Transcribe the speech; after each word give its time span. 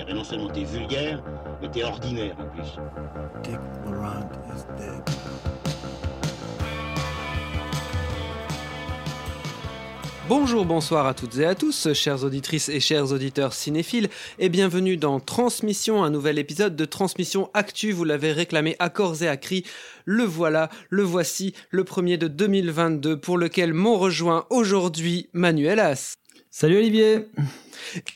Eh 0.00 0.04
ben 0.04 0.16
non 0.16 0.24
seulement 0.24 0.48
t'es 0.48 0.64
vulgaire, 0.64 1.22
mais 1.60 1.68
t'es 1.68 1.82
ordinaire 1.84 2.36
en 2.38 2.46
plus. 2.46 2.78
Dick 3.42 3.58
is 4.54 4.64
dead. 4.78 5.73
Bonjour, 10.26 10.64
bonsoir 10.64 11.06
à 11.06 11.12
toutes 11.12 11.36
et 11.36 11.44
à 11.44 11.54
tous, 11.54 11.92
chères 11.92 12.24
auditrices 12.24 12.70
et 12.70 12.80
chers 12.80 13.12
auditeurs 13.12 13.52
cinéphiles, 13.52 14.08
et 14.38 14.48
bienvenue 14.48 14.96
dans 14.96 15.20
Transmission, 15.20 16.02
un 16.02 16.08
nouvel 16.08 16.38
épisode 16.38 16.76
de 16.76 16.84
Transmission 16.86 17.50
Actu. 17.52 17.92
Vous 17.92 18.04
l'avez 18.04 18.32
réclamé 18.32 18.74
à 18.78 18.88
corps 18.88 19.22
et 19.22 19.28
à 19.28 19.36
cri. 19.36 19.64
Le 20.06 20.24
voilà, 20.24 20.70
le 20.88 21.02
voici, 21.02 21.52
le 21.68 21.84
premier 21.84 22.16
de 22.16 22.28
2022, 22.28 23.18
pour 23.20 23.36
lequel 23.36 23.74
m'ont 23.74 23.98
rejoint 23.98 24.46
aujourd'hui 24.48 25.28
Manuel 25.34 25.78
As. 25.78 26.14
Salut 26.50 26.78
Olivier 26.78 27.26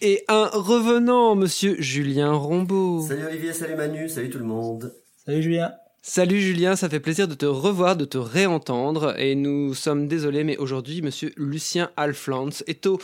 Et 0.00 0.24
un 0.28 0.46
revenant, 0.46 1.34
monsieur 1.34 1.76
Julien 1.78 2.32
Rombaud. 2.32 3.06
Salut 3.06 3.26
Olivier, 3.26 3.52
salut 3.52 3.76
Manu, 3.76 4.08
salut 4.08 4.30
tout 4.30 4.38
le 4.38 4.44
monde. 4.44 4.94
Salut 5.26 5.42
Julien 5.42 5.72
Salut 6.02 6.40
Julien, 6.40 6.76
ça 6.76 6.88
fait 6.88 7.00
plaisir 7.00 7.26
de 7.26 7.34
te 7.34 7.44
revoir, 7.44 7.96
de 7.96 8.04
te 8.04 8.18
réentendre, 8.18 9.18
et 9.18 9.34
nous 9.34 9.74
sommes 9.74 10.06
désolés, 10.06 10.44
mais 10.44 10.56
aujourd'hui, 10.56 11.02
monsieur 11.02 11.32
Lucien 11.36 11.90
Alflans 11.96 12.62
est 12.68 12.86
aux 12.86 13.00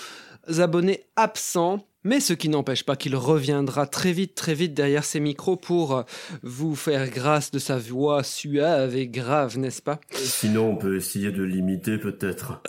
abonnés 0.58 1.04
absents, 1.16 1.86
mais 2.04 2.20
ce 2.20 2.32
qui 2.34 2.48
n'empêche 2.48 2.84
pas 2.84 2.94
qu'il 2.94 3.16
reviendra 3.16 3.86
très 3.86 4.12
vite, 4.12 4.36
très 4.36 4.54
vite 4.54 4.74
derrière 4.74 5.04
ses 5.04 5.18
micros 5.18 5.56
pour 5.56 6.04
vous 6.42 6.76
faire 6.76 7.10
grâce 7.10 7.50
de 7.50 7.58
sa 7.58 7.78
voix 7.78 8.22
suave 8.22 8.94
et 8.94 9.08
grave, 9.08 9.58
n'est-ce 9.58 9.82
pas? 9.82 10.00
Sinon, 10.12 10.70
on 10.70 10.76
peut 10.76 10.96
essayer 10.96 11.32
de 11.32 11.42
l'imiter 11.42 11.98
peut-être. 11.98 12.62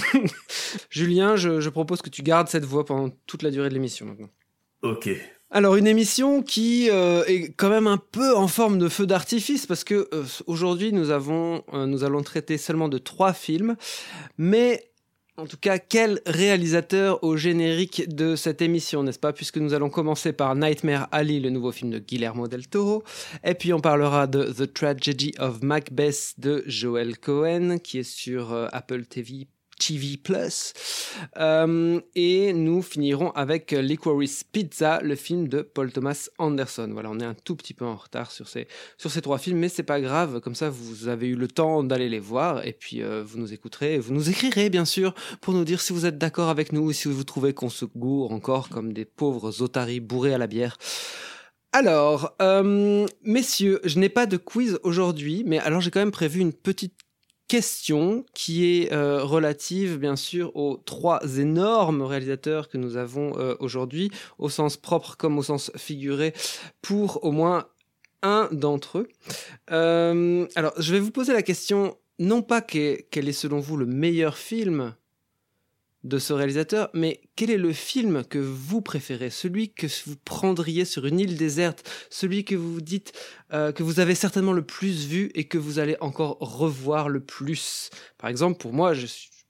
Julien, 0.90 1.36
je, 1.36 1.60
je 1.60 1.68
propose 1.68 2.00
que 2.00 2.10
tu 2.10 2.22
gardes 2.22 2.48
cette 2.48 2.64
voix 2.64 2.86
pendant 2.86 3.10
toute 3.26 3.42
la 3.42 3.50
durée 3.50 3.68
de 3.68 3.74
l'émission 3.74 4.06
maintenant. 4.06 4.30
Ok. 4.82 5.10
Alors 5.54 5.76
une 5.76 5.86
émission 5.86 6.40
qui 6.40 6.88
euh, 6.88 7.24
est 7.26 7.52
quand 7.54 7.68
même 7.68 7.86
un 7.86 7.98
peu 7.98 8.34
en 8.34 8.48
forme 8.48 8.78
de 8.78 8.88
feu 8.88 9.04
d'artifice 9.04 9.66
parce 9.66 9.84
que 9.84 10.08
euh, 10.14 10.24
aujourd'hui 10.46 10.94
nous 10.94 11.10
avons 11.10 11.62
euh, 11.74 11.84
nous 11.84 12.04
allons 12.04 12.22
traiter 12.22 12.56
seulement 12.56 12.88
de 12.88 12.96
trois 12.96 13.34
films, 13.34 13.76
mais 14.38 14.90
en 15.36 15.44
tout 15.44 15.58
cas 15.58 15.78
quel 15.78 16.22
réalisateur 16.24 17.22
au 17.22 17.36
générique 17.36 18.08
de 18.08 18.34
cette 18.34 18.62
émission 18.62 19.02
n'est-ce 19.02 19.18
pas? 19.18 19.34
Puisque 19.34 19.58
nous 19.58 19.74
allons 19.74 19.90
commencer 19.90 20.32
par 20.32 20.54
Nightmare 20.54 21.06
Alley 21.12 21.38
le 21.38 21.50
nouveau 21.50 21.70
film 21.70 21.90
de 21.90 21.98
Guillermo 21.98 22.48
del 22.48 22.66
Toro. 22.66 23.04
Et 23.44 23.52
puis 23.52 23.74
on 23.74 23.80
parlera 23.80 24.26
de 24.26 24.44
The 24.44 24.72
Tragedy 24.72 25.34
of 25.38 25.62
Macbeth 25.62 26.32
de 26.38 26.64
Joel 26.66 27.18
Cohen 27.18 27.76
qui 27.76 27.98
est 27.98 28.10
sur 28.10 28.54
Apple 28.72 29.04
TV 29.04 29.48
TV 29.86 30.16
Plus. 30.16 30.72
Euh, 31.38 32.00
et 32.14 32.52
nous 32.52 32.82
finirons 32.82 33.30
avec 33.32 33.72
Licorice 33.72 34.44
Pizza, 34.44 35.00
le 35.02 35.16
film 35.16 35.48
de 35.48 35.62
Paul 35.62 35.92
Thomas 35.92 36.28
Anderson. 36.38 36.88
Voilà, 36.92 37.10
on 37.10 37.18
est 37.18 37.24
un 37.24 37.34
tout 37.34 37.56
petit 37.56 37.74
peu 37.74 37.84
en 37.84 37.96
retard 37.96 38.30
sur 38.30 38.48
ces, 38.48 38.68
sur 38.96 39.10
ces 39.10 39.22
trois 39.22 39.38
films, 39.38 39.58
mais 39.58 39.68
c'est 39.68 39.82
pas 39.82 40.00
grave. 40.00 40.40
Comme 40.40 40.54
ça, 40.54 40.70
vous 40.70 41.08
avez 41.08 41.28
eu 41.28 41.36
le 41.36 41.48
temps 41.48 41.82
d'aller 41.82 42.08
les 42.08 42.18
voir 42.18 42.66
et 42.66 42.72
puis 42.72 43.02
euh, 43.02 43.22
vous 43.24 43.38
nous 43.38 43.52
écouterez, 43.52 43.98
vous 43.98 44.12
nous 44.12 44.30
écrirez 44.30 44.70
bien 44.70 44.84
sûr 44.84 45.14
pour 45.40 45.54
nous 45.54 45.64
dire 45.64 45.80
si 45.80 45.92
vous 45.92 46.06
êtes 46.06 46.18
d'accord 46.18 46.48
avec 46.48 46.72
nous 46.72 46.82
ou 46.82 46.92
si 46.92 47.08
vous 47.08 47.24
trouvez 47.24 47.52
qu'on 47.52 47.68
se 47.70 47.84
gourre 47.84 48.32
encore 48.32 48.68
comme 48.68 48.92
des 48.92 49.04
pauvres 49.04 49.62
otaries 49.62 50.00
bourrés 50.00 50.34
à 50.34 50.38
la 50.38 50.46
bière. 50.46 50.76
Alors, 51.74 52.34
euh, 52.42 53.06
messieurs, 53.22 53.80
je 53.84 53.98
n'ai 53.98 54.10
pas 54.10 54.26
de 54.26 54.36
quiz 54.36 54.78
aujourd'hui, 54.82 55.42
mais 55.46 55.58
alors 55.58 55.80
j'ai 55.80 55.90
quand 55.90 56.00
même 56.00 56.10
prévu 56.10 56.40
une 56.40 56.52
petite 56.52 56.94
question 57.52 58.24
qui 58.32 58.64
est 58.64 58.94
euh, 58.94 59.22
relative 59.22 59.98
bien 59.98 60.16
sûr 60.16 60.56
aux 60.56 60.78
trois 60.78 61.20
énormes 61.36 62.00
réalisateurs 62.00 62.70
que 62.70 62.78
nous 62.78 62.96
avons 62.96 63.38
euh, 63.38 63.56
aujourd'hui, 63.60 64.10
au 64.38 64.48
sens 64.48 64.78
propre 64.78 65.18
comme 65.18 65.36
au 65.36 65.42
sens 65.42 65.70
figuré, 65.76 66.32
pour 66.80 67.22
au 67.24 67.30
moins 67.30 67.66
un 68.22 68.48
d'entre 68.52 69.00
eux. 69.00 69.08
Euh, 69.70 70.46
alors, 70.54 70.72
je 70.78 70.94
vais 70.94 70.98
vous 71.00 71.10
poser 71.10 71.34
la 71.34 71.42
question, 71.42 71.94
non 72.18 72.40
pas 72.40 72.62
que- 72.62 72.98
quel 73.10 73.28
est 73.28 73.32
selon 73.34 73.60
vous 73.60 73.76
le 73.76 73.84
meilleur 73.84 74.38
film 74.38 74.94
de 76.04 76.18
ce 76.18 76.32
réalisateur, 76.32 76.90
mais 76.94 77.20
quel 77.36 77.50
est 77.50 77.58
le 77.58 77.72
film 77.72 78.24
que 78.24 78.38
vous 78.38 78.80
préférez, 78.80 79.30
celui 79.30 79.72
que 79.72 79.86
vous 80.06 80.16
prendriez 80.24 80.84
sur 80.84 81.06
une 81.06 81.20
île 81.20 81.36
déserte, 81.36 81.88
celui 82.10 82.44
que 82.44 82.56
vous 82.56 82.80
dites 82.80 83.12
euh, 83.52 83.72
que 83.72 83.82
vous 83.82 84.00
avez 84.00 84.14
certainement 84.14 84.52
le 84.52 84.66
plus 84.66 85.06
vu 85.06 85.30
et 85.34 85.44
que 85.44 85.58
vous 85.58 85.78
allez 85.78 85.96
encore 86.00 86.38
revoir 86.40 87.08
le 87.08 87.20
plus? 87.20 87.90
Par 88.18 88.30
exemple, 88.30 88.58
pour 88.58 88.72
moi, 88.72 88.94
je, 88.94 89.06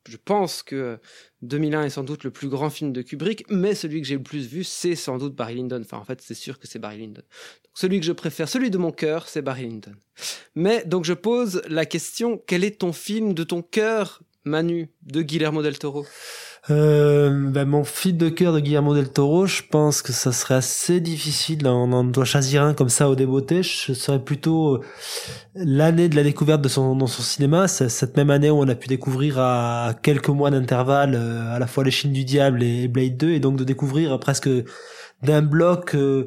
je 0.09 0.17
pense 0.17 0.63
que 0.63 0.99
2001 1.43 1.85
est 1.85 1.91
sans 1.91 2.05
doute 2.05 2.25
le 2.25 2.31
plus 2.31 2.49
grand 2.49 2.71
film 2.71 2.93
de 2.93 3.03
Kubrick, 3.03 3.45
mais 3.49 3.75
celui 3.75 4.01
que 4.01 4.07
j'ai 4.07 4.17
le 4.17 4.23
plus 4.23 4.47
vu, 4.47 4.65
c'est 4.65 4.95
sans 4.95 5.19
doute 5.19 5.35
Barry 5.35 5.55
Lyndon. 5.55 5.81
Enfin, 5.83 5.99
en 5.99 6.05
fait, 6.05 6.21
c'est 6.21 6.35
sûr 6.35 6.59
que 6.59 6.67
c'est 6.67 6.79
Barry 6.79 6.99
Lyndon. 6.99 7.23
Donc, 7.23 7.73
celui 7.75 8.01
que 8.01 8.07
je 8.07 8.13
préfère, 8.13 8.49
celui 8.49 8.71
de 8.71 8.79
mon 8.79 8.93
cœur, 8.93 9.29
c'est 9.29 9.43
Barry 9.43 9.69
Lyndon. 9.69 9.93
Mais 10.55 10.85
donc, 10.85 11.05
je 11.05 11.15
pose 11.15 11.63
la 11.69 11.87
question 11.87 12.43
quel 12.47 12.65
est 12.65 12.81
ton 12.81 12.93
film 12.93 13.35
de 13.35 13.45
ton 13.45 13.63
cœur, 13.63 14.23
Manu, 14.45 14.91
de 15.03 15.23
Guillermo 15.23 15.63
del 15.63 15.79
Toro 15.79 16.05
euh, 16.71 17.31
ben, 17.31 17.65
Mon 17.65 17.85
fil 17.85 18.17
de 18.17 18.29
cœur 18.29 18.53
de 18.53 18.61
Guillermo 18.61 18.95
del 18.95 19.09
Toro, 19.09 19.47
je 19.47 19.63
pense 19.63 20.03
que 20.03 20.13
ça 20.13 20.33
serait 20.33 20.55
assez 20.55 21.01
difficile. 21.01 21.67
On 21.67 21.93
en 21.93 22.05
doit 22.05 22.25
choisir 22.25 22.63
un 22.63 22.75
comme 22.75 22.89
ça 22.89 23.09
au 23.09 23.15
débeauté. 23.15 23.63
Je 23.63 23.93
serais 23.93 24.19
plutôt 24.19 24.75
euh, 24.75 24.81
l'année 25.55 26.09
de 26.09 26.17
la 26.17 26.25
découverte 26.25 26.61
de 26.61 26.69
son, 26.69 26.97
dans 26.97 27.07
son 27.07 27.23
cinéma. 27.23 27.69
Cette 27.69 28.17
même 28.17 28.31
année 28.31 28.51
où 28.51 28.59
on 28.59 28.69
a 28.69 28.75
pu 28.75 28.89
découvrir 28.89 29.39
à 29.39 29.95
quelques 30.03 30.29
mois 30.29 30.51
d'intervalle 30.51 31.15
euh, 31.15 31.55
à 31.55 31.59
la 31.59 31.67
fois 31.67 31.85
Les 31.85 31.91
Chines 31.91 32.13
du 32.13 32.25
Diable 32.25 32.63
et 32.63 32.89
Blade 32.89 33.17
2 33.17 33.31
et 33.31 33.41
donc 33.41 33.57
de 33.57 33.65
découvrir 33.65 34.19
presque 34.19 34.49
d'un 35.23 35.43
bloc 35.43 35.95
euh, 35.95 36.27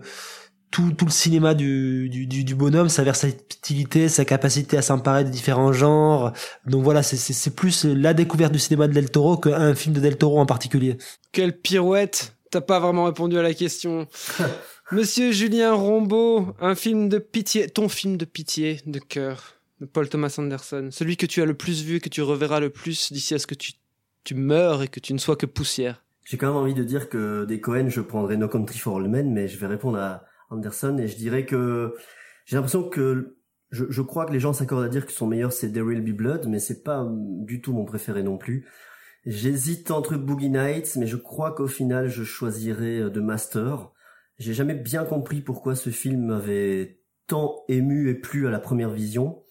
tout, 0.76 0.92
tout 0.92 1.06
le 1.06 1.12
cinéma 1.12 1.54
du, 1.54 2.10
du, 2.10 2.28
du, 2.28 2.44
du 2.44 2.54
bonhomme, 2.54 2.90
sa 2.90 3.04
versatilité, 3.04 4.10
sa 4.10 4.26
capacité 4.26 4.78
à 4.78 4.82
s'emparer 4.82 5.24
de 5.24 5.30
différents 5.30 5.72
genres. 5.72 6.34
Donc 6.66 6.84
voilà, 6.84 7.02
c'est- 7.02 7.16
c'est 7.16 7.32
c'est 7.34 7.56
plus 7.56 7.86
la 7.86 8.14
découverte 8.14 8.52
du 8.52 8.60
cinéma 8.60 8.88
de 8.90 8.94
Del 8.94 9.10
Toro 9.10 9.38
qu'un 9.38 9.74
film 9.74 9.96
de 9.96 10.02
Del 10.02 10.18
Toro 10.18 10.38
en 10.40 10.46
particulier. 10.46 10.98
Quelle 11.32 11.58
pirouette 11.58 12.34
T'as 12.52 12.60
pas 12.62 12.80
vraiment 12.80 13.06
répondu 13.06 13.38
à 13.38 13.42
la 13.42 13.54
question. 13.54 14.08
Monsieur 14.92 15.32
Julien 15.32 15.74
Rombaud, 15.74 16.54
un 16.60 16.76
film 16.76 17.08
de 17.10 17.18
pitié, 17.20 17.68
ton 17.70 17.88
film 17.90 18.18
de 18.18 18.26
pitié, 18.26 18.82
de 18.86 19.00
cœur, 19.00 19.56
de 19.82 19.86
Paul 19.86 20.10
Thomas 20.10 20.36
Anderson, 20.38 20.90
celui 20.92 21.16
que 21.18 21.26
tu 21.26 21.42
as 21.42 21.46
le 21.46 21.54
plus 21.56 21.84
vu, 21.84 22.00
que 22.02 22.10
tu 22.10 22.22
reverras 22.22 22.60
le 22.60 22.70
plus 22.70 23.12
d'ici 23.14 23.34
à 23.34 23.40
ce 23.40 23.48
que 23.48 23.56
tu, 23.56 23.72
tu 24.26 24.36
meurs 24.36 24.84
et 24.84 24.88
que 24.90 25.00
tu 25.00 25.14
ne 25.14 25.18
sois 25.20 25.36
que 25.38 25.46
poussière. 25.46 26.04
J'ai 26.26 26.38
quand 26.38 26.48
même 26.48 26.56
envie 26.58 26.74
de 26.74 26.84
dire 26.84 27.08
que 27.10 27.46
des 27.46 27.60
Cohen, 27.62 27.88
je 27.90 28.02
prendrais 28.02 28.36
No 28.38 28.48
Country 28.48 28.78
for 28.78 28.98
All 28.98 29.08
Men, 29.08 29.32
mais 29.32 29.48
je 29.48 29.58
vais 29.58 29.68
répondre 29.68 29.98
à 29.98 30.24
Anderson 30.56 30.98
et 30.98 31.08
je 31.08 31.16
dirais 31.16 31.46
que 31.46 31.96
j'ai 32.46 32.56
l'impression 32.56 32.90
que 32.90 33.38
je, 33.72 34.02
crois 34.02 34.26
que 34.26 34.32
les 34.32 34.40
gens 34.40 34.54
s'accordent 34.54 34.86
à 34.86 34.90
dire 34.90 35.06
que 35.06 35.12
son 35.12 35.28
meilleur 35.28 35.52
c'est 35.52 35.72
There 35.72 35.86
Will 35.86 36.02
Be 36.02 36.16
Blood, 36.16 36.48
mais 36.48 36.60
c'est 36.60 36.84
pas 36.84 37.08
du 37.12 37.62
tout 37.62 37.74
mon 37.74 37.86
préféré 37.86 38.24
non 38.24 38.38
plus. 38.38 38.68
J'hésite 39.26 39.92
entre 39.92 40.16
Boogie 40.16 40.50
Nights, 40.50 40.96
mais 40.98 41.08
je 41.08 41.18
crois 41.18 41.54
qu'au 41.54 41.68
final 41.68 42.08
je 42.08 42.24
choisirais 42.24 43.00
euh, 43.00 43.10
The 43.10 43.18
Master. 43.18 43.92
J'ai 44.38 44.54
jamais 44.54 44.76
bien 44.76 45.04
compris 45.04 45.42
pourquoi 45.42 45.76
ce 45.76 45.90
film 45.90 46.28
m'avait 46.28 47.02
tant 47.28 47.64
ému 47.68 48.10
et 48.10 48.14
plu 48.14 48.48
à 48.48 48.52
la 48.52 48.60
première 48.60 48.92
vision. 48.92 49.44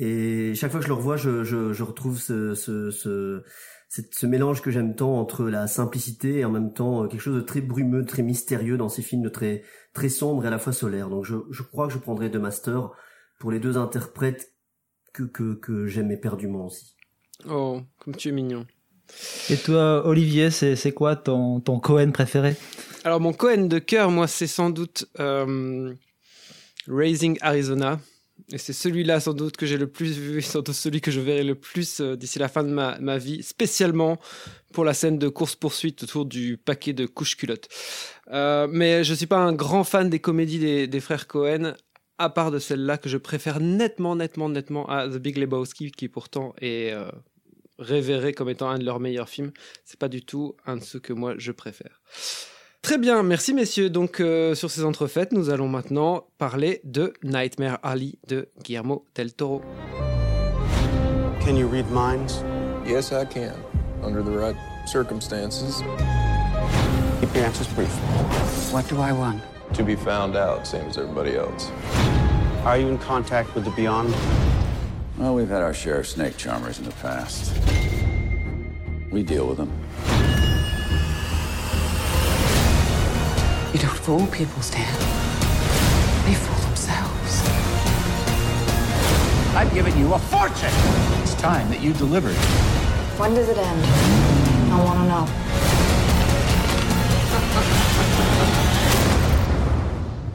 Et 0.00 0.54
chaque 0.54 0.70
fois 0.70 0.78
que 0.78 0.84
je 0.84 0.90
le 0.90 0.94
revois, 0.94 1.16
je, 1.16 1.42
je, 1.42 1.72
je 1.72 1.82
retrouve 1.82 2.20
ce, 2.20 2.54
ce, 2.54 2.92
ce, 2.92 3.42
ce 3.88 4.26
mélange 4.26 4.62
que 4.62 4.70
j'aime 4.70 4.94
tant 4.94 5.18
entre 5.18 5.48
la 5.48 5.66
simplicité 5.66 6.38
et 6.38 6.44
en 6.44 6.52
même 6.52 6.72
temps 6.72 7.02
euh, 7.02 7.08
quelque 7.08 7.20
chose 7.20 7.34
de 7.34 7.40
très 7.40 7.60
brumeux, 7.60 8.04
très 8.04 8.22
mystérieux 8.22 8.76
dans 8.76 8.88
ces 8.88 9.02
films 9.02 9.22
de 9.22 9.28
très 9.28 9.64
très 9.94 10.08
sombres 10.08 10.44
et 10.44 10.46
à 10.46 10.50
la 10.50 10.58
fois 10.58 10.72
solaires. 10.72 11.08
Donc 11.08 11.24
je, 11.24 11.34
je 11.50 11.62
crois 11.64 11.88
que 11.88 11.94
je 11.94 11.98
prendrai 11.98 12.30
The 12.30 12.36
Master 12.36 12.90
pour 13.40 13.50
les 13.50 13.58
deux 13.58 13.76
interprètes 13.76 14.52
que 15.12 15.24
que, 15.24 15.54
que 15.54 15.88
j'aime 15.88 16.12
éperdument 16.12 16.66
aussi. 16.66 16.94
Oh, 17.48 17.80
comme 17.98 18.14
tu 18.14 18.28
es 18.28 18.32
mignon. 18.32 18.66
Et 19.50 19.56
toi, 19.56 20.06
Olivier, 20.06 20.50
c'est 20.50 20.76
c'est 20.76 20.92
quoi 20.92 21.16
ton, 21.16 21.60
ton 21.60 21.80
Cohen 21.80 22.12
préféré? 22.12 22.54
Alors 23.02 23.20
mon 23.20 23.32
Cohen 23.32 23.66
de 23.66 23.80
cœur, 23.80 24.12
moi, 24.12 24.28
c'est 24.28 24.46
sans 24.46 24.70
doute 24.70 25.08
euh, 25.18 25.92
Raising 26.86 27.36
Arizona. 27.40 27.98
Et 28.52 28.58
c'est 28.58 28.72
celui-là 28.72 29.20
sans 29.20 29.34
doute 29.34 29.56
que 29.56 29.66
j'ai 29.66 29.76
le 29.76 29.86
plus 29.86 30.18
vu, 30.18 30.42
sans 30.42 30.62
doute 30.62 30.74
celui 30.74 31.00
que 31.00 31.10
je 31.10 31.20
verrai 31.20 31.44
le 31.44 31.54
plus 31.54 32.00
euh, 32.00 32.16
d'ici 32.16 32.38
la 32.38 32.48
fin 32.48 32.64
de 32.64 32.70
ma, 32.70 33.18
vie, 33.18 33.42
spécialement 33.42 34.18
pour 34.72 34.84
la 34.84 34.94
scène 34.94 35.18
de 35.18 35.28
course-poursuite 35.28 36.02
autour 36.02 36.24
du 36.24 36.56
paquet 36.56 36.92
de 36.92 37.06
couches-culottes. 37.06 37.68
Euh, 38.30 38.66
mais 38.70 39.04
je 39.04 39.14
suis 39.14 39.26
pas 39.26 39.38
un 39.38 39.52
grand 39.52 39.84
fan 39.84 40.08
des 40.10 40.20
comédies 40.20 40.58
des, 40.58 40.86
des 40.86 41.00
frères 41.00 41.26
Cohen, 41.26 41.74
à 42.18 42.30
part 42.30 42.50
de 42.50 42.58
celle-là 42.58 42.98
que 42.98 43.08
je 43.08 43.16
préfère 43.16 43.60
nettement, 43.60 44.16
nettement, 44.16 44.48
nettement 44.48 44.88
à 44.88 45.08
The 45.08 45.18
Big 45.18 45.38
Lebowski, 45.38 45.92
qui 45.92 46.08
pourtant 46.08 46.54
est 46.60 46.92
euh, 46.92 47.10
révéré 47.78 48.32
comme 48.32 48.50
étant 48.50 48.68
un 48.68 48.78
de 48.78 48.84
leurs 48.84 49.00
meilleurs 49.00 49.28
films. 49.28 49.52
C'est 49.84 49.98
pas 49.98 50.08
du 50.08 50.22
tout 50.22 50.56
un 50.66 50.76
de 50.76 50.82
ceux 50.82 50.98
que 50.98 51.12
moi 51.12 51.34
je 51.38 51.52
préfère. 51.52 52.02
Très 52.82 52.96
bien, 52.96 53.22
merci 53.22 53.52
messieurs. 53.52 53.90
Donc 53.90 54.20
euh, 54.20 54.54
sur 54.54 54.70
ces 54.70 54.84
entrefaites, 54.84 55.32
nous 55.32 55.50
allons 55.50 55.68
maintenant 55.68 56.26
parler 56.38 56.80
de 56.84 57.12
Nightmare 57.22 57.78
Alley 57.82 58.18
de 58.28 58.48
Guillermo 58.62 59.04
del 59.14 59.32
Toro. 59.34 59.62
Can 61.44 61.56
you 61.56 61.66
read 61.68 61.86
minds? 61.90 62.42
Yes, 62.86 63.12
I 63.12 63.24
can, 63.26 63.54
under 64.02 64.22
the 64.22 64.30
right 64.30 64.56
circumstances. 64.86 65.82
Keep 67.20 67.34
your 67.34 67.44
answers 67.44 67.68
brief. 67.74 67.92
What 68.72 68.88
do 68.88 68.96
I 68.96 69.12
want? 69.12 69.42
To 69.74 69.82
be 69.82 69.96
found 69.96 70.36
out, 70.36 70.66
same 70.66 70.86
as 70.88 70.96
everybody 70.96 71.36
else. 71.36 71.70
Are 72.64 72.78
you 72.78 72.88
in 72.88 72.98
contact 72.98 73.54
with 73.54 73.64
the 73.64 73.70
Beyond? 73.72 74.14
Well, 75.18 75.34
we've 75.34 75.48
had 75.48 75.62
our 75.62 75.74
share 75.74 75.98
of 76.00 76.06
snake 76.06 76.36
charmers 76.36 76.78
in 76.78 76.84
the 76.84 76.94
past. 77.02 77.52
We 79.10 79.22
deal 79.22 79.46
with 79.46 79.58
them. 79.58 79.70
You 83.72 83.78
don't 83.80 83.90
fool 83.90 84.26
people, 84.28 84.62
Stan. 84.62 84.98
They 86.24 86.34
fool 86.34 86.56
themselves. 86.66 87.42
I've 89.54 89.72
given 89.74 89.96
you 89.98 90.14
a 90.14 90.18
fortune. 90.18 90.72
It's 91.22 91.34
time 91.34 91.68
that 91.70 91.82
you 91.82 91.92
delivered. 91.92 92.36
When 93.18 93.34
does 93.34 93.48
it 93.48 93.58
end? 93.58 93.84
I 94.72 94.84
want 94.84 94.98
to 95.00 95.06
know. 95.08 95.26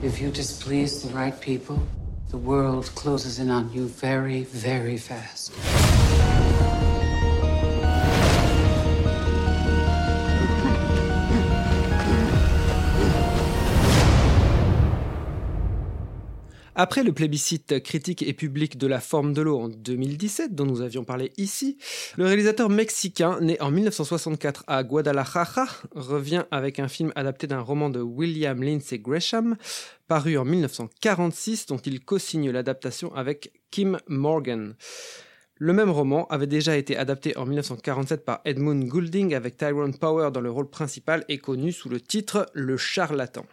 If 0.04 0.20
you 0.20 0.30
displease 0.32 1.02
the 1.02 1.14
right 1.16 1.40
people, 1.40 1.82
the 2.30 2.36
world 2.38 2.92
closes 2.94 3.40
in 3.40 3.50
on 3.50 3.72
you 3.72 3.88
very, 3.88 4.44
very 4.44 4.98
fast. 4.98 5.54
Après 16.76 17.04
le 17.04 17.14
plébiscite 17.14 17.84
critique 17.84 18.24
et 18.24 18.34
public 18.34 18.80
de 18.80 18.88
La 18.88 19.00
forme 19.00 19.34
de 19.34 19.44
l'eau 19.44 19.60
en 19.60 19.70
2017, 19.70 20.56
dont 20.56 20.66
nous 20.66 20.82
avions 20.82 21.04
parlé 21.04 21.32
ici, 21.38 21.78
le 22.18 22.26
réalisateur 22.26 22.68
mexicain, 22.68 23.38
né 23.42 23.62
en 23.62 23.70
1964 23.70 24.64
à 24.66 24.84
Guadalajara, 24.84 25.68
revient 25.94 26.46
avec 26.50 26.80
un 26.80 26.88
film 26.88 27.12
adapté 27.16 27.46
d'un 27.46 27.60
roman 27.60 27.92
de 27.92 28.02
William 28.02 28.64
Lindsay 28.64 28.98
Gresham, 28.98 29.56
paru 30.08 30.36
en 30.36 30.46
1946, 30.46 31.68
dont 31.68 31.78
il 31.78 32.04
co-signe 32.04 32.50
l'adaptation 32.50 33.14
avec 33.14 33.52
Kim 33.70 34.00
Morgan. 34.08 34.74
Le 35.58 35.74
même 35.74 35.92
roman 35.92 36.26
avait 36.30 36.48
déjà 36.48 36.76
été 36.76 36.98
adapté 36.98 37.38
en 37.38 37.46
1947 37.46 38.26
par 38.26 38.42
Edmund 38.46 38.84
Goulding 38.88 39.36
avec 39.36 39.58
Tyrone 39.58 39.96
Power 39.96 40.32
dans 40.32 40.42
le 40.42 40.50
rôle 40.50 40.72
principal 40.72 41.24
et 41.30 41.38
connu 41.38 41.72
sous 41.72 41.90
le 41.90 42.02
titre 42.02 42.48
Le 42.54 42.78
charlatan. 42.78 43.46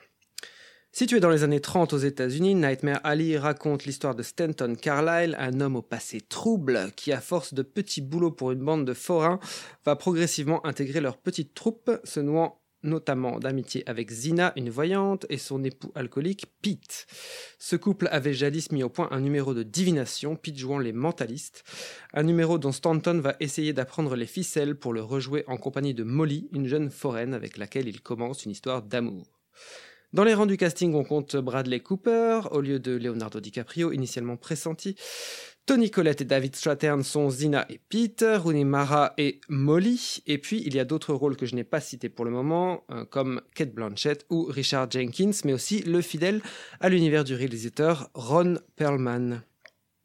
Situé 0.92 1.20
dans 1.20 1.30
les 1.30 1.44
années 1.44 1.60
30 1.60 1.92
aux 1.92 1.98
États-Unis, 1.98 2.56
Nightmare 2.56 3.00
Alley 3.04 3.38
raconte 3.38 3.84
l'histoire 3.84 4.16
de 4.16 4.24
Stanton 4.24 4.74
Carlyle, 4.74 5.36
un 5.38 5.60
homme 5.60 5.76
au 5.76 5.82
passé 5.82 6.20
trouble 6.20 6.90
qui, 6.96 7.12
à 7.12 7.20
force 7.20 7.54
de 7.54 7.62
petits 7.62 8.00
boulots 8.00 8.32
pour 8.32 8.50
une 8.50 8.64
bande 8.64 8.84
de 8.84 8.92
forains, 8.92 9.38
va 9.84 9.94
progressivement 9.94 10.66
intégrer 10.66 11.00
leur 11.00 11.16
petite 11.16 11.54
troupe, 11.54 11.92
se 12.02 12.18
nouant 12.18 12.60
notamment 12.82 13.38
d'amitié 13.38 13.88
avec 13.88 14.10
Zina, 14.10 14.52
une 14.56 14.68
voyante, 14.68 15.26
et 15.28 15.38
son 15.38 15.62
époux 15.62 15.92
alcoolique, 15.94 16.46
Pete. 16.60 17.06
Ce 17.58 17.76
couple 17.76 18.08
avait 18.10 18.34
jadis 18.34 18.72
mis 18.72 18.82
au 18.82 18.88
point 18.88 19.08
un 19.12 19.20
numéro 19.20 19.54
de 19.54 19.62
divination, 19.62 20.34
Pete 20.34 20.58
jouant 20.58 20.78
les 20.80 20.92
mentalistes, 20.92 21.62
un 22.14 22.24
numéro 22.24 22.58
dont 22.58 22.72
Stanton 22.72 23.20
va 23.20 23.36
essayer 23.38 23.72
d'apprendre 23.72 24.16
les 24.16 24.26
ficelles 24.26 24.74
pour 24.74 24.92
le 24.92 25.02
rejouer 25.02 25.44
en 25.46 25.56
compagnie 25.56 25.94
de 25.94 26.02
Molly, 26.02 26.48
une 26.52 26.66
jeune 26.66 26.90
foraine 26.90 27.32
avec 27.32 27.58
laquelle 27.58 27.86
il 27.86 28.00
commence 28.00 28.44
une 28.44 28.50
histoire 28.50 28.82
d'amour. 28.82 29.40
Dans 30.12 30.24
les 30.24 30.34
rangs 30.34 30.46
du 30.46 30.56
casting, 30.56 30.94
on 30.94 31.04
compte 31.04 31.36
Bradley 31.36 31.78
Cooper 31.78 32.40
au 32.50 32.60
lieu 32.60 32.80
de 32.80 32.96
Leonardo 32.96 33.38
DiCaprio, 33.38 33.92
initialement 33.92 34.36
pressenti. 34.36 34.96
Tony 35.66 35.88
Collette 35.88 36.22
et 36.22 36.24
David 36.24 36.56
Strathairn 36.56 37.04
sont 37.04 37.30
Zina 37.30 37.64
et 37.68 37.78
Pete, 37.88 38.24
Rooney 38.38 38.64
Mara 38.64 39.14
et 39.18 39.40
Molly. 39.48 40.20
Et 40.26 40.38
puis, 40.38 40.64
il 40.66 40.74
y 40.74 40.80
a 40.80 40.84
d'autres 40.84 41.14
rôles 41.14 41.36
que 41.36 41.46
je 41.46 41.54
n'ai 41.54 41.62
pas 41.62 41.80
cités 41.80 42.08
pour 42.08 42.24
le 42.24 42.32
moment, 42.32 42.82
euh, 42.90 43.04
comme 43.04 43.40
Kate 43.54 43.72
Blanchett 43.72 44.26
ou 44.30 44.46
Richard 44.46 44.90
Jenkins, 44.90 45.30
mais 45.44 45.52
aussi 45.52 45.82
le 45.82 46.00
fidèle 46.00 46.42
à 46.80 46.88
l'univers 46.88 47.22
du 47.22 47.34
réalisateur 47.34 48.10
Ron 48.14 48.58
Perlman. 48.74 49.42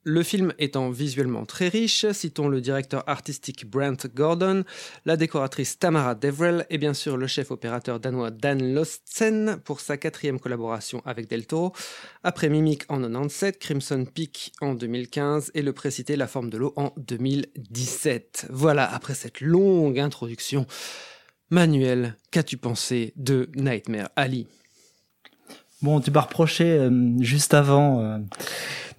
Le 0.08 0.22
film 0.22 0.54
étant 0.60 0.92
visuellement 0.92 1.48
très 1.48 1.68
riche, 1.68 2.06
citons 2.12 2.48
le 2.48 2.62
directeur 2.62 3.04
artistique 3.10 3.68
Brent 3.68 4.06
Gordon, 4.14 4.64
la 5.04 5.18
décoratrice 5.18 5.80
Tamara 5.80 6.14
Devrel 6.14 6.68
et 6.70 6.78
bien 6.78 6.94
sûr 6.94 7.18
le 7.18 7.26
chef 7.26 7.50
opérateur 7.50 8.00
danois 8.00 8.30
Dan 8.30 8.76
Lostsen 8.76 9.58
pour 9.66 9.80
sa 9.80 9.98
quatrième 9.98 10.40
collaboration 10.40 11.02
avec 11.06 11.28
Del 11.28 11.48
Toro, 11.48 11.74
après 12.24 12.50
Mimic 12.50 12.84
en 12.88 13.02
97, 13.02 13.58
Crimson 13.58 14.06
Peak 14.06 14.54
en 14.62 14.76
2015 14.76 15.50
et 15.56 15.64
le 15.64 15.74
précité 15.74 16.16
La 16.16 16.28
forme 16.28 16.52
de 16.52 16.60
l'eau 16.60 16.74
en 16.76 16.94
2017. 16.98 18.50
Voilà, 18.52 18.88
après 18.94 19.16
cette 19.16 19.42
longue 19.42 19.98
introduction, 19.98 20.68
Manuel, 21.50 22.16
qu'as-tu 22.30 22.58
pensé 22.58 23.12
de 23.16 23.50
Nightmare 23.56 24.10
Alley? 24.16 24.46
Bon, 25.82 26.00
tu 26.00 26.12
m'as 26.12 26.22
reproché 26.22 26.66
euh, 26.66 26.92
juste 27.20 27.54
avant 27.54 28.02
euh, 28.02 28.18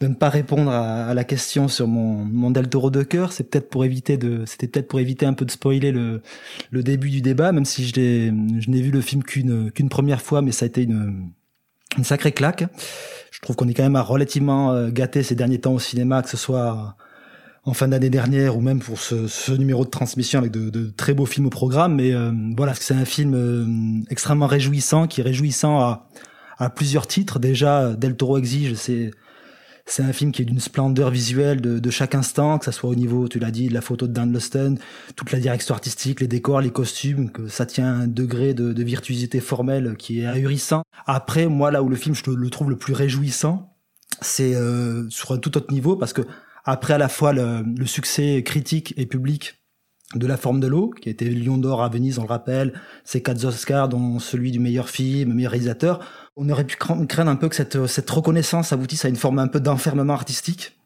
de 0.00 0.08
ne 0.08 0.14
pas 0.14 0.28
répondre 0.28 0.70
à, 0.70 1.06
à 1.06 1.14
la 1.14 1.24
question 1.24 1.68
sur 1.68 1.86
mon, 1.88 2.24
mon 2.24 2.50
Del 2.50 2.68
Toro 2.68 2.90
de 2.90 3.02
cœur. 3.02 3.32
C'est 3.32 3.44
peut-être 3.44 3.70
pour 3.70 3.84
éviter 3.84 4.16
de, 4.16 4.44
c'était 4.46 4.68
peut-être 4.68 4.88
pour 4.88 5.00
éviter 5.00 5.26
un 5.26 5.32
peu 5.32 5.44
de 5.44 5.50
spoiler 5.50 5.92
le, 5.92 6.22
le 6.70 6.82
début 6.82 7.10
du 7.10 7.22
débat, 7.22 7.52
même 7.52 7.64
si 7.64 7.86
je 7.86 7.94
l'ai, 7.94 8.26
je 8.60 8.70
n'ai 8.70 8.82
vu 8.82 8.90
le 8.90 9.00
film 9.00 9.22
qu'une 9.22 9.70
qu'une 9.70 9.88
première 9.88 10.22
fois, 10.22 10.42
mais 10.42 10.52
ça 10.52 10.64
a 10.64 10.68
été 10.68 10.82
une 10.82 11.30
une 11.96 12.04
sacrée 12.04 12.32
claque. 12.32 12.64
Je 13.30 13.40
trouve 13.40 13.56
qu'on 13.56 13.68
est 13.68 13.74
quand 13.74 13.82
même 13.82 13.96
relativement 13.96 14.72
euh, 14.72 14.90
gâté 14.90 15.22
ces 15.22 15.34
derniers 15.34 15.60
temps 15.60 15.74
au 15.74 15.78
cinéma, 15.78 16.22
que 16.22 16.28
ce 16.28 16.36
soit 16.36 16.96
en 17.64 17.74
fin 17.74 17.88
d'année 17.88 18.10
dernière 18.10 18.56
ou 18.56 18.60
même 18.60 18.80
pour 18.80 19.00
ce, 19.00 19.26
ce, 19.26 19.52
numéro 19.52 19.84
de 19.84 19.90
transmission 19.90 20.38
avec 20.38 20.52
de, 20.52 20.70
de, 20.70 20.90
très 20.90 21.14
beaux 21.14 21.26
films 21.26 21.46
au 21.46 21.50
programme. 21.50 21.96
Mais 21.96 22.12
euh, 22.12 22.32
voilà, 22.56 22.74
c'est 22.74 22.94
un 22.94 23.04
film 23.04 23.34
euh, 23.34 23.66
extrêmement 24.10 24.46
réjouissant, 24.46 25.06
qui 25.06 25.20
est 25.20 25.24
réjouissant 25.24 25.80
à, 25.80 26.08
à 26.58 26.70
plusieurs 26.70 27.06
titres. 27.06 27.38
Déjà, 27.38 27.94
Del 27.94 28.16
Toro 28.16 28.38
exige, 28.38 28.74
c'est 28.74 29.10
c'est 29.86 30.02
un 30.02 30.12
film 30.12 30.32
qui 30.32 30.42
est 30.42 30.44
d'une 30.44 30.60
splendeur 30.60 31.10
visuelle 31.10 31.60
de, 31.60 31.78
de, 31.78 31.90
chaque 31.90 32.16
instant, 32.16 32.58
que 32.58 32.64
ça 32.64 32.72
soit 32.72 32.90
au 32.90 32.96
niveau, 32.96 33.28
tu 33.28 33.38
l'as 33.38 33.52
dit, 33.52 33.68
de 33.68 33.74
la 33.74 33.80
photo 33.80 34.08
de 34.08 34.12
Dan 34.12 34.32
Luston, 34.32 34.76
toute 35.14 35.30
la 35.30 35.38
direction 35.38 35.74
artistique, 35.74 36.20
les 36.20 36.26
décors, 36.26 36.60
les 36.60 36.70
costumes, 36.70 37.30
que 37.30 37.46
ça 37.46 37.66
tient 37.66 38.00
un 38.00 38.06
degré 38.08 38.52
de, 38.52 38.72
de 38.72 38.82
virtuosité 38.82 39.38
formelle 39.40 39.96
qui 39.96 40.20
est 40.20 40.26
ahurissant. 40.26 40.82
Après, 41.06 41.46
moi, 41.46 41.70
là 41.70 41.84
où 41.84 41.88
le 41.88 41.96
film, 41.96 42.16
je 42.16 42.28
le 42.28 42.50
trouve 42.50 42.70
le 42.70 42.76
plus 42.76 42.94
réjouissant, 42.94 43.76
c'est 44.20 44.56
euh, 44.56 45.08
sur 45.08 45.32
un 45.32 45.38
tout 45.38 45.56
autre 45.56 45.72
niveau, 45.72 45.96
parce 45.96 46.12
que 46.12 46.22
après 46.64 46.94
à 46.94 46.98
la 46.98 47.08
fois 47.08 47.32
le, 47.32 47.62
le 47.62 47.86
succès 47.86 48.42
critique 48.44 48.92
et 48.96 49.06
public 49.06 49.62
de 50.14 50.26
la 50.26 50.36
forme 50.36 50.60
de 50.60 50.66
l'eau, 50.66 50.90
qui 50.90 51.08
a 51.08 51.12
été 51.12 51.28
Lion 51.30 51.58
d'or 51.58 51.82
à 51.82 51.88
Venise, 51.88 52.18
on 52.18 52.22
le 52.22 52.28
rappelle, 52.28 52.72
c'est 53.04 53.22
quatre 53.22 53.44
Oscars, 53.44 53.88
dont 53.88 54.18
celui 54.18 54.50
du 54.50 54.58
meilleur 54.58 54.88
film, 54.88 55.34
meilleur 55.34 55.52
réalisateur. 55.52 56.00
On 56.36 56.48
aurait 56.50 56.64
pu 56.64 56.76
craindre 56.76 57.30
un 57.30 57.36
peu 57.36 57.48
que 57.48 57.56
cette, 57.56 57.86
cette 57.86 58.10
reconnaissance 58.10 58.72
aboutisse 58.72 59.04
à 59.04 59.08
une 59.08 59.16
forme 59.16 59.38
un 59.38 59.48
peu 59.48 59.60
d'enfermement 59.60 60.12
artistique. 60.12 60.78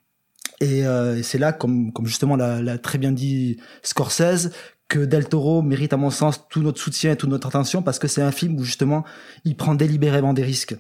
Et, 0.61 0.87
euh, 0.87 1.23
c'est 1.23 1.39
là, 1.39 1.53
comme, 1.53 1.93
comme 1.93 2.07
justement 2.07 2.37
l'a 2.37 2.79
très 2.79 2.99
bien 2.99 3.13
dit 3.13 3.59
Scorsese, 3.83 4.51
que 4.89 5.01
Del 5.01 5.29
Toro 5.29 5.63
mérite 5.63 5.93
à 5.93 5.97
mon 5.97 6.11
sens 6.11 6.49
tout 6.49 6.63
notre 6.63 6.81
soutien 6.81 7.13
et 7.13 7.17
toute 7.17 7.31
notre 7.31 7.47
attention 7.47 7.81
parce 7.83 7.99
que 7.99 8.09
c'est 8.09 8.23
un 8.23 8.33
film 8.33 8.59
où 8.59 8.65
justement 8.65 9.05
il 9.45 9.57
prend 9.57 9.77
délibérément 9.77 10.35
des 10.35 10.43
risques 10.43 10.77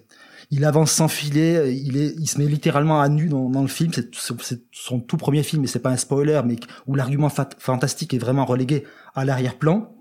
il 0.51 0.65
avance 0.65 0.91
sans 0.91 1.09
filet, 1.09 1.77
il 1.77 1.97
est, 1.97 2.15
il 2.19 2.27
se 2.27 2.39
met 2.39 2.47
littéralement 2.47 3.01
à 3.01 3.09
nu 3.09 3.29
dans, 3.29 3.49
dans 3.49 3.63
le 3.63 3.69
film. 3.69 3.93
C'est 3.93 4.63
son 4.73 5.01
tout 5.01 5.17
premier 5.17 5.43
film, 5.43 5.65
et 5.65 5.67
c'est 5.67 5.79
pas 5.79 5.91
un 5.91 5.97
spoiler, 5.97 6.41
mais 6.45 6.57
où 6.87 6.95
l'argument 6.97 7.31
fantastique 7.59 8.15
est 8.15 8.19
vraiment 8.19 8.45
relégué 8.45 8.85
à 9.15 9.25
l'arrière-plan. 9.25 9.95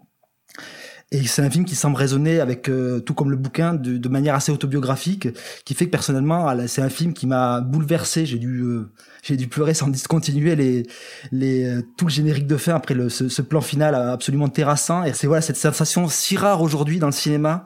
Et 1.12 1.26
c'est 1.26 1.42
un 1.42 1.50
film 1.50 1.66
qui 1.66 1.74
semble 1.74 1.96
résonner 1.96 2.40
avec, 2.40 2.70
euh, 2.70 3.00
tout 3.00 3.16
comme 3.16 3.32
le 3.32 3.36
bouquin, 3.36 3.74
de, 3.74 3.98
de, 3.98 4.10
manière 4.10 4.36
assez 4.36 4.52
autobiographique, 4.52 5.28
qui 5.66 5.74
fait 5.74 5.86
que 5.86 5.90
personnellement, 5.90 6.56
c'est 6.68 6.84
un 6.84 6.90
film 6.90 7.14
qui 7.14 7.26
m'a 7.26 7.62
bouleversé. 7.62 8.28
J'ai 8.28 8.38
dû, 8.38 8.60
euh, 8.60 8.92
j'ai 9.24 9.36
dû 9.36 9.48
pleurer 9.48 9.74
sans 9.74 9.88
discontinuer 9.88 10.56
les, 10.56 10.86
les, 11.32 11.64
euh, 11.66 11.82
tout 11.98 12.06
le 12.06 12.12
générique 12.12 12.46
de 12.46 12.58
fin 12.58 12.76
après 12.76 12.94
le, 12.94 13.10
ce, 13.10 13.28
ce, 13.28 13.42
plan 13.42 13.60
final 13.60 13.96
absolument 13.96 14.50
terrassant. 14.50 15.04
Et 15.04 15.14
c'est 15.14 15.26
voilà 15.26 15.42
cette 15.42 15.58
sensation 15.58 16.08
si 16.10 16.38
rare 16.38 16.62
aujourd'hui 16.62 17.00
dans 17.00 17.08
le 17.08 17.12
cinéma, 17.12 17.66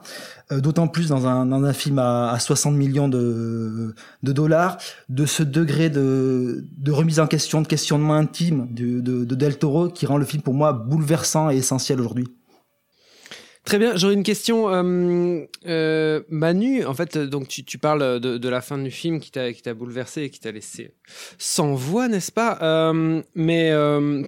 d'autant 0.50 0.88
plus 0.88 1.08
dans 1.08 1.26
un, 1.26 1.44
dans 1.44 1.62
un 1.64 1.72
film 1.74 1.98
à, 1.98 2.30
à 2.30 2.38
60 2.38 2.74
millions 2.74 3.08
de, 3.08 3.94
de 4.22 4.32
dollars, 4.32 4.78
de 5.10 5.26
ce 5.26 5.42
degré 5.42 5.90
de, 5.90 6.64
de 6.78 6.92
remise 6.92 7.20
en 7.20 7.26
question, 7.26 7.60
de 7.60 7.66
questionnement 7.66 8.14
intime 8.14 8.68
de, 8.72 9.00
de, 9.00 9.24
de 9.24 9.34
Del 9.34 9.58
Toro 9.58 9.90
qui 9.90 10.06
rend 10.06 10.16
le 10.16 10.24
film 10.24 10.42
pour 10.42 10.54
moi 10.54 10.72
bouleversant 10.72 11.50
et 11.50 11.56
essentiel 11.56 12.00
aujourd'hui. 12.00 12.26
Très 13.64 13.78
bien, 13.78 13.96
j'aurais 13.96 14.12
une 14.12 14.22
question. 14.22 14.68
Euh, 14.68 15.46
euh, 15.66 16.20
Manu, 16.28 16.84
en 16.84 16.92
fait, 16.92 17.16
donc 17.16 17.48
tu, 17.48 17.64
tu 17.64 17.78
parles 17.78 18.20
de, 18.20 18.48
la 18.48 18.60
fin 18.60 18.76
du 18.76 18.90
film 18.90 19.20
qui 19.20 19.30
t'a 19.30 19.74
bouleversé 19.74 20.24
et 20.24 20.30
qui 20.30 20.38
t'a 20.38 20.52
laissé 20.52 20.92
sans 21.38 21.74
voix, 21.74 22.08
n'est-ce 22.08 22.30
pas? 22.30 22.58
Euh, 22.60 23.22
Mais 23.34 23.72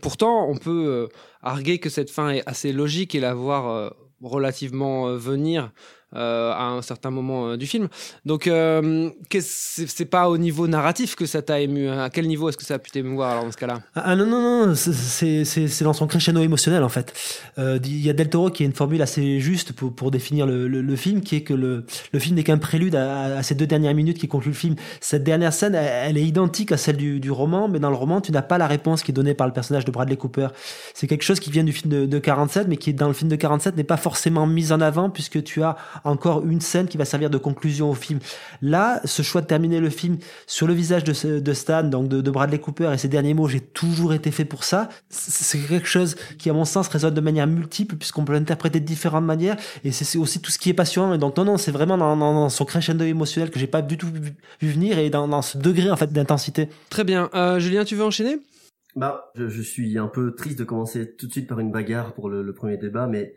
pourtant, 0.01 0.49
on 0.49 0.57
peut 0.57 1.09
arguer 1.43 1.79
que 1.79 1.91
cette 1.91 2.11
fin 2.11 2.31
est 2.31 2.43
assez 2.47 2.73
logique 2.73 3.15
et 3.15 3.21
la 3.21 3.35
voir 3.35 3.95
relativement 4.23 5.15
venir 5.17 5.71
euh, 6.15 6.53
à 6.53 6.67
un 6.67 6.83
certain 6.83 7.11
moment 7.11 7.49
euh, 7.49 7.57
du 7.57 7.67
film. 7.67 7.89
Donc, 8.25 8.47
euh, 8.47 9.11
c'est 9.41 10.05
pas 10.05 10.29
au 10.29 10.39
niveau 10.39 10.69
narratif 10.69 11.17
que 11.17 11.27
ça 11.27 11.43
t'a 11.43 11.61
ému. 11.61 11.89
hein. 11.89 12.05
À 12.05 12.11
quel 12.11 12.29
niveau 12.29 12.49
est-ce 12.49 12.57
que 12.57 12.65
ça 12.65 12.75
a 12.75 12.79
pu 12.79 12.93
t'émouvoir 12.93 13.43
dans 13.43 13.51
ce 13.51 13.57
cas-là? 13.57 13.81
Ah 13.97 14.15
non, 14.15 14.25
non, 14.25 14.69
non, 14.69 14.75
c'est- 14.77 15.83
dans 15.83 15.93
son 15.93 16.07
crescendo 16.07 16.41
émotionnel 16.41 16.85
en 16.85 16.89
fait. 16.89 17.13
Euh, 17.59 17.81
Il 17.85 18.07
y 18.07 18.09
a 18.09 18.13
Del 18.13 18.31
Toro 18.31 18.51
qui 18.51 18.63
a 18.63 18.67
une 18.67 18.73
formule 18.73 19.03
assez 19.03 19.41
juste 19.41 19.73
pour, 19.73 20.11
définir 20.13 20.47
le, 20.47 20.97
film, 20.97 21.23
qui 21.23 21.37
est 21.37 21.41
que 21.43 21.55
le, 21.55 21.85
film 22.19 22.37
n'est 22.37 22.45
qu'un 22.45 22.59
prélude 22.59 22.95
à, 22.95 23.43
ces 23.43 23.57
deux 23.57 23.67
dernières 23.67 23.95
minutes 23.95 24.19
qui 24.19 24.29
concluent 24.29 24.51
le 24.51 24.57
film. 24.57 24.77
Cette 25.01 25.25
dernière 25.25 25.53
scène, 25.53 25.75
elle, 25.75 26.19
est 26.19 26.25
identique 26.25 26.71
à 26.71 26.77
celle 26.77 26.97
du, 26.97 27.31
roman, 27.33 27.69
mais 27.69 27.81
dans 27.81 27.91
le 27.91 27.97
roman, 27.97 28.21
tu 28.21 28.31
n'as 28.31 28.43
pas 28.43 28.59
la 28.59 28.69
réponse 28.69 29.03
qui 29.03 29.11
est 29.11 29.15
donnée 29.15 29.35
par 29.35 29.49
le 29.49 29.53
personnage 29.53 29.85
de 29.85 29.91
Bradley 29.91 30.17
Cooper. 30.17 30.49
C'est 30.95 31.09
quelque 31.09 31.25
chose 31.25 31.41
qui 31.41 31.51
vient 31.51 31.65
du 31.65 31.73
film 31.73 31.93
de, 31.93 32.07
de 32.07 32.19
47, 32.21 32.69
mais 32.69 32.77
qui 32.77 32.95
dans 32.95 33.09
le 33.09 33.13
film 33.13 33.29
de 33.29 33.37
47 33.37 33.77
n'est 33.77 33.83
pas 33.83 33.97
forcément 33.97 34.47
mis 34.47 34.73
en 34.73 34.81
avant 34.81 35.11
puisque 35.11 35.43
tu 35.43 35.65
as 35.65 35.77
encore 36.05 36.45
une 36.47 36.61
scène 36.61 36.87
qui 36.89 36.97
va 36.97 37.05
servir 37.05 37.31
de 37.31 37.39
conclusion 37.39 37.91
au 37.91 37.95
film. 37.95 38.21
Là, 38.63 39.01
ce 39.05 39.23
choix 39.23 39.41
de 39.41 39.47
terminer 39.47 39.81
le 39.81 39.91
film 39.91 40.19
sur 40.47 40.67
le 40.67 40.75
visage 40.75 41.05
de, 41.05 41.13
ce- 41.13 41.41
de 41.41 41.53
Stan, 41.53 41.83
donc 41.85 42.09
de, 42.09 42.21
de 42.21 42.31
Bradley 42.31 42.59
Cooper 42.59 42.91
et 42.93 42.99
ses 42.99 43.09
derniers 43.09 43.35
mots, 43.35 43.49
j'ai 43.49 43.61
toujours 43.61 44.15
été 44.15 44.31
fait 44.31 44.45
pour 44.45 44.65
ça. 44.65 44.89
C'est 45.11 45.59
quelque 45.59 45.89
chose 45.89 46.17
qui, 46.39 46.51
à 46.51 46.53
mon 46.53 46.65
sens, 46.65 46.89
résonne 46.89 47.15
de 47.15 47.21
manière 47.21 47.47
multiple 47.47 47.97
puisqu'on 47.97 48.25
peut 48.25 48.33
l'interpréter 48.33 48.81
de 48.81 48.87
différentes 48.87 49.25
manières 49.25 49.57
et 49.85 49.93
c'est 49.93 50.05
c'est 50.05 50.19
aussi 50.19 50.41
tout 50.41 50.51
ce 50.51 50.59
qui 50.59 50.71
est 50.71 50.75
passionnant. 50.75 51.15
Et 51.15 51.19
donc, 51.19 51.37
non, 51.37 51.45
non, 51.45 51.57
c'est 51.57 51.73
vraiment 51.73 51.99
dans, 51.99 52.17
dans- 52.17 52.35
dans 52.35 52.49
son 52.49 52.65
crescendo 52.65 53.05
émotionnel 53.05 53.51
que 53.51 53.59
j'ai 53.59 53.67
pas 53.67 53.83
du 53.83 53.97
tout 53.99 54.07
vu, 54.09 54.35
vu 54.61 54.69
venir 54.71 54.99
et 54.99 55.11
dans, 55.11 55.27
dans 55.29 55.43
ce 55.43 55.59
degré, 55.59 55.91
en 55.91 55.97
fait, 55.97 56.13
d'intensité. 56.13 56.69
Très 56.91 57.05
bien. 57.05 57.29
Euh, 57.35 57.59
Julien, 57.59 57.85
tu 57.85 57.97
veux 57.97 58.05
enchaîner? 58.05 58.39
Bah, 58.95 59.31
je, 59.35 59.49
je 59.49 59.63
suis 59.63 59.99
un 59.99 60.07
peu 60.07 60.35
triste 60.35 60.59
de 60.59 60.65
commencer 60.65 61.15
tout 61.17 61.27
de 61.27 61.33
suite 61.33 61.49
par 61.49 61.61
une 61.61 61.71
bagarre 61.71 62.15
pour 62.15 62.31
le, 62.31 62.43
le 62.43 62.55
premier 62.55 62.79
débat, 62.79 63.07
mais 63.07 63.35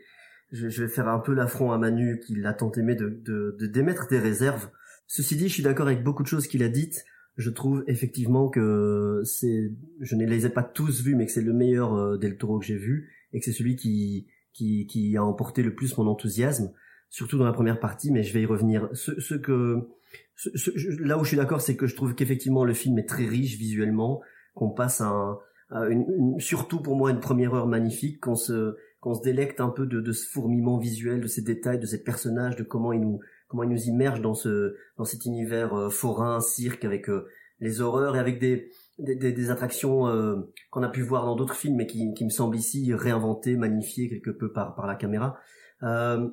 je, 0.52 0.68
je 0.68 0.82
vais 0.82 0.88
faire 0.88 1.08
un 1.08 1.18
peu 1.18 1.34
l'affront 1.34 1.72
à 1.72 1.78
Manu 1.78 2.20
qui 2.24 2.34
l'a 2.36 2.52
tant 2.54 2.72
aimé 2.72 2.94
de, 2.94 3.08
de, 3.08 3.56
de 3.58 3.66
démettre 3.66 4.08
des 4.08 4.18
réserves. 4.18 4.70
Ceci 5.06 5.36
dit, 5.36 5.48
je 5.48 5.54
suis 5.54 5.62
d'accord 5.62 5.86
avec 5.86 6.02
beaucoup 6.04 6.22
de 6.22 6.28
choses 6.28 6.46
qu'il 6.46 6.62
a 6.62 6.68
dites. 6.68 7.04
Je 7.36 7.50
trouve 7.50 7.84
effectivement 7.86 8.48
que 8.48 9.22
c'est, 9.24 9.72
je 10.00 10.16
ne 10.16 10.26
les 10.26 10.46
ai 10.46 10.50
pas 10.50 10.62
tous 10.62 11.02
vus, 11.02 11.14
mais 11.14 11.26
que 11.26 11.32
c'est 11.32 11.40
le 11.42 11.52
meilleur 11.52 11.94
euh, 11.94 12.18
Del 12.18 12.36
Toro 12.36 12.58
que 12.58 12.66
j'ai 12.66 12.76
vu 12.76 13.10
et 13.32 13.38
que 13.38 13.44
c'est 13.44 13.52
celui 13.52 13.76
qui, 13.76 14.26
qui, 14.52 14.86
qui 14.86 15.16
a 15.16 15.24
emporté 15.24 15.62
le 15.62 15.74
plus 15.74 15.96
mon 15.96 16.06
enthousiasme, 16.06 16.72
surtout 17.08 17.38
dans 17.38 17.44
la 17.44 17.52
première 17.52 17.80
partie, 17.80 18.10
mais 18.10 18.22
je 18.22 18.32
vais 18.34 18.42
y 18.42 18.46
revenir. 18.46 18.88
Ce, 18.92 19.18
ce 19.20 19.34
que, 19.34 19.88
ce- 20.36 20.50
ce- 20.56 21.02
là 21.02 21.18
où 21.18 21.24
je 21.24 21.28
suis 21.28 21.36
d'accord, 21.36 21.60
c'est 21.60 21.76
que 21.76 21.86
je 21.86 21.94
trouve 21.96 22.14
qu'effectivement 22.14 22.64
le 22.64 22.74
film 22.74 22.98
est 22.98 23.08
très 23.08 23.26
riche 23.26 23.56
visuellement, 23.56 24.20
qu'on 24.54 24.70
passe 24.70 25.00
un, 25.00 25.38
à 25.70 25.86
une, 25.88 26.04
une- 26.18 26.40
surtout 26.40 26.80
pour 26.82 26.96
moi 26.96 27.10
une 27.10 27.20
première 27.20 27.54
heure 27.54 27.68
magnifique, 27.68 28.20
qu'on 28.20 28.34
se, 28.36 28.76
qu'on 29.00 29.14
se 29.14 29.22
délecte 29.22 29.60
un 29.60 29.70
peu 29.70 29.86
de, 29.86 30.00
de 30.00 30.12
ce 30.12 30.28
fourmillement 30.28 30.78
visuel, 30.78 31.20
de 31.20 31.26
ces 31.26 31.42
détails, 31.42 31.78
de 31.78 31.86
ces 31.86 32.02
personnages, 32.02 32.56
de 32.56 32.62
comment 32.62 32.92
ils 32.92 33.00
nous, 33.00 33.20
comment 33.48 33.62
ils 33.62 33.70
nous 33.70 33.84
immergent 33.84 34.20
dans 34.20 34.34
ce, 34.34 34.76
dans 34.98 35.04
cet 35.04 35.24
univers 35.24 35.74
euh, 35.74 35.88
forain, 35.90 36.40
cirque, 36.40 36.84
avec 36.84 37.08
euh, 37.08 37.26
les 37.60 37.80
horreurs 37.80 38.16
et 38.16 38.18
avec 38.18 38.38
des, 38.38 38.70
des, 38.98 39.16
des- 39.16 39.50
attractions 39.50 40.06
euh, 40.06 40.36
qu'on 40.70 40.82
a 40.82 40.88
pu 40.88 41.02
voir 41.02 41.24
dans 41.24 41.34
d'autres 41.34 41.54
films, 41.54 41.76
mais 41.76 41.86
qui, 41.86 42.12
qui 42.14 42.24
me 42.24 42.30
semblent 42.30 42.56
ici 42.56 42.92
réinventées, 42.94 43.56
magnifiées 43.56 44.08
quelque 44.08 44.30
peu 44.30 44.52
par, 44.52 44.74
par 44.74 44.86
la 44.86 44.94
caméra. 44.94 45.38
Euh, 45.82 46.28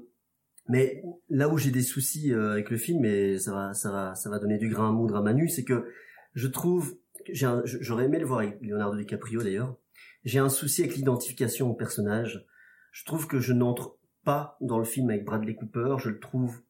mais 0.69 1.01
là 1.29 1.47
où 1.47 1.57
j'ai 1.57 1.71
des 1.71 1.81
soucis 1.81 2.33
avec 2.33 2.69
le 2.69 2.75
film, 2.75 3.05
et 3.05 3.37
ça 3.39 3.53
va, 3.53 3.73
ça 3.73 3.89
va, 3.89 4.15
ça 4.15 4.29
va 4.29 4.37
donner 4.39 4.57
du 4.57 4.67
grain 4.67 4.89
à 4.89 4.91
moudre 4.91 5.15
à 5.15 5.21
Manu, 5.21 5.47
c'est 5.47 5.63
que 5.63 5.85
je 6.33 6.47
trouve, 6.47 6.97
j'aurais 7.31 8.05
aimé 8.05 8.19
le 8.19 8.25
voir 8.25 8.39
avec 8.39 8.57
Leonardo 8.61 8.97
DiCaprio 8.97 9.41
d'ailleurs. 9.41 9.77
J'ai 10.25 10.39
un 10.39 10.49
souci 10.49 10.83
avec 10.83 10.97
l'identification 10.97 11.71
au 11.71 11.73
personnage. 11.73 12.45
Je 12.97 13.05
trouve 13.05 13.27
que 13.27 13.39
je 13.39 13.53
n'entre 13.53 13.99
pas 14.23 14.57
dans 14.59 14.79
le 14.79 14.83
film 14.83 15.11
avec 15.11 15.23
Bradley 15.23 15.53
Cooper. 15.53 15.97
Je 15.99 16.09
le 16.09 16.19
trouve 16.19 16.63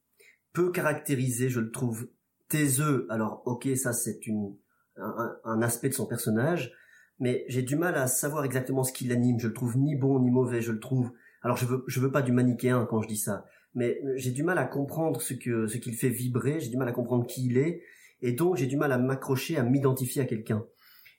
peu 0.52 0.72
caractérisé. 0.72 1.48
Je 1.48 1.62
le 1.62 1.72
trouve 1.72 2.10
taiseux. 2.50 3.08
Alors, 3.10 3.44
ok, 3.46 3.70
ça 3.78 3.94
c'est 3.94 4.28
une 4.28 4.54
un, 4.98 5.38
un- 5.46 5.62
aspect 5.62 5.88
de 5.88 5.94
son 5.94 6.06
personnage, 6.06 6.74
mais 7.20 7.46
j'ai 7.48 7.62
du 7.62 7.78
mal 7.78 7.96
à 7.96 8.08
savoir 8.08 8.44
exactement 8.44 8.84
ce 8.84 8.92
qui 8.92 9.06
l'anime. 9.06 9.40
Je 9.40 9.48
le 9.48 9.54
trouve 9.54 9.78
ni 9.78 9.96
bon 9.96 10.20
ni 10.20 10.30
mauvais. 10.30 10.62
Je 10.62 10.74
le 10.74 10.82
trouve. 10.82 11.14
Alors, 11.44 11.56
je 11.56 11.66
veux, 11.66 11.86
je 11.88 12.02
veux 12.02 12.12
pas 12.12 12.22
du 12.22 12.34
manichéen 12.34 12.86
quand 12.90 13.02
je 13.02 13.08
dis 13.08 13.18
ça, 13.18 13.46
mais 13.74 14.02
j'ai 14.16 14.32
du 14.32 14.44
mal 14.44 14.58
à 14.58 14.66
comprendre 14.66 15.22
ce 15.22 15.34
que 15.34 15.68
ce 15.68 15.78
qu'il 15.78 15.96
fait 15.96 16.10
vibrer. 16.10 16.60
J'ai 16.60 16.70
du 16.70 16.76
mal 16.78 16.90
à 16.90 16.92
comprendre 16.92 17.26
qui 17.26 17.46
il 17.46 17.58
est, 17.58 17.84
et 18.22 18.34
donc 18.34 18.58
j'ai 18.58 18.68
du 18.68 18.76
mal 18.76 18.92
à 18.92 18.98
m'accrocher, 18.98 19.56
à 19.56 19.64
m'identifier 19.64 20.24
à 20.24 20.26
quelqu'un. 20.26 20.66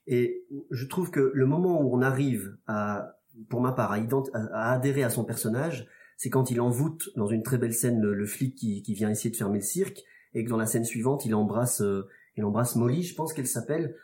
Et 0.05 0.45
je 0.69 0.85
trouve 0.85 1.09
que 1.09 1.31
le 1.33 1.45
moment 1.47 1.81
où 1.81 1.95
on 1.95 2.03
arrive 2.03 2.57
à, 2.67 3.18
pour 3.49 3.61
ma 3.61 3.71
part, 3.71 3.91
à, 3.91 4.71
adhérer 4.71 5.03
à 5.03 5.09
son 5.09 5.23
personnage, 5.23 5.87
c'est 6.17 6.29
quand 6.29 6.51
il 6.51 6.59
envoûte 6.61 7.09
dans 7.15 7.27
une 7.27 7.43
très 7.43 7.57
belle 7.57 7.73
scène 7.73 8.01
le, 8.01 8.25
flic 8.25 8.55
qui, 8.55 8.93
vient 8.93 9.09
essayer 9.09 9.29
de 9.29 9.35
fermer 9.35 9.59
le 9.59 9.63
cirque, 9.63 10.03
et 10.33 10.43
que 10.43 10.49
dans 10.49 10.57
la 10.57 10.65
scène 10.65 10.85
suivante, 10.85 11.25
il 11.25 11.33
embrasse, 11.33 11.81
euh, 11.81 12.07
il 12.35 12.43
embrasse 12.43 12.75
Molly, 12.75 13.03
je 13.03 13.15
pense 13.15 13.33
qu'elle 13.33 13.47
s'appelle. 13.47 13.95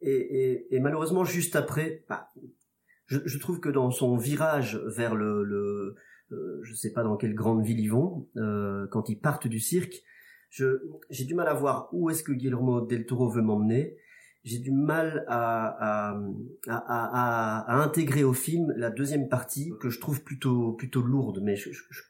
Et, 0.00 0.78
malheureusement, 0.80 1.24
juste 1.24 1.54
après, 1.54 2.04
bah, 2.08 2.28
je, 3.06 3.38
trouve 3.38 3.60
que 3.60 3.68
dans 3.68 3.90
son 3.90 4.16
virage 4.16 4.76
vers 4.86 5.14
le, 5.14 5.44
le 5.44 5.94
euh, 6.32 6.60
je 6.62 6.74
sais 6.74 6.92
pas 6.92 7.02
dans 7.02 7.16
quelle 7.16 7.34
grande 7.34 7.64
ville 7.64 7.78
ils 7.78 7.90
vont, 7.90 8.28
euh, 8.36 8.86
quand 8.90 9.08
ils 9.08 9.18
partent 9.18 9.46
du 9.46 9.60
cirque, 9.60 10.02
j'ai 10.50 11.24
du 11.24 11.34
mal 11.34 11.48
à 11.48 11.54
voir 11.54 11.88
où 11.92 12.10
est-ce 12.10 12.22
que 12.22 12.32
Guillermo 12.32 12.80
del 12.82 13.06
Toro 13.06 13.28
veut 13.28 13.42
m'emmener. 13.42 13.96
J'ai 14.44 14.58
du 14.58 14.72
mal 14.72 15.24
à, 15.28 16.10
à, 16.10 16.18
à, 16.68 17.72
à, 17.72 17.82
intégrer 17.82 18.24
au 18.24 18.32
film 18.32 18.72
la 18.76 18.90
deuxième 18.90 19.28
partie 19.28 19.72
que 19.80 19.88
je 19.88 20.00
trouve 20.00 20.22
plutôt 20.22 20.72
plutôt 20.72 21.00
lourde, 21.02 21.40
mais 21.42 21.54
je, 21.56 21.70
je- 21.72 21.82
je- 21.90 22.02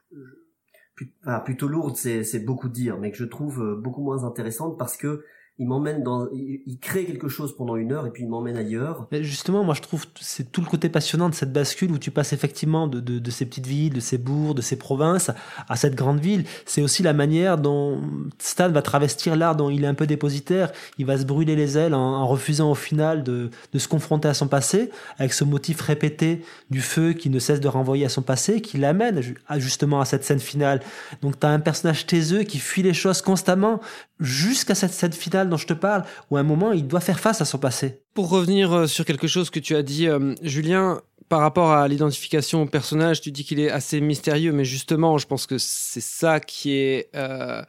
plutôt 1.44 1.68
lourde, 1.68 1.96
c'est 1.96 2.24
c'est 2.24 2.40
beaucoup 2.40 2.68
dire, 2.68 2.98
mais 2.98 3.10
que 3.10 3.16
je 3.16 3.24
trouve 3.24 3.62
euh, 3.62 3.76
beaucoup 3.76 4.02
moins 4.02 4.24
intéressante 4.24 4.78
parce 4.78 4.96
que 4.96 5.24
il 5.62 5.69
m'emmène 5.69 6.02
dans, 6.02 6.28
il, 6.33 6.76
crée 6.81 7.04
quelque 7.04 7.28
chose 7.28 7.57
pendant 7.57 7.76
une 7.76 7.92
heure 7.92 8.04
et 8.04 8.11
puis 8.11 8.25
il 8.25 8.28
m'emmène 8.28 8.57
ailleurs. 8.57 9.07
Justement, 9.12 9.62
moi 9.62 9.75
je 9.75 9.81
trouve 9.81 10.07
c'est 10.21 10.50
tout 10.50 10.61
le 10.61 10.66
côté 10.66 10.88
passionnant 10.88 11.28
de 11.28 11.35
cette 11.37 11.52
bascule 11.52 11.92
où 11.92 11.99
tu 11.99 12.11
passes 12.11 12.33
effectivement 12.33 12.88
de, 12.88 12.99
de, 12.99 13.31
ces 13.31 13.47
petites 13.47 13.69
villes, 13.69 13.95
de 13.95 14.00
ces 14.00 14.19
bourgs, 14.19 14.57
de 14.57 14.61
ces 14.61 14.75
provinces 14.75 15.31
à 15.69 15.76
cette 15.76 15.95
grande 15.95 16.19
ville. 16.19 16.45
C'est 16.66 16.83
aussi 16.83 17.04
la 17.04 17.12
manière 17.12 17.59
dont 17.59 18.00
Stan 18.38 18.71
va 18.71 18.83
travestir 18.83 19.37
l'art 19.37 19.54
dont 19.54 19.71
il 19.71 19.85
est 19.85 19.87
un 19.87 19.95
peu 19.95 20.09
dépositaire. 20.09 20.73
Il 20.99 21.07
va 21.07 21.16
se 21.16 21.25
brûler 21.25 21.54
les 21.54 21.78
ailes 21.78 21.95
en, 21.95 22.26
refusant 22.26 22.73
au 22.73 22.75
final 22.75 23.23
de, 23.23 23.50
de 23.73 23.78
se 23.78 23.87
confronter 23.87 24.26
à 24.26 24.35
son 24.35 24.49
passé, 24.49 24.90
avec 25.19 25.33
ce 25.33 25.45
motif 25.45 25.81
répété 25.81 26.42
du 26.71 26.81
feu 26.81 27.12
qui 27.12 27.31
ne 27.31 27.38
cesse 27.38 27.61
de 27.61 27.69
renvoyer 27.69 28.07
à 28.07 28.09
son 28.09 28.23
passé, 28.23 28.61
qui 28.61 28.78
l'amène 28.78 29.21
justement 29.59 30.00
à 30.00 30.07
cette 30.07 30.25
scène 30.25 30.40
finale. 30.40 30.81
Donc 31.21 31.38
tu 31.38 31.47
as 31.47 31.50
un 31.50 31.61
personnage 31.61 32.07
taiseux 32.07 32.42
qui 32.42 32.59
fuit 32.59 32.83
les 32.83 32.95
choses 32.95 33.23
constamment 33.23 33.81
jusqu'à 34.19 34.75
cette 34.75 34.92
scène 34.92 35.12
finale 35.12 35.49
dont 35.52 35.59
je 35.59 35.66
te 35.66 35.73
parle, 35.73 36.04
où 36.30 36.37
à 36.37 36.40
un 36.40 36.44
moment 36.44 36.73
il 36.73 36.87
doit 36.87 37.00
faire 37.00 37.21
face 37.21 37.40
à 37.40 37.44
son 37.44 37.59
passé. 37.59 38.00
Pour 38.14 38.28
revenir 38.28 38.73
euh, 38.73 38.87
sur 38.87 39.04
quelque 39.04 39.26
chose 39.26 39.50
que 39.50 39.61
tu 39.61 39.76
as 39.76 39.82
dit, 39.82 40.09
euh, 40.09 40.35
Julien, 40.42 41.00
par 41.28 41.40
rapport 41.40 41.73
à 41.73 41.87
l'identification 41.88 42.62
au 42.62 42.66
personnage, 42.66 43.21
tu 43.21 43.30
dis 43.30 43.44
qu'il 43.44 43.61
est 43.61 43.71
assez 43.71 44.00
mystérieux, 44.00 44.52
mais 44.52 44.64
justement, 44.64 45.18
je 45.18 45.26
pense 45.26 45.47
que 45.47 45.56
c'est 45.59 46.02
ça 46.02 46.40
qui 46.40 46.75
est 46.75 47.09
euh, 47.14 47.62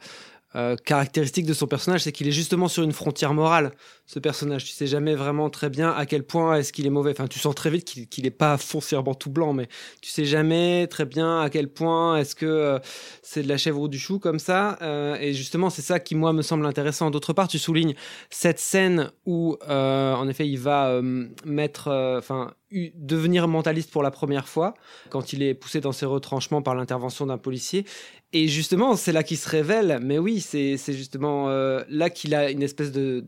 caractéristique 0.84 1.46
de 1.46 1.54
son 1.54 1.66
personnage, 1.66 2.02
c'est 2.02 2.12
qu'il 2.12 2.28
est 2.28 2.32
justement 2.32 2.68
sur 2.68 2.82
une 2.82 2.92
frontière 2.92 3.34
morale, 3.34 3.72
ce 4.06 4.18
personnage. 4.18 4.64
Tu 4.64 4.72
sais 4.72 4.86
jamais 4.86 5.14
vraiment 5.14 5.48
très 5.48 5.70
bien 5.70 5.90
à 5.90 6.04
quel 6.06 6.24
point 6.24 6.56
est-ce 6.56 6.72
qu'il 6.72 6.86
est 6.86 6.90
mauvais. 6.90 7.12
Enfin, 7.12 7.26
tu 7.26 7.38
sens 7.38 7.54
très 7.54 7.70
vite 7.70 7.84
qu'il 7.84 8.06
qu'il 8.08 8.26
est 8.26 8.30
pas 8.30 8.58
foncièrement 8.58 9.14
tout 9.14 9.30
blanc, 9.30 9.52
mais 9.52 9.68
tu 10.02 10.10
sais 10.10 10.24
jamais 10.24 10.86
très 10.88 11.06
bien 11.06 11.40
à 11.40 11.48
quel 11.48 11.68
point 11.68 12.16
est-ce 12.16 12.34
que 12.34 12.46
euh, 12.46 12.78
c'est 13.22 13.42
de 13.42 13.48
la 13.48 13.56
chèvre 13.56 13.80
ou 13.80 13.88
du 13.88 13.98
chou 13.98 14.18
comme 14.18 14.38
ça. 14.38 14.78
Euh, 14.82 15.16
et 15.20 15.32
justement, 15.32 15.70
c'est 15.70 15.82
ça 15.82 16.00
qui, 16.00 16.14
moi, 16.14 16.32
me 16.32 16.42
semble 16.42 16.66
intéressant. 16.66 17.10
D'autre 17.10 17.32
part, 17.32 17.48
tu 17.48 17.58
soulignes 17.58 17.94
cette 18.30 18.58
scène 18.58 19.10
où, 19.24 19.56
euh, 19.68 20.14
en 20.14 20.28
effet, 20.28 20.46
il 20.46 20.58
va 20.58 21.00
mettre, 21.44 21.90
enfin, 22.18 22.52
devenir 22.94 23.48
mentaliste 23.48 23.90
pour 23.90 24.02
la 24.02 24.10
première 24.10 24.48
fois, 24.48 24.74
quand 25.10 25.32
il 25.32 25.42
est 25.42 25.54
poussé 25.54 25.80
dans 25.80 25.92
ses 25.92 26.06
retranchements 26.06 26.62
par 26.62 26.74
l'intervention 26.74 27.26
d'un 27.26 27.38
policier. 27.38 27.84
Et 28.32 28.48
justement, 28.48 28.96
c'est 28.96 29.12
là 29.12 29.22
qu'il 29.22 29.38
se 29.38 29.48
révèle. 29.48 30.00
Mais 30.02 30.18
oui, 30.18 30.40
c'est 30.40 30.76
justement 30.88 31.48
là 31.88 32.10
qu'il 32.10 32.34
a 32.34 32.50
une 32.50 32.62
espèce 32.62 32.92
de 32.92 33.24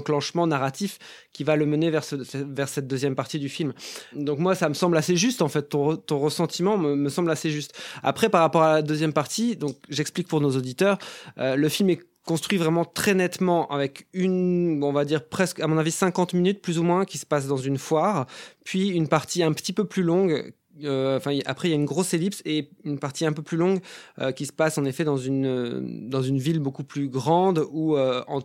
d'enclenchement 0.00 0.46
narratif 0.46 0.98
qui 1.32 1.44
va 1.44 1.56
le 1.56 1.66
mener 1.66 1.90
vers, 1.90 2.04
ce, 2.04 2.16
vers 2.34 2.68
cette 2.68 2.86
deuxième 2.86 3.14
partie 3.14 3.38
du 3.38 3.48
film. 3.48 3.72
Donc 4.14 4.38
moi, 4.38 4.54
ça 4.54 4.68
me 4.68 4.74
semble 4.74 4.96
assez 4.96 5.16
juste, 5.16 5.42
en 5.42 5.48
fait. 5.48 5.68
Ton, 5.68 5.92
re- 5.92 6.04
ton 6.04 6.18
ressentiment 6.18 6.78
me, 6.78 6.94
me 6.96 7.08
semble 7.08 7.30
assez 7.30 7.50
juste. 7.50 7.74
Après, 8.02 8.28
par 8.28 8.40
rapport 8.40 8.62
à 8.62 8.74
la 8.74 8.82
deuxième 8.82 9.12
partie, 9.12 9.56
donc 9.56 9.76
j'explique 9.88 10.28
pour 10.28 10.40
nos 10.40 10.56
auditeurs, 10.56 10.98
euh, 11.38 11.56
le 11.56 11.68
film 11.68 11.90
est 11.90 12.00
construit 12.26 12.58
vraiment 12.58 12.84
très 12.84 13.14
nettement 13.14 13.68
avec 13.70 14.06
une, 14.12 14.82
on 14.84 14.92
va 14.92 15.04
dire 15.04 15.26
presque, 15.28 15.60
à 15.60 15.66
mon 15.66 15.78
avis, 15.78 15.90
50 15.90 16.34
minutes 16.34 16.62
plus 16.62 16.78
ou 16.78 16.82
moins 16.82 17.04
qui 17.04 17.18
se 17.18 17.26
passe 17.26 17.46
dans 17.46 17.56
une 17.56 17.78
foire, 17.78 18.26
puis 18.64 18.88
une 18.88 19.08
partie 19.08 19.42
un 19.42 19.52
petit 19.52 19.72
peu 19.72 19.84
plus 19.84 20.02
longue. 20.02 20.52
Euh, 20.84 21.18
après, 21.46 21.68
il 21.68 21.70
y 21.70 21.72
a 21.72 21.76
une 21.76 21.84
grosse 21.84 22.14
ellipse 22.14 22.42
et 22.44 22.70
une 22.84 22.98
partie 22.98 23.26
un 23.26 23.32
peu 23.32 23.42
plus 23.42 23.56
longue 23.56 23.80
euh, 24.18 24.32
qui 24.32 24.46
se 24.46 24.52
passe 24.52 24.78
en 24.78 24.84
effet 24.84 25.04
dans 25.04 25.16
une 25.16 25.46
euh, 25.46 25.80
dans 25.82 26.22
une 26.22 26.38
ville 26.38 26.60
beaucoup 26.60 26.84
plus 26.84 27.08
grande 27.08 27.64
où 27.70 27.96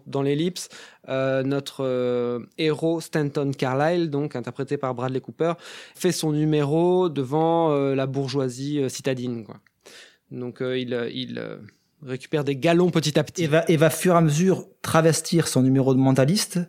dans 0.08 0.22
l'ellipse 0.22 0.70
notre 1.08 2.42
héros 2.58 3.02
Stanton 3.02 3.52
Carlyle, 3.58 4.10
donc 4.10 4.36
interprété 4.36 4.78
par 4.78 4.94
Bradley 4.96 5.20
Cooper, 5.20 5.54
fait 5.96 6.12
son 6.12 6.32
numéro 6.32 7.10
devant 7.10 7.76
la 7.94 8.06
bourgeoisie 8.08 8.82
citadine. 8.90 9.46
Donc 10.32 10.62
il, 10.62 11.10
il 11.14 11.60
récupère 12.04 12.44
des 12.44 12.56
galons 12.56 12.90
petit 12.90 13.18
à 13.20 13.24
petit. 13.24 13.44
Et 13.44 13.48
va, 13.48 13.64
et 13.68 13.78
va 13.78 13.90
fur 13.90 14.14
et 14.14 14.18
à 14.18 14.22
mesure 14.22 14.66
travestir 14.82 15.48
son 15.48 15.62
numéro 15.62 15.94
de 15.94 16.00
mentaliste 16.00 16.60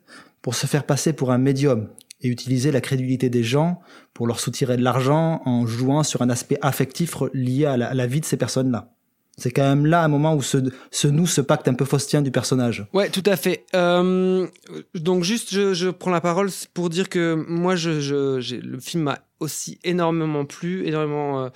pour 0.43 0.55
se 0.55 0.67
faire 0.67 0.85
passer 0.85 1.13
pour 1.13 1.31
un 1.31 1.39
médium 1.39 1.89
et 2.21 2.29
utiliser 2.29 2.71
la 2.73 2.81
crédulité 2.81 3.29
des 3.29 3.43
gens 3.43 3.81
pour 4.15 4.27
leur 4.27 4.41
soutirer 4.41 4.77
de 4.77 4.83
l'argent 4.83 5.43
en 5.45 5.67
jouant 5.67 6.03
sur 6.03 6.23
un 6.23 6.31
aspect 6.31 6.59
affectif 6.63 7.17
lié 7.35 7.67
à 7.67 7.77
la, 7.77 8.07
vie 8.07 8.21
de 8.21 8.25
ces 8.25 8.37
personnes-là. 8.37 8.93
C'est 9.39 9.51
quand 9.51 9.65
même 9.65 9.85
là 9.85 10.03
un 10.03 10.09
moment 10.09 10.35
où 10.35 10.41
se, 10.41 10.57
se 10.91 11.09
noue 11.09 11.27
ce 11.27 11.43
pacte 11.43 11.69
un 11.69 11.75
peu 11.75 11.85
faustien 11.85 12.23
du 12.23 12.31
personnage. 12.31 12.87
Ouais, 12.95 13.11
tout 13.11 13.23
à 13.27 13.37
fait. 13.37 13.67
Euh, 13.75 14.47
donc 14.95 15.25
juste, 15.25 15.51
je, 15.53 15.91
prends 15.91 16.11
la 16.11 16.23
parole 16.23 16.49
pour 16.73 16.89
dire 16.89 17.11
que 17.11 17.35
moi, 17.47 17.75
le 17.75 18.79
film 18.81 19.03
m'a 19.03 19.19
aussi 19.39 19.79
énormément 19.85 20.47
plu, 20.47 20.87
énormément 20.87 21.45
euh, 21.45 21.49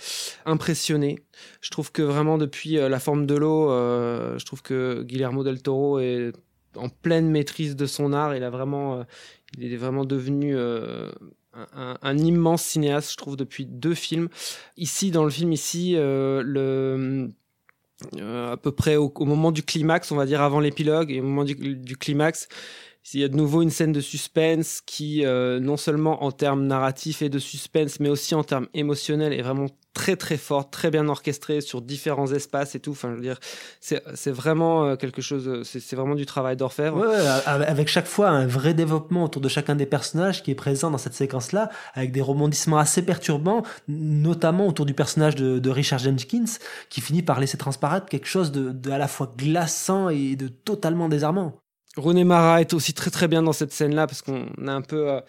impressionné. 0.45 1.21
Je 1.63 1.71
trouve 1.71 1.91
que 1.91 2.03
vraiment 2.03 2.37
depuis 2.37 2.77
euh, 2.77 2.91
La 2.91 3.01
forme 3.01 3.25
de 3.25 3.35
l'eau, 3.35 3.71
je 3.71 4.45
trouve 4.45 4.61
que 4.61 5.03
Guillermo 5.03 5.43
del 5.43 5.63
Toro 5.63 6.01
est 6.01 6.33
en 6.77 6.91
pleine 6.91 7.31
maîtrise 7.31 7.77
de 7.77 7.87
son 7.87 8.13
art. 8.13 8.37
Il 8.37 8.45
a 8.45 8.51
vraiment, 8.51 9.07
il 9.59 9.73
est 9.73 9.77
vraiment 9.77 10.05
devenu 10.05 10.57
euh, 10.57 11.11
un, 11.53 12.19
immense 12.19 12.63
cinéaste, 12.63 13.13
je 13.13 13.17
trouve, 13.17 13.37
depuis 13.37 13.67
deux 13.67 13.95
films. 13.95 14.29
Ici, 14.77 15.11
dans 15.11 15.25
le 15.25 15.31
film, 15.31 15.53
ici, 15.53 15.95
euh, 15.97 16.43
euh, 16.57 18.53
à 18.53 18.57
peu 18.57 18.73
près 18.73 18.97
au, 18.97 19.13
moment 19.19 19.53
du 19.53 19.63
climax, 19.63 20.13
on 20.13 20.17
va 20.17 20.27
dire 20.27 20.41
avant 20.43 20.61
l'épilogue 20.61 21.11
et 21.11 21.21
au 21.21 21.25
moment 21.25 21.45
du 21.45 21.97
climax, 21.97 22.49
il 23.15 23.21
y 23.21 23.25
a 23.25 23.29
de 23.29 23.37
nouveau 23.37 23.63
une 23.63 23.71
scène 23.71 23.93
de 23.93 24.01
suspense 24.01 24.83
qui, 24.85 25.25
euh, 25.25 25.59
non 25.59 25.77
seulement 25.77 26.23
en 26.23 26.33
termes 26.33 26.67
narratifs 26.67 27.23
et 27.23 27.29
de 27.29 27.39
suspense, 27.39 27.99
mais 27.99 28.09
aussi 28.09 28.35
en 28.35 28.45
termes 28.45 28.69
émotionnels, 28.75 29.33
est 29.33 29.43
vraiment 29.43 29.67
très 29.95 30.17
très 30.17 30.37
forte, 30.37 30.73
très 30.73 30.91
bien 30.91 31.09
orchestrée 31.09 31.61
sur 31.61 31.83
différents 31.83 32.33
espaces 32.33 32.75
et 32.75 32.81
tout. 32.81 32.93
Enfin, 32.93 33.11
je 33.11 33.17
veux 33.17 33.23
dire, 33.23 33.41
c'est 33.81 34.31
vraiment 34.31 34.85
euh, 34.85 34.97
quelque 34.97 35.21
chose, 35.21 35.63
c'est 35.65 35.81
c'est 35.81 35.97
vraiment 35.97 36.15
du 36.15 36.27
travail 36.27 36.57
d'orfèvre. 36.57 36.99
Ouais, 36.99 37.17
avec 37.47 37.89
chaque 37.89 38.07
fois 38.07 38.29
un 38.29 38.47
vrai 38.47 38.75
développement 38.75 39.25
autour 39.25 39.43
de 39.43 39.49
chacun 39.49 39.75
des 39.75 39.87
personnages 39.87 40.43
qui 40.43 40.53
est 40.53 40.55
présent 40.55 40.91
dans 40.91 40.99
cette 40.99 41.15
séquence-là, 41.15 41.71
avec 41.95 42.13
des 42.13 42.23
rebondissements 42.23 42.79
assez 42.79 43.03
perturbants, 43.03 43.63
notamment 43.89 44.69
autour 44.69 44.87
du 44.87 44.95
personnage 44.95 45.35
de, 45.35 45.59
de 45.59 45.71
Richard 45.71 45.99
Jenkins, 45.99 46.59
qui 46.89 47.01
finit 47.01 47.23
par 47.23 47.41
laisser 47.41 47.59
transparaître 47.59 48.07
quelque 48.07 48.29
chose 48.29 48.53
de, 48.53 48.71
de 48.71 48.91
à 48.91 48.99
la 48.99 49.09
fois 49.09 49.35
glaçant 49.37 50.09
et 50.09 50.37
de 50.37 50.49
totalement 50.49 51.09
désarmant. 51.09 51.55
Rooney 51.97 52.23
Mara 52.23 52.61
est 52.61 52.73
aussi 52.73 52.95
très 52.95 53.11
très 53.11 53.27
bien 53.27 53.43
dans 53.43 53.53
cette 53.53 53.73
scène-là 53.73 54.07
parce 54.07 54.23
qu'on 54.23 54.47
a 54.67 54.73
un 54.73 54.81
peu, 54.81 55.11
euh, 55.11 55.21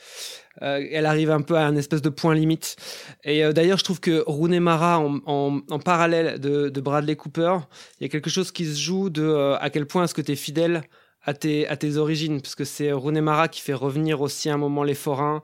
euh, 0.62 0.86
elle 0.92 1.08
arrive 1.08 1.32
un 1.32 1.42
peu 1.42 1.56
à 1.56 1.66
un 1.66 1.76
espèce 1.76 2.04
de 2.04 2.10
point 2.10 2.36
limite. 2.36 2.76
Et 3.24 3.44
euh, 3.44 3.52
d'ailleurs, 3.52 3.80
je 3.80 3.84
trouve 3.84 4.00
que 4.00 4.24
Rooney 4.28 4.60
Mara, 4.60 5.00
en, 5.00 5.62
parallèle 5.84 6.40
de, 6.40 6.70
Bradley 6.82 7.16
Cooper, 7.16 7.58
il 8.00 8.04
y 8.04 8.06
a 8.06 8.10
quelque 8.10 8.30
chose 8.30 8.52
qui 8.52 8.66
se 8.66 8.80
joue 8.80 9.10
de 9.10 9.56
à 9.60 9.70
quel 9.72 9.88
point 9.88 10.04
est-ce 10.04 10.14
que 10.14 10.22
tu 10.22 10.34
es 10.34 10.36
fidèle 10.36 10.84
à 11.24 11.34
tes, 11.34 11.68
à 11.68 11.78
tes 11.78 11.98
origines, 11.98 12.42
parce 12.42 12.56
que 12.56 12.64
c'est 12.64 12.92
Rooney 12.92 13.22
Mara 13.22 13.48
qui 13.48 13.62
fait 13.62 13.74
revenir 13.74 14.22
aussi 14.22 14.50
un 14.50 14.58
moment 14.58 14.84
les 14.84 14.96
forains. 14.96 15.42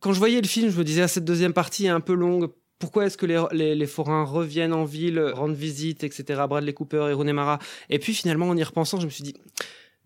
Quand 0.00 0.12
je 0.12 0.18
voyais 0.18 0.40
le 0.40 0.46
film, 0.46 0.70
je 0.70 0.78
me 0.78 0.84
disais, 0.84 1.02
ah, 1.02 1.08
cette 1.08 1.24
deuxième 1.24 1.52
partie 1.52 1.86
est 1.86 1.90
un 1.90 2.00
peu 2.00 2.14
longue. 2.14 2.48
Pourquoi 2.78 3.06
est-ce 3.06 3.18
que 3.18 3.26
les, 3.26 3.42
les, 3.52 3.74
les, 3.74 3.86
forains 3.86 4.24
reviennent 4.24 4.72
en 4.72 4.84
ville, 4.84 5.20
rendent 5.34 5.56
visite, 5.56 6.04
etc. 6.04 6.42
Bradley 6.48 6.72
Cooper 6.72 7.08
et 7.10 7.12
Rooney 7.12 7.32
Mara? 7.32 7.58
Et 7.90 7.98
puis 7.98 8.14
finalement, 8.14 8.48
en 8.48 8.56
y 8.56 8.62
repensant, 8.62 9.00
je 9.00 9.06
me 9.06 9.10
suis 9.10 9.24
dit, 9.24 9.34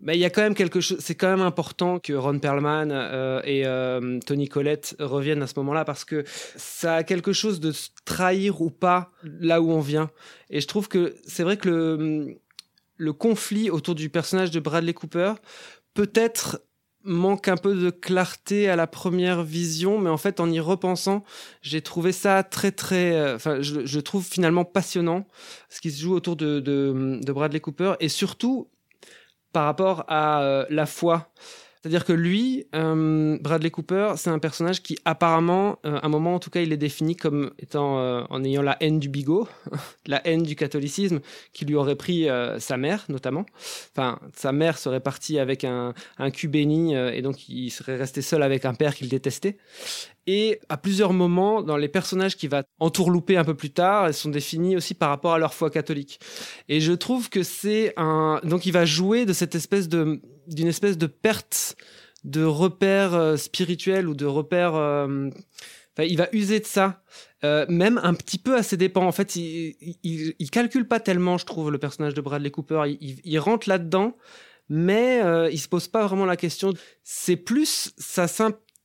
mais 0.02 0.16
il 0.16 0.21
y 0.21 0.25
a 0.25 0.30
quand 0.30 0.42
même 0.42 0.54
quelque 0.54 0.80
chose. 0.80 0.99
C'est 1.00 1.14
quand 1.14 1.28
même 1.28 1.47
important 1.47 2.00
que 2.00 2.12
Ron 2.12 2.40
Perlman 2.40 2.90
euh, 2.90 3.40
et 3.44 3.64
euh, 3.64 4.18
Tony 4.26 4.49
Collette 4.49 4.97
reviennent 4.99 5.42
à 5.42 5.47
ce 5.47 5.54
moment-là 5.59 5.85
parce 5.85 6.04
que 6.04 6.25
ça 6.26 6.97
a 6.97 7.02
quelque 7.04 7.32
chose 7.32 7.61
de 7.61 7.73
trahir 8.04 8.61
ou 8.61 8.71
pas 8.71 9.12
là 9.23 9.62
où 9.62 9.71
on 9.71 9.80
vient. 9.80 10.11
Et 10.50 10.61
je 10.61 10.66
trouve 10.66 10.88
que 10.88 11.14
c'est 11.25 11.44
vrai 11.44 11.56
que 11.56 11.68
le, 11.68 12.37
le 12.97 13.12
conflit 13.12 13.71
autour 13.71 13.94
du 13.94 14.11
personnage 14.11 14.50
de 14.50 14.59
Bradley 14.59 14.92
Cooper 14.92 15.35
peut-être 15.94 16.61
manque 17.04 17.49
un 17.49 17.56
peu 17.56 17.75
de 17.75 17.90
clarté 17.90 18.68
à 18.68 18.76
la 18.76 18.87
première 18.87 19.42
vision, 19.42 19.99
mais 19.99 20.11
en 20.11 20.16
fait, 20.16 20.40
en 20.40 20.50
y 20.50 20.61
repensant, 20.61 21.24
j'ai 21.61 21.81
trouvé 21.81 22.12
ça 22.12 22.42
très, 22.42 22.70
très. 22.72 23.35
Enfin, 23.35 23.57
euh, 23.57 23.62
je, 23.62 23.87
je, 23.87 24.00
trouve 24.00 24.24
finalement 24.24 24.64
passionnant 24.64 25.26
ce 25.68 25.81
qui 25.81 25.90
se 25.90 26.00
joue 26.03 26.14
autour 26.14 26.37
de, 26.37 26.61
de 26.61 27.33
Bradley 27.33 27.61
Cooper 27.61 27.94
et 28.00 28.09
surtout 28.09 28.68
par 29.52 29.64
rapport 29.64 30.04
à 30.08 30.42
euh, 30.42 30.66
la 30.70 30.86
foi. 30.86 31.28
C'est-à-dire 31.80 32.04
que 32.04 32.12
lui, 32.12 32.64
euh, 32.76 33.36
Bradley 33.40 33.70
Cooper, 33.70 34.12
c'est 34.16 34.30
un 34.30 34.38
personnage 34.38 34.84
qui 34.84 34.96
apparemment, 35.04 35.80
euh, 35.84 35.96
à 35.96 36.06
un 36.06 36.08
moment 36.08 36.36
en 36.36 36.38
tout 36.38 36.48
cas, 36.48 36.60
il 36.60 36.72
est 36.72 36.76
défini 36.76 37.16
comme 37.16 37.50
étant 37.58 38.24
en 38.30 38.44
ayant 38.44 38.62
la 38.62 38.76
haine 38.80 39.00
du 39.00 39.08
bigot, 39.08 39.48
la 40.06 40.24
haine 40.24 40.44
du 40.44 40.54
catholicisme, 40.54 41.18
qui 41.52 41.64
lui 41.64 41.74
aurait 41.74 41.96
pris 41.96 42.28
sa 42.58 42.76
mère 42.76 43.04
notamment. 43.08 43.46
Enfin, 43.90 44.20
sa 44.32 44.52
mère 44.52 44.78
serait 44.78 45.00
partie 45.00 45.40
avec 45.40 45.64
un, 45.64 45.92
un 46.18 46.30
cul 46.30 46.46
béni 46.46 46.94
et 46.94 47.20
donc 47.20 47.48
il 47.48 47.70
serait 47.70 47.96
resté 47.96 48.22
seul 48.22 48.44
avec 48.44 48.64
un 48.64 48.74
père 48.74 48.94
qu'il 48.94 49.08
détestait. 49.08 49.58
Et 50.26 50.61
à 50.68 50.76
plusieurs 50.76 51.12
moments, 51.12 51.62
dans 51.62 51.76
les 51.76 51.88
personnages 51.88 52.37
qui 52.37 52.46
va 52.48 52.62
entourlouper 52.78 53.37
un 53.37 53.44
peu 53.44 53.54
plus 53.54 53.70
tard, 53.70 54.06
elles 54.06 54.14
sont 54.14 54.30
définies 54.30 54.76
aussi 54.76 54.94
par 54.94 55.08
rapport 55.08 55.35
à 55.35 55.38
leur 55.38 55.54
foi 55.54 55.70
catholique. 55.70 56.20
Et 56.68 56.80
je 56.80 56.92
trouve 56.92 57.28
que 57.28 57.42
c'est 57.42 57.92
un, 57.96 58.40
donc 58.44 58.66
il 58.66 58.72
va 58.72 58.85
jouer 58.85 59.26
de 59.26 59.32
cette 59.32 59.54
espèce 59.54 59.88
de, 59.88 60.20
d'une 60.46 60.68
espèce 60.68 60.96
de 60.98 61.06
perte 61.06 61.76
de 62.24 62.44
repères 62.44 63.14
euh, 63.14 63.37
spirituels 63.37 64.06
ou 64.06 64.14
de 64.14 64.26
repères, 64.26 64.76
euh, 64.76 65.28
enfin, 65.92 66.06
il 66.08 66.16
va 66.16 66.28
user 66.32 66.61
de 66.61 66.66
ça. 66.66 67.02
Euh, 67.44 67.66
même 67.68 67.98
un 68.04 68.14
petit 68.14 68.38
peu 68.38 68.56
à 68.56 68.62
ses 68.62 68.76
dépens. 68.76 69.04
En 69.04 69.11
fait, 69.11 69.35
il, 69.35 69.74
il, 70.38 70.50
calcule 70.50 70.87
pas 70.87 71.00
tellement, 71.00 71.38
je 71.38 71.46
trouve, 71.46 71.72
le 71.72 71.78
personnage 71.78 72.14
de 72.14 72.20
Bradley 72.20 72.52
Cooper. 72.52 72.85
Il, 73.00 73.38
rentre 73.40 73.68
là-dedans, 73.68 74.16
mais 74.68 75.20
euh, 75.22 75.50
il 75.50 75.58
se 75.58 75.66
pose 75.66 75.88
pas 75.88 76.06
vraiment 76.06 76.24
la 76.24 76.37
question. 76.37 76.72
C'est 77.02 77.37
plus 77.37 77.92
ça 77.98 78.28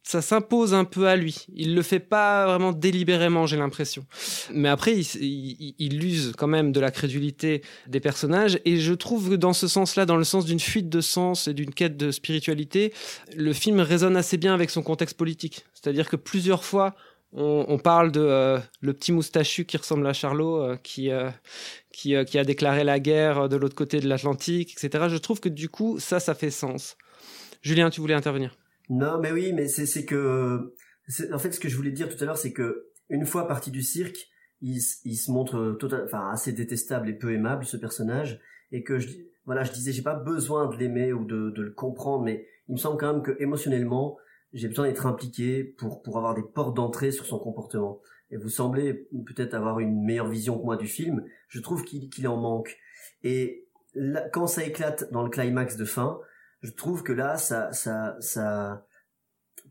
ça 0.08 0.22
s'impose 0.22 0.74
un 0.74 0.86
peu 0.86 1.10
à 1.10 1.17
lui. 1.17 1.48
Il 1.54 1.76
le 1.76 1.82
fait 1.82 2.00
pas 2.00 2.46
vraiment 2.48 2.72
délibérément, 2.72 3.46
j'ai 3.46 3.58
l'impression. 3.58 4.06
Mais 4.54 4.70
après, 4.70 4.96
il, 4.96 5.76
il, 5.78 6.02
use 6.02 6.32
quand 6.38 6.48
même 6.48 6.72
de 6.72 6.80
la 6.80 6.91
crédulité 6.91 7.62
des 7.88 8.00
personnages. 8.00 8.58
Et 8.63 8.78
je 8.78 8.93
trouve 8.93 9.32
que 9.32 9.36
dans 9.36 9.52
ce 9.52 9.67
sens-là, 9.67 10.06
dans 10.06 10.15
le 10.15 10.24
sens 10.24 10.46
d'une 10.46 10.62
fuite 10.62 10.88
de 10.88 11.02
sens 11.02 11.50
et 11.50 11.54
d'une 11.54 11.74
quête 11.74 11.98
de 11.98 12.12
spiritualité, 12.12 12.93
le 13.36 13.52
film 13.52 13.82
résonne 13.82 14.15
assez 14.15 14.38
bien 14.38 14.54
avec 14.54 14.70
son 14.70 14.82
contexte 14.82 15.17
politique. 15.17 15.65
C'est-à-dire 15.74 16.08
que 16.08 16.15
plusieurs 16.15 16.63
fois, 16.63 16.96
on, 17.34 17.65
on 17.67 17.78
parle 17.78 18.13
de 18.13 18.22
euh, 18.22 18.60
le 18.80 18.93
petit 18.93 19.12
moustachu 19.12 19.65
qui 19.65 19.76
ressemble 19.76 20.08
à 20.08 20.13
Charlot, 20.13 20.62
euh, 20.62 20.78
qui, 20.78 21.12
euh, 21.12 21.30
qui, 21.91 22.15
qui, 22.26 22.39
a 22.39 22.46
déclaré 22.46 22.86
la 22.86 23.02
guerre 23.02 23.50
de 23.50 23.58
l'autre 23.58 23.76
côté 23.76 24.00
de 24.00 24.08
l'Atlantique, 24.08 24.72
etc. 24.72 25.08
Je 25.10 25.17
trouve 25.17 25.41
que 25.41 25.50
du 25.50 25.67
coup, 25.67 26.00
ça, 26.00 26.22
ça 26.22 26.34
fait 26.34 26.50
sens. 26.50 26.96
Julien, 27.62 27.89
tu 27.89 28.00
voulais 28.00 28.13
intervenir? 28.13 28.56
Non, 28.89 29.19
mais 29.19 29.32
oui, 29.32 29.54
mais 29.54 29.67
c'est 29.67 30.06
que 30.06 30.73
en 31.32 31.39
fait 31.39 31.52
ce 31.52 31.60
que 31.60 31.69
je 31.69 31.76
voulais 31.76 31.91
dire 31.91 32.10
tout 32.10 32.21
à 32.23 32.26
l'heure, 32.26 32.38
c'est 32.38 32.54
que 32.54 32.88
une 33.10 33.26
fois 33.26 33.47
parti 33.47 33.71
du 33.71 33.84
cirque, 33.84 34.28
il, 34.62 34.80
il 35.04 35.15
se 35.15 35.32
montre 35.32 35.78
total, 35.80 36.04
enfin 36.06 36.30
assez 36.32 36.52
détestable 36.52 37.10
et 37.10 37.13
peu 37.13 37.34
aimable 37.34 37.65
ce 37.65 37.78
personnage, 37.78 38.39
et 38.71 38.84
que 38.84 39.00
je 39.00 39.10
voilà, 39.45 39.63
je 39.63 39.71
disais 39.71 39.91
j'ai 39.91 40.02
pas 40.02 40.15
besoin 40.15 40.67
de 40.67 40.76
l'aimer 40.76 41.13
ou 41.13 41.23
de, 41.23 41.52
de, 41.52 41.62
le 41.62 41.71
comprendre, 41.71 42.23
mais 42.23 42.45
il 42.67 42.73
me 42.73 42.78
semble 42.78 42.97
quand 42.97 43.13
même 43.13 43.23
que 43.23 43.36
émotionnellement 43.39 44.17
j'ai 44.54 44.67
besoin 44.67 44.88
d'être 44.88 45.06
impliqué 45.06 45.63
pour 45.63 46.02
pour 46.02 46.17
avoir 46.17 46.34
des 46.34 46.43
portes 46.43 46.76
d'entrée 46.76 47.12
sur 47.12 47.26
son 47.26 47.39
comportement. 47.39 48.02
Et 48.30 48.38
vous 48.38 48.50
semblez 48.50 49.08
peut-être 49.26 49.54
avoir 49.54 49.80
une 49.80 50.04
meilleure 50.04 50.28
vision 50.28 50.58
que 50.60 50.65
moi 50.65 50.76
du 50.76 50.88
film. 50.88 51.23
Je 51.47 51.62
trouve 51.62 51.84
qu'il 51.84 52.10
qu 52.10 52.26
en 52.28 52.36
manque. 52.36 52.78
Et 53.23 53.67
là, 53.93 54.28
quand 54.30 54.47
ça 54.47 54.65
éclate 54.65 55.12
dans 55.12 55.23
le 55.23 55.30
climax 55.30 55.78
de 55.78 55.86
fin, 55.86 56.19
je 56.62 56.72
trouve 56.72 57.04
que 57.04 57.13
là, 57.13 57.38
ça, 57.38 57.72
ça, 57.72 58.15
ça, 58.20 58.86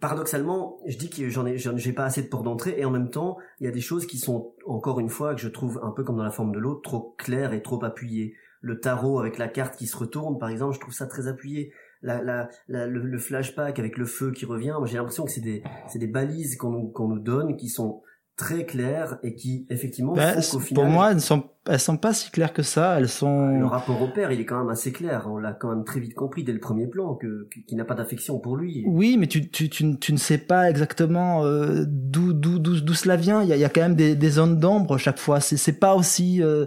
paradoxalement, 0.01 0.79
je 0.87 0.97
dis 0.97 1.11
que 1.11 1.29
j'en 1.29 1.47
ai, 1.47 1.57
j'ai 1.59 1.93
pas 1.93 2.05
assez 2.05 2.23
de 2.23 2.29
porte 2.29 2.45
d'entrée, 2.45 2.75
et 2.79 2.85
en 2.85 2.91
même 2.91 3.11
temps, 3.11 3.39
il 3.61 3.67
y 3.67 3.69
a 3.69 3.73
des 3.73 3.81
choses 3.81 4.07
qui 4.07 4.19
sont 4.19 4.55
encore 4.67 5.01
une 5.01 5.09
fois 5.09 5.35
que 5.35 5.41
je 5.41 5.49
trouve 5.49 5.81
un 5.83 5.91
peu 5.91 6.05
comme 6.05 6.17
dans 6.17 6.25
la 6.25 6.31
forme 6.31 6.53
de 6.53 6.59
l'autre, 6.59 6.83
trop 6.83 7.15
claires 7.19 7.53
et 7.53 7.63
trop 7.63 7.83
appuyées. 7.85 8.35
Le 8.61 8.81
tarot 8.81 9.21
avec 9.21 9.39
la 9.39 9.49
carte 9.49 9.77
qui 9.77 9.87
se 9.87 9.97
retourne, 9.97 10.39
par 10.39 10.49
exemple, 10.49 10.75
je 10.75 10.81
trouve 10.81 10.95
ça 10.95 11.07
très 11.07 11.29
appuyé. 11.29 11.73
La, 12.03 12.23
la, 12.23 12.49
le, 12.69 13.19
flashback 13.19 13.79
avec 13.79 13.97
le 13.97 14.05
feu 14.05 14.31
qui 14.31 14.45
revient, 14.45 14.77
j'ai 14.85 14.97
l'impression 14.97 15.25
que 15.25 15.31
c'est 15.31 15.41
des, 15.41 15.63
c'est 15.89 15.99
des 15.99 16.07
balises 16.07 16.57
qu'on 16.57 16.71
nous, 16.71 16.89
qu'on 16.89 17.09
nous 17.09 17.19
donne 17.19 17.57
qui 17.57 17.69
sont 17.69 18.03
très 18.37 18.67
claires 18.67 19.19
et 19.23 19.35
qui 19.35 19.67
effectivement 19.71 20.15
font 20.15 20.61
final 20.61 20.85
pour 20.85 20.93
moi 20.93 21.13
elles 21.13 21.23
sont 21.23 21.45
elles 21.69 21.81
sont 21.81 21.97
pas 21.97 22.13
si 22.13 22.31
claires 22.31 22.53
que 22.53 22.63
ça. 22.63 22.99
Elles 22.99 23.09
sont 23.09 23.59
le 23.59 23.67
rapport 23.67 24.01
au 24.01 24.09
père 24.09 24.31
il 24.31 24.41
est 24.41 24.45
quand 24.45 24.59
même 24.59 24.69
assez 24.69 24.93
clair. 24.93 25.27
On 25.29 25.39
l'a 25.39 25.53
quand 25.53 25.71
même 25.71 25.85
très 25.85 26.01
vite 26.01 26.15
compris 26.15 26.45
dès 26.45 26.53
le 26.53 26.61
premier 26.61 26.87
plan 26.87 27.15
que 27.15 27.49
qu'il 27.67 27.77
n'a 27.77 27.85
pas 27.85 27.95
d'affection 27.95 28.39
pour 28.39 28.57
lui. 28.57 28.85
Oui 28.87 29.17
mais 29.19 29.27
tu 29.27 29.49
tu 29.49 29.69
tu, 29.69 29.99
tu 29.99 30.13
ne 30.13 30.19
sais 30.19 30.39
pas 30.39 30.71
exactement 30.71 31.45
euh, 31.45 31.85
d'où 31.87 32.33
d'où 32.33 32.59
d'où 32.59 32.81
d'où 32.81 32.95
cela 32.95 33.17
vient. 33.17 33.43
Il 33.43 33.49
y 33.49 33.53
a, 33.53 33.57
il 33.57 33.61
y 33.61 33.65
a 33.65 33.69
quand 33.69 33.81
même 33.81 33.97
des, 33.97 34.15
des 34.15 34.31
zones 34.31 34.61
d'ombre 34.61 34.99
chaque 34.99 35.19
fois. 35.19 35.41
C'est 35.41 35.57
c'est 35.57 35.81
pas 35.81 35.95
aussi 35.95 36.43
euh, 36.43 36.67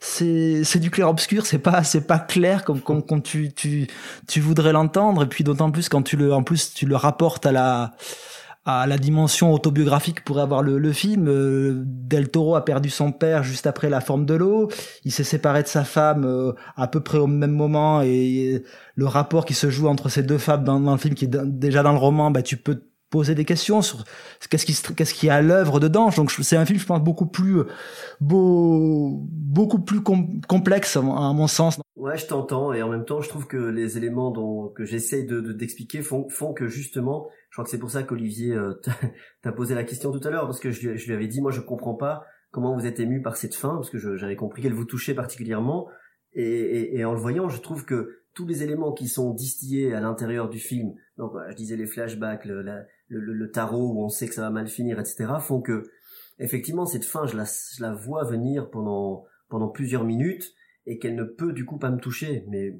c'est 0.00 0.64
c'est 0.64 0.80
du 0.80 0.90
clair 0.90 1.08
obscur 1.08 1.46
c'est 1.46 1.58
pas 1.58 1.84
c'est 1.84 2.06
pas 2.06 2.18
clair 2.18 2.64
comme 2.64 2.80
comme, 2.80 3.04
comme 3.04 3.22
tu 3.22 3.52
tu 3.52 3.86
tu 4.26 4.40
voudrais 4.40 4.72
l'entendre. 4.72 5.24
Et 5.24 5.28
puis 5.28 5.44
d'autant 5.44 5.70
plus 5.70 5.88
quand 5.88 6.02
tu 6.02 6.16
le 6.16 6.32
en 6.32 6.42
plus 6.42 6.74
tu 6.74 6.86
le 6.86 6.96
rapportes 6.96 7.46
à 7.46 7.52
la 7.52 7.92
à 8.64 8.86
la 8.86 8.98
dimension 8.98 9.52
autobiographique 9.52 10.24
pourrait 10.24 10.42
avoir 10.42 10.62
le, 10.62 10.78
le 10.78 10.92
film. 10.92 11.28
Euh, 11.28 11.82
Del 11.86 12.28
Toro 12.28 12.56
a 12.56 12.64
perdu 12.64 12.90
son 12.90 13.12
père 13.12 13.42
juste 13.42 13.66
après 13.66 13.88
La 13.88 14.00
forme 14.00 14.26
de 14.26 14.34
l'eau. 14.34 14.68
Il 15.04 15.12
s'est 15.12 15.24
séparé 15.24 15.62
de 15.62 15.68
sa 15.68 15.84
femme 15.84 16.24
euh, 16.24 16.52
à 16.76 16.86
peu 16.86 17.00
près 17.00 17.18
au 17.18 17.26
même 17.26 17.52
moment 17.52 18.02
et 18.02 18.62
le 18.94 19.06
rapport 19.06 19.44
qui 19.46 19.54
se 19.54 19.70
joue 19.70 19.88
entre 19.88 20.08
ces 20.08 20.22
deux 20.22 20.38
femmes 20.38 20.64
dans, 20.64 20.78
dans 20.78 20.92
le 20.92 20.98
film 20.98 21.14
qui 21.14 21.24
est 21.24 21.36
déjà 21.46 21.82
dans 21.82 21.92
le 21.92 21.98
roman, 21.98 22.30
bah 22.30 22.42
tu 22.42 22.56
peux 22.56 22.82
poser 23.10 23.34
des 23.34 23.44
questions 23.44 23.82
sur 23.82 24.04
qu'est-ce 24.48 24.64
qui 24.64 24.94
qu'est-ce 24.94 25.26
est 25.26 25.30
à 25.30 25.42
l'œuvre 25.42 25.80
dedans. 25.80 26.10
Donc 26.10 26.30
c'est 26.30 26.56
un 26.56 26.64
film 26.64 26.78
je 26.78 26.86
pense 26.86 27.02
beaucoup 27.02 27.26
plus 27.26 27.62
beau 28.20 29.20
beaucoup 29.30 29.80
plus 29.80 30.00
complexe 30.00 30.96
à 30.96 31.02
mon 31.02 31.46
sens. 31.46 31.80
Ouais 31.96 32.16
je 32.16 32.26
t'entends. 32.26 32.72
Et 32.72 32.82
en 32.82 32.88
même 32.88 33.04
temps 33.04 33.20
je 33.20 33.28
trouve 33.28 33.46
que 33.46 33.56
les 33.56 33.98
éléments 33.98 34.30
dont 34.30 34.68
que 34.68 34.84
j'essaye 34.84 35.26
de 35.26 35.40
d'expliquer 35.52 36.02
font 36.02 36.28
font 36.28 36.52
que 36.52 36.68
justement 36.68 37.28
je 37.50 37.56
crois 37.56 37.64
que 37.64 37.70
c'est 37.70 37.78
pour 37.78 37.90
ça 37.90 38.04
qu'Olivier 38.04 38.54
euh, 38.54 38.80
t'a 39.42 39.52
posé 39.52 39.74
la 39.74 39.84
question 39.84 40.12
tout 40.12 40.26
à 40.26 40.30
l'heure 40.30 40.46
parce 40.46 40.60
que 40.60 40.70
je, 40.70 40.96
je 40.96 41.06
lui 41.06 41.14
avais 41.14 41.26
dit 41.26 41.40
moi 41.40 41.50
je 41.50 41.60
comprends 41.60 41.94
pas 41.94 42.24
comment 42.52 42.74
vous 42.74 42.86
êtes 42.86 43.00
ému 43.00 43.22
par 43.22 43.36
cette 43.36 43.54
fin 43.54 43.74
parce 43.74 43.90
que 43.90 43.98
j'avais 44.16 44.36
compris 44.36 44.62
qu'elle 44.62 44.74
vous 44.74 44.84
touchait 44.84 45.14
particulièrement. 45.14 45.88
Et, 46.32 46.44
et, 46.44 46.98
et 46.98 47.04
en 47.04 47.12
le 47.12 47.18
voyant 47.18 47.48
je 47.48 47.60
trouve 47.60 47.84
que 47.84 48.20
tous 48.34 48.46
les 48.46 48.62
éléments 48.62 48.92
qui 48.92 49.08
sont 49.08 49.34
distillés 49.34 49.92
à 49.92 50.00
l'intérieur 50.00 50.48
du 50.48 50.58
film, 50.58 50.94
donc 51.18 51.32
je 51.50 51.54
disais 51.54 51.76
les 51.76 51.86
flashbacks, 51.86 52.44
le, 52.44 52.62
la, 52.62 52.84
le, 53.10 53.50
tarot 53.50 53.92
où 53.92 54.04
on 54.04 54.08
sait 54.08 54.28
que 54.28 54.34
ça 54.34 54.42
va 54.42 54.50
mal 54.50 54.68
finir, 54.68 54.98
etc., 54.98 55.26
font 55.40 55.60
que 55.60 55.90
effectivement 56.38 56.86
cette 56.86 57.04
fin, 57.04 57.26
je 57.26 57.36
la, 57.36 57.44
je 57.44 57.82
la 57.82 57.92
vois 57.92 58.24
venir 58.24 58.70
pendant 58.70 59.24
pendant 59.48 59.68
plusieurs 59.68 60.04
minutes 60.04 60.54
et 60.86 60.98
qu'elle 60.98 61.16
ne 61.16 61.24
peut 61.24 61.52
du 61.52 61.66
coup 61.66 61.76
pas 61.76 61.90
me 61.90 61.98
toucher. 61.98 62.44
Mais 62.48 62.74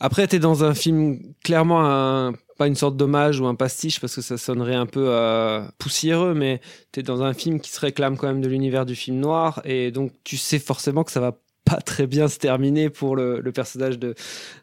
après, 0.00 0.26
t'es 0.26 0.38
dans 0.38 0.64
un 0.64 0.74
film 0.74 1.18
clairement 1.42 2.32
pas 2.56 2.66
une 2.68 2.76
sorte 2.76 2.96
d'hommage 2.96 3.40
ou 3.40 3.46
un 3.46 3.54
pastiche 3.54 4.00
parce 4.00 4.14
que 4.14 4.20
ça 4.20 4.38
sonnerait 4.38 4.74
un 4.74 4.86
peu 4.86 5.06
euh, 5.08 5.62
poussiéreux, 5.78 6.34
mais 6.34 6.60
t'es 6.92 7.02
dans 7.02 7.22
un 7.22 7.34
film 7.34 7.60
qui 7.60 7.70
se 7.70 7.80
réclame 7.80 8.16
quand 8.16 8.28
même 8.28 8.40
de 8.40 8.48
l'univers 8.48 8.86
du 8.86 8.94
film 8.94 9.18
noir 9.18 9.60
et 9.64 9.90
donc 9.90 10.12
tu 10.22 10.36
sais 10.36 10.58
forcément 10.58 11.02
que 11.02 11.10
ça 11.10 11.20
va 11.20 11.36
pas 11.64 11.80
très 11.80 12.06
bien 12.06 12.28
se 12.28 12.38
terminer 12.38 12.90
pour 12.90 13.16
le, 13.16 13.42
personnage 13.52 13.98
de, 13.98 14.14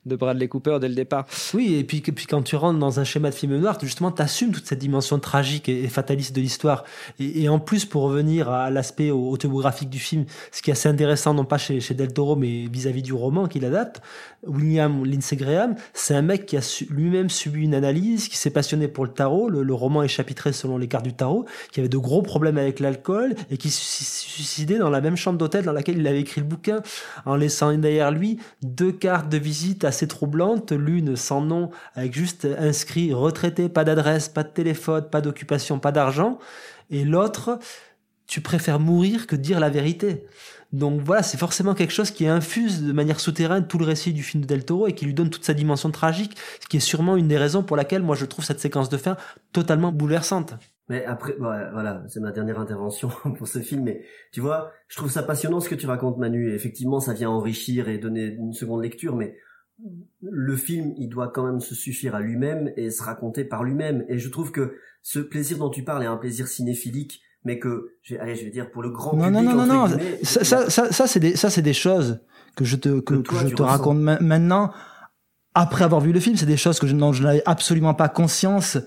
de 0.06 0.16
Bradley 0.16 0.48
Cooper 0.48 0.78
dès 0.80 0.88
le 0.88 0.96
départ. 0.96 1.26
Oui, 1.54 1.76
et 1.76 1.84
puis, 1.84 2.02
quand 2.02 2.44
tu 2.44 2.56
rentres 2.56 2.80
dans 2.80 3.00
un 3.00 3.04
schéma 3.04 3.30
de 3.30 3.36
film 3.36 3.58
noir, 3.58 3.78
justement, 3.82 4.12
tu 4.12 4.22
assumes 4.22 4.52
toute 4.52 4.68
cette 4.68 4.80
dimension 4.80 5.18
tragique 5.20 5.68
et, 5.68 5.88
fataliste 5.88 6.36
de 6.36 6.42
l'histoire. 6.42 6.84
Et, 7.20 7.50
en 7.50 7.60
plus, 7.60 7.86
pour 7.86 8.04
revenir 8.04 8.50
à 8.50 8.70
l'aspect 8.70 9.10
autobiographique 9.10 9.90
du 9.90 10.00
film, 10.00 10.26
ce 10.52 10.62
qui 10.62 10.70
est 10.70 10.74
assez 10.74 10.90
intéressant, 10.90 11.34
non 11.34 11.46
pas 11.46 11.58
chez, 11.58 11.82
Del 11.92 12.14
Toro, 12.14 12.36
mais 12.36 12.68
vis-à-vis 12.72 13.02
du 13.02 13.14
roman 13.14 13.48
qu'il 13.48 13.66
adapte, 13.66 14.02
William 14.46 15.06
Lindsay 15.06 15.36
Graham, 15.36 15.76
c'est 15.94 16.16
un 16.16 16.22
mec 16.22 16.46
qui 16.46 16.58
a 16.58 16.86
lui-même 16.90 17.30
subi 17.30 17.64
une 17.64 17.76
analyse, 17.76 18.28
qui 18.28 18.38
s'est 18.38 18.50
passionné 18.50 18.88
pour 18.88 19.06
le 19.06 19.12
tarot. 19.12 19.50
Le, 19.50 19.64
le, 19.64 19.74
roman 19.74 20.04
est 20.04 20.08
chapitré 20.08 20.54
selon 20.54 20.78
les 20.78 20.88
cartes 20.88 21.06
du 21.06 21.14
tarot, 21.14 21.46
qui 21.72 21.80
avait 21.80 21.90
de 21.90 21.98
gros 21.98 22.22
problèmes 22.22 22.58
avec 22.58 22.80
l'alcool 22.80 23.36
et 23.50 23.58
qui 23.58 23.70
s'est 23.70 24.04
suicidé 24.04 24.78
dans 24.78 24.90
la 24.90 25.02
même 25.02 25.16
chambre 25.16 25.38
d'hôtel 25.38 25.66
dans 25.66 25.74
laquelle 25.74 25.98
il 25.98 26.08
avait 26.08 26.22
écrit 26.22 26.42
le 26.42 26.48
bouquin 26.48 26.82
en 27.26 27.36
laissant 27.36 27.72
derrière 27.78 28.12
lui 28.12 28.38
deux 28.64 28.92
cartes 28.92 29.30
de 29.30 29.38
visite 29.38 29.84
assez 29.84 30.08
troublantes, 30.08 30.72
l'une 30.72 31.16
sans 31.16 31.42
nom, 31.42 31.70
avec 31.96 32.14
juste 32.14 32.48
inscrit 32.58 33.14
retraité, 33.14 33.70
pas 33.70 33.84
d'adresse, 33.84 34.30
pas 34.30 34.44
de 34.44 34.50
téléphone, 34.50 35.06
pas 35.10 35.22
d'occupation, 35.22 35.80
pas 35.80 35.92
d'argent, 35.92 36.40
et 36.90 37.04
l'autre, 37.04 37.60
tu 38.28 38.42
préfères 38.42 38.80
mourir 38.80 39.28
que 39.28 39.36
dire 39.36 39.60
la 39.60 39.70
vérité. 39.70 40.26
Donc 40.72 41.02
voilà, 41.02 41.22
c'est 41.22 41.38
forcément 41.38 41.74
quelque 41.74 41.92
chose 41.92 42.12
qui 42.12 42.28
infuse 42.28 42.84
de 42.84 42.94
manière 42.94 43.20
souterraine 43.20 43.68
tout 43.68 43.78
le 43.78 43.86
récit 43.86 44.14
du 44.14 44.24
film 44.24 44.44
de 44.44 44.48
Del 44.48 44.64
Toro 44.64 44.88
et 44.88 44.94
qui 44.94 45.06
lui 45.06 45.14
donne 45.14 45.30
toute 45.30 45.44
sa 45.44 45.54
dimension 45.54 45.92
tragique, 45.92 46.38
ce 46.62 46.68
qui 46.68 46.78
est 46.78 46.82
sûrement 46.82 47.18
une 47.18 47.28
des 47.28 47.38
raisons 47.38 47.64
pour 47.64 47.76
laquelle 47.76 48.04
moi 48.04 48.16
je 48.16 48.26
trouve 48.26 48.46
cette 48.46 48.60
séquence 48.60 48.90
de 48.90 48.98
fin 48.98 49.18
totalement 49.52 49.92
bouleversante. 49.92 50.54
Mais 50.92 51.06
après, 51.06 51.36
voilà, 51.38 52.04
c'est 52.10 52.20
ma 52.20 52.34
dernière 52.34 52.60
intervention 52.60 53.10
pour 53.38 53.48
ce 53.48 53.60
film. 53.60 53.84
Mais 53.84 54.04
tu 54.34 54.42
vois, 54.42 54.74
je 54.90 54.98
trouve 54.98 55.10
ça 55.10 55.24
passionnant 55.24 55.62
ce 55.62 55.70
que 55.70 55.76
tu 55.76 55.88
racontes, 55.88 56.18
Manu. 56.18 56.52
Et 56.52 56.54
effectivement, 56.54 57.00
ça 57.00 57.14
vient 57.14 57.30
enrichir 57.30 57.88
et 57.88 57.98
donner 57.98 58.26
une 58.26 58.52
seconde 58.52 58.84
lecture. 58.84 59.16
Mais 59.16 59.38
le 60.22 60.56
film, 60.58 60.94
il 60.98 61.08
doit 61.08 61.30
quand 61.30 61.46
même 61.46 61.62
se 61.62 61.76
suffire 61.76 62.14
à 62.14 62.20
lui-même 62.20 62.74
et 62.76 62.90
se 62.90 63.04
raconter 63.04 63.46
par 63.46 63.64
lui-même. 63.64 64.04
Et 64.10 64.20
je 64.20 64.28
trouve 64.28 64.52
que 64.52 64.76
ce 65.02 65.20
plaisir 65.20 65.60
dont 65.60 65.70
tu 65.70 65.84
parles 65.84 66.04
est 66.04 66.08
un 66.08 66.18
plaisir 66.18 66.48
cinéphilique, 66.48 67.22
mais 67.44 67.60
que, 67.60 67.94
allez, 68.20 68.36
je 68.36 68.44
vais 68.44 68.52
dire 68.52 68.70
pour 68.70 68.84
le 68.84 68.90
grand 68.90 69.16
non, 69.16 69.26
public. 69.26 69.44
Non, 69.44 69.54
non, 69.54 69.66
non, 69.66 69.88
non. 69.88 69.98
Ça, 70.24 70.44
ça, 70.44 70.70
ça, 70.70 70.92
ça 70.92 71.08
c'est 71.08 71.20
des, 71.20 71.36
ça, 71.36 71.50
c'est 71.50 71.62
des 71.62 71.74
choses 71.74 72.20
que 72.56 72.66
je 72.66 72.76
te, 72.76 73.00
que, 73.00 73.16
que, 73.16 73.36
je 73.36 73.56
te 73.56 73.62
raconte 73.62 73.98
maintenant. 74.00 74.72
Après 75.54 75.84
avoir 75.84 76.00
vu 76.00 76.14
le 76.14 76.20
film, 76.20 76.38
c'est 76.38 76.46
des 76.46 76.58
choses 76.58 76.80
que 76.80 76.88
je, 76.88 76.96
dont 76.96 77.12
je 77.12 77.24
n'avais 77.24 77.44
absolument 77.46 77.94
pas 77.94 78.08
conscience 78.08 78.78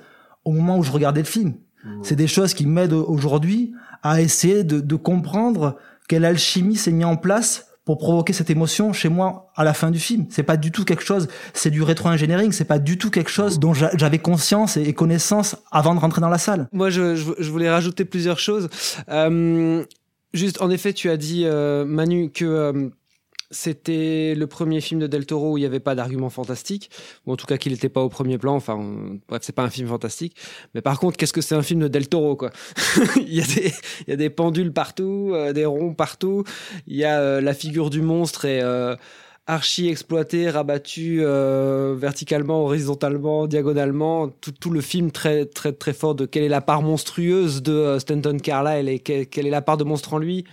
au 0.44 0.52
moment 0.52 0.78
où 0.78 0.82
je 0.82 0.92
regardais 0.92 1.20
le 1.20 1.26
film. 1.26 1.54
C'est 2.02 2.16
des 2.16 2.26
choses 2.26 2.54
qui 2.54 2.66
m'aident 2.66 2.94
aujourd'hui 2.94 3.74
à 4.02 4.22
essayer 4.22 4.64
de, 4.64 4.80
de 4.80 4.96
comprendre 4.96 5.76
quelle 6.08 6.24
alchimie 6.24 6.76
s'est 6.76 6.90
mise 6.90 7.04
en 7.04 7.16
place 7.16 7.73
pour 7.84 7.98
provoquer 7.98 8.32
cette 8.32 8.50
émotion 8.50 8.92
chez 8.92 9.08
moi 9.08 9.52
à 9.56 9.64
la 9.64 9.74
fin 9.74 9.90
du 9.90 9.98
film. 9.98 10.26
C'est 10.30 10.42
pas 10.42 10.56
du 10.56 10.72
tout 10.72 10.84
quelque 10.84 11.04
chose, 11.04 11.28
c'est 11.52 11.70
du 11.70 11.82
rétro-engineering, 11.82 12.52
c'est 12.52 12.64
pas 12.64 12.78
du 12.78 12.96
tout 12.96 13.10
quelque 13.10 13.30
chose 13.30 13.58
dont 13.58 13.74
j'avais 13.74 14.18
conscience 14.18 14.76
et 14.76 14.92
connaissance 14.94 15.56
avant 15.70 15.94
de 15.94 16.00
rentrer 16.00 16.20
dans 16.20 16.30
la 16.30 16.38
salle. 16.38 16.68
Moi, 16.72 16.90
je, 16.90 17.14
je, 17.14 17.50
voulais 17.50 17.70
rajouter 17.70 18.04
plusieurs 18.04 18.38
choses. 18.38 18.68
Euh, 19.10 19.84
juste, 20.32 20.62
en 20.62 20.70
effet, 20.70 20.92
tu 20.92 21.10
as 21.10 21.16
dit, 21.16 21.42
euh, 21.44 21.84
Manu, 21.84 22.30
que 22.30 22.44
euh, 22.44 22.88
c'était 23.50 24.34
le 24.36 24.46
premier 24.46 24.80
film 24.80 25.00
de 25.00 25.06
Del 25.06 25.26
Toro 25.26 25.52
où 25.52 25.58
il 25.58 25.60
n'y 25.60 25.66
avait 25.66 25.80
pas 25.80 25.94
d'argument 25.94 26.30
fantastique, 26.30 26.90
ou 27.26 27.32
en 27.32 27.36
tout 27.36 27.46
cas 27.46 27.56
qu'il 27.56 27.72
n'était 27.72 27.88
pas 27.88 28.02
au 28.02 28.08
premier 28.08 28.38
plan. 28.38 28.54
Enfin, 28.54 28.78
bref, 29.28 29.42
c'est 29.44 29.54
pas 29.54 29.62
un 29.62 29.70
film 29.70 29.88
fantastique. 29.88 30.36
Mais 30.74 30.80
par 30.80 30.98
contre, 30.98 31.16
qu'est-ce 31.16 31.32
que 31.32 31.40
c'est 31.40 31.54
un 31.54 31.62
film 31.62 31.80
de 31.80 31.88
Del 31.88 32.08
Toro, 32.08 32.36
quoi? 32.36 32.50
Il 33.16 33.34
y 33.34 33.40
a 33.40 33.46
des, 33.46 33.72
il 34.06 34.10
y 34.10 34.12
a 34.12 34.16
des 34.16 34.30
pendules 34.30 34.72
partout, 34.72 35.30
euh, 35.32 35.52
des 35.52 35.66
ronds 35.66 35.94
partout. 35.94 36.44
Il 36.86 36.96
y 36.96 37.04
a 37.04 37.20
euh, 37.20 37.40
la 37.40 37.54
figure 37.54 37.90
du 37.90 38.02
monstre 38.02 38.44
et 38.44 38.60
euh, 38.60 38.96
archi 39.46 39.88
exploité, 39.88 40.48
rabattu 40.48 41.18
euh, 41.20 41.94
verticalement, 41.98 42.64
horizontalement, 42.64 43.46
diagonalement, 43.46 44.28
tout, 44.28 44.52
tout, 44.52 44.70
le 44.70 44.80
film 44.80 45.10
très 45.10 45.44
très 45.44 45.72
très 45.72 45.92
fort 45.92 46.14
de 46.14 46.24
quelle 46.24 46.44
est 46.44 46.48
la 46.48 46.62
part 46.62 46.80
monstrueuse 46.80 47.62
de 47.62 47.72
euh, 47.72 47.98
Stanton 47.98 48.38
Carlyle 48.38 48.88
et 48.88 49.00
quelle, 49.00 49.46
est 49.46 49.50
la 49.50 49.60
part 49.60 49.76
de 49.76 49.84
monstre 49.84 50.14
en 50.14 50.18
lui? 50.18 50.44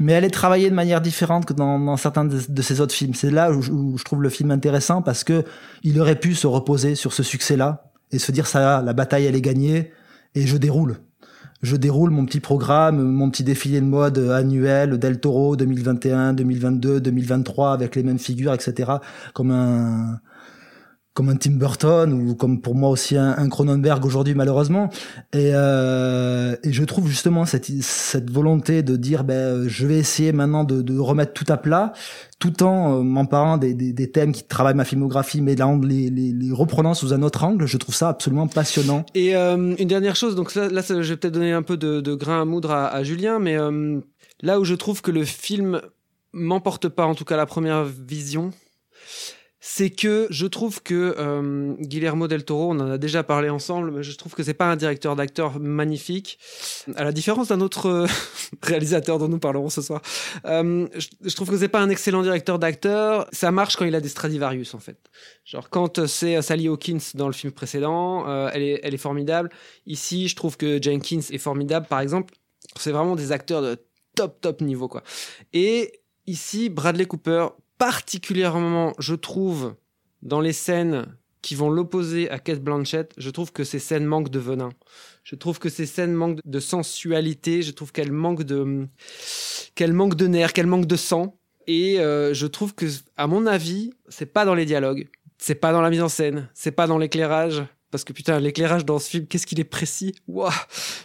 Mais 0.00 0.12
elle 0.12 0.24
est 0.24 0.30
travaillée 0.30 0.68
de 0.68 0.74
manière 0.74 1.00
différente 1.00 1.46
que 1.46 1.54
dans, 1.54 1.78
dans 1.78 1.96
certains 1.96 2.26
de, 2.26 2.38
de, 2.46 2.62
ses 2.62 2.80
autres 2.80 2.94
films. 2.94 3.14
C'est 3.14 3.30
là 3.30 3.50
où, 3.50 3.60
où, 3.70 3.98
je 3.98 4.04
trouve 4.04 4.22
le 4.22 4.28
film 4.28 4.50
intéressant 4.50 5.00
parce 5.00 5.24
que 5.24 5.44
il 5.82 5.98
aurait 5.98 6.20
pu 6.20 6.34
se 6.34 6.46
reposer 6.46 6.94
sur 6.94 7.14
ce 7.14 7.22
succès-là 7.22 7.90
et 8.12 8.18
se 8.18 8.32
dire 8.32 8.46
ça, 8.46 8.82
la 8.82 8.92
bataille 8.92 9.24
elle 9.24 9.36
est 9.36 9.40
gagnée 9.40 9.92
et 10.34 10.46
je 10.46 10.58
déroule 10.58 10.98
je 11.62 11.76
déroule 11.76 12.10
mon 12.10 12.26
petit 12.26 12.40
programme, 12.40 13.02
mon 13.02 13.30
petit 13.30 13.44
défilé 13.44 13.80
de 13.80 13.86
mode 13.86 14.18
annuel 14.18 14.98
Del 14.98 15.20
Toro 15.20 15.56
2021, 15.56 16.34
2022, 16.34 17.00
2023 17.00 17.72
avec 17.72 17.96
les 17.96 18.02
mêmes 18.02 18.18
figures, 18.18 18.52
etc. 18.52 18.92
Comme 19.32 19.50
un 19.50 20.20
comme 21.16 21.30
un 21.30 21.36
Tim 21.36 21.52
Burton 21.52 22.12
ou 22.12 22.34
comme 22.34 22.60
pour 22.60 22.74
moi 22.74 22.90
aussi 22.90 23.16
un, 23.16 23.48
Cronenberg 23.48 24.04
aujourd'hui 24.04 24.34
malheureusement. 24.34 24.90
Et, 25.32 25.52
euh, 25.54 26.56
et 26.62 26.74
je 26.74 26.84
trouve 26.84 27.08
justement 27.08 27.46
cette, 27.46 27.64
cette 27.80 28.30
volonté 28.30 28.82
de 28.82 28.96
dire 28.96 29.24
ben 29.24 29.66
je 29.66 29.86
vais 29.86 29.96
essayer 29.96 30.32
maintenant 30.32 30.62
de, 30.62 30.82
de 30.82 30.98
remettre 30.98 31.32
tout 31.32 31.50
à 31.50 31.56
plat 31.56 31.94
tout 32.38 32.62
en 32.62 32.98
euh, 32.98 33.02
m'emparant 33.02 33.56
des, 33.56 33.72
des, 33.72 33.94
des, 33.94 34.10
thèmes 34.10 34.32
qui 34.32 34.44
travaillent 34.44 34.74
ma 34.74 34.84
filmographie 34.84 35.40
mais 35.40 35.56
là 35.56 35.74
les, 35.82 36.10
les, 36.10 36.32
les 36.32 36.52
reprenant 36.52 36.92
sous 36.92 37.14
un 37.14 37.22
autre 37.22 37.44
angle. 37.44 37.64
Je 37.64 37.78
trouve 37.78 37.94
ça 37.94 38.10
absolument 38.10 38.46
passionnant. 38.46 39.06
Et 39.14 39.34
euh, 39.34 39.74
une 39.78 39.88
dernière 39.88 40.16
chose. 40.16 40.34
Donc 40.34 40.54
là, 40.54 40.68
là 40.68 40.82
je 40.86 40.96
vais 40.96 41.16
peut-être 41.16 41.32
donner 41.32 41.52
un 41.52 41.62
peu 41.62 41.78
de, 41.78 42.02
de, 42.02 42.14
grain 42.14 42.42
à 42.42 42.44
moudre 42.44 42.72
à, 42.72 42.88
à 42.88 43.02
Julien 43.04 43.38
mais 43.38 43.58
euh, 43.58 44.00
là 44.42 44.60
où 44.60 44.64
je 44.64 44.74
trouve 44.74 45.00
que 45.00 45.10
le 45.10 45.24
film 45.24 45.80
m'emporte 46.34 46.90
pas 46.90 47.06
en 47.06 47.14
tout 47.14 47.24
cas 47.24 47.38
la 47.38 47.46
première 47.46 47.84
vision 47.84 48.50
c'est 49.68 49.90
que 49.90 50.28
je 50.30 50.46
trouve 50.46 50.80
que 50.80 51.16
euh, 51.18 51.74
Guillermo 51.80 52.28
del 52.28 52.44
Toro, 52.44 52.70
on 52.70 52.78
en 52.78 52.92
a 52.92 52.98
déjà 52.98 53.24
parlé 53.24 53.48
ensemble, 53.48 53.90
mais 53.90 54.04
je 54.04 54.16
trouve 54.16 54.32
que 54.32 54.44
c'est 54.44 54.54
pas 54.54 54.70
un 54.70 54.76
directeur 54.76 55.16
d'acteur 55.16 55.58
magnifique, 55.58 56.38
à 56.94 57.02
la 57.02 57.10
différence 57.10 57.48
d'un 57.48 57.60
autre 57.60 57.86
euh, 57.88 58.06
réalisateur 58.62 59.18
dont 59.18 59.26
nous 59.26 59.40
parlerons 59.40 59.68
ce 59.68 59.82
soir. 59.82 60.02
Euh, 60.44 60.86
je, 60.94 61.34
trouve 61.34 61.50
que 61.50 61.58
c'est 61.58 61.66
pas 61.68 61.80
un 61.80 61.90
excellent 61.90 62.22
directeur 62.22 62.60
d'acteur. 62.60 63.26
Ça 63.32 63.50
marche 63.50 63.74
quand 63.74 63.84
il 63.84 63.96
a 63.96 64.00
des 64.00 64.08
Stradivarius 64.08 64.72
en 64.72 64.78
fait. 64.78 64.98
Genre 65.44 65.68
quand 65.68 66.06
c'est 66.06 66.40
Sally 66.42 66.68
Hawkins 66.68 67.02
dans 67.14 67.26
le 67.26 67.32
film 67.32 67.52
précédent, 67.52 68.24
elle 68.50 68.62
est 68.62 68.80
elle 68.84 68.94
est 68.94 68.98
formidable. 68.98 69.50
Ici, 69.84 70.28
je 70.28 70.36
trouve 70.36 70.56
que 70.56 70.80
Jenkins 70.80 71.26
est 71.28 71.38
formidable. 71.38 71.86
Par 71.88 71.98
exemple, 71.98 72.34
c'est 72.78 72.92
vraiment 72.92 73.16
des 73.16 73.32
acteurs 73.32 73.62
de 73.62 73.78
top 74.14 74.40
top 74.40 74.60
niveau 74.60 74.86
quoi. 74.86 75.02
Et 75.52 76.02
ici, 76.28 76.68
Bradley 76.68 77.06
Cooper 77.06 77.48
particulièrement, 77.78 78.92
je 78.98 79.14
trouve, 79.14 79.74
dans 80.22 80.40
les 80.40 80.52
scènes 80.52 81.06
qui 81.42 81.54
vont 81.54 81.70
l'opposer 81.70 82.28
à 82.30 82.38
Kate 82.38 82.60
Blanchett, 82.60 83.12
je 83.18 83.30
trouve 83.30 83.52
que 83.52 83.62
ces 83.64 83.78
scènes 83.78 84.04
manquent 84.04 84.30
de 84.30 84.38
venin. 84.40 84.70
Je 85.22 85.36
trouve 85.36 85.58
que 85.58 85.68
ces 85.68 85.86
scènes 85.86 86.12
manquent 86.12 86.40
de 86.44 86.60
sensualité. 86.60 87.62
Je 87.62 87.70
trouve 87.70 87.92
qu'elles 87.92 88.12
manquent 88.12 88.42
de, 88.42 88.86
qu'elles 89.74 89.92
manquent 89.92 90.16
de 90.16 90.26
nerfs, 90.26 90.52
qu'elles 90.52 90.66
manquent 90.66 90.86
de 90.86 90.96
sang. 90.96 91.38
Et 91.68 92.00
euh, 92.00 92.32
je 92.34 92.46
trouve 92.46 92.74
que, 92.74 92.86
à 93.16 93.26
mon 93.26 93.46
avis, 93.46 93.90
c'est 94.08 94.26
pas 94.32 94.44
dans 94.44 94.54
les 94.54 94.64
dialogues, 94.64 95.08
c'est 95.38 95.56
pas 95.56 95.72
dans 95.72 95.80
la 95.82 95.90
mise 95.90 96.02
en 96.02 96.08
scène, 96.08 96.48
c'est 96.54 96.70
pas 96.70 96.86
dans 96.86 96.96
l'éclairage, 96.98 97.64
parce 97.90 98.04
que 98.04 98.12
putain, 98.12 98.38
l'éclairage 98.38 98.84
dans 98.84 98.98
ce 99.00 99.10
film, 99.10 99.26
qu'est-ce 99.26 99.46
qu'il 99.46 99.58
est 99.58 99.64
précis? 99.64 100.14
Waouh 100.28 100.52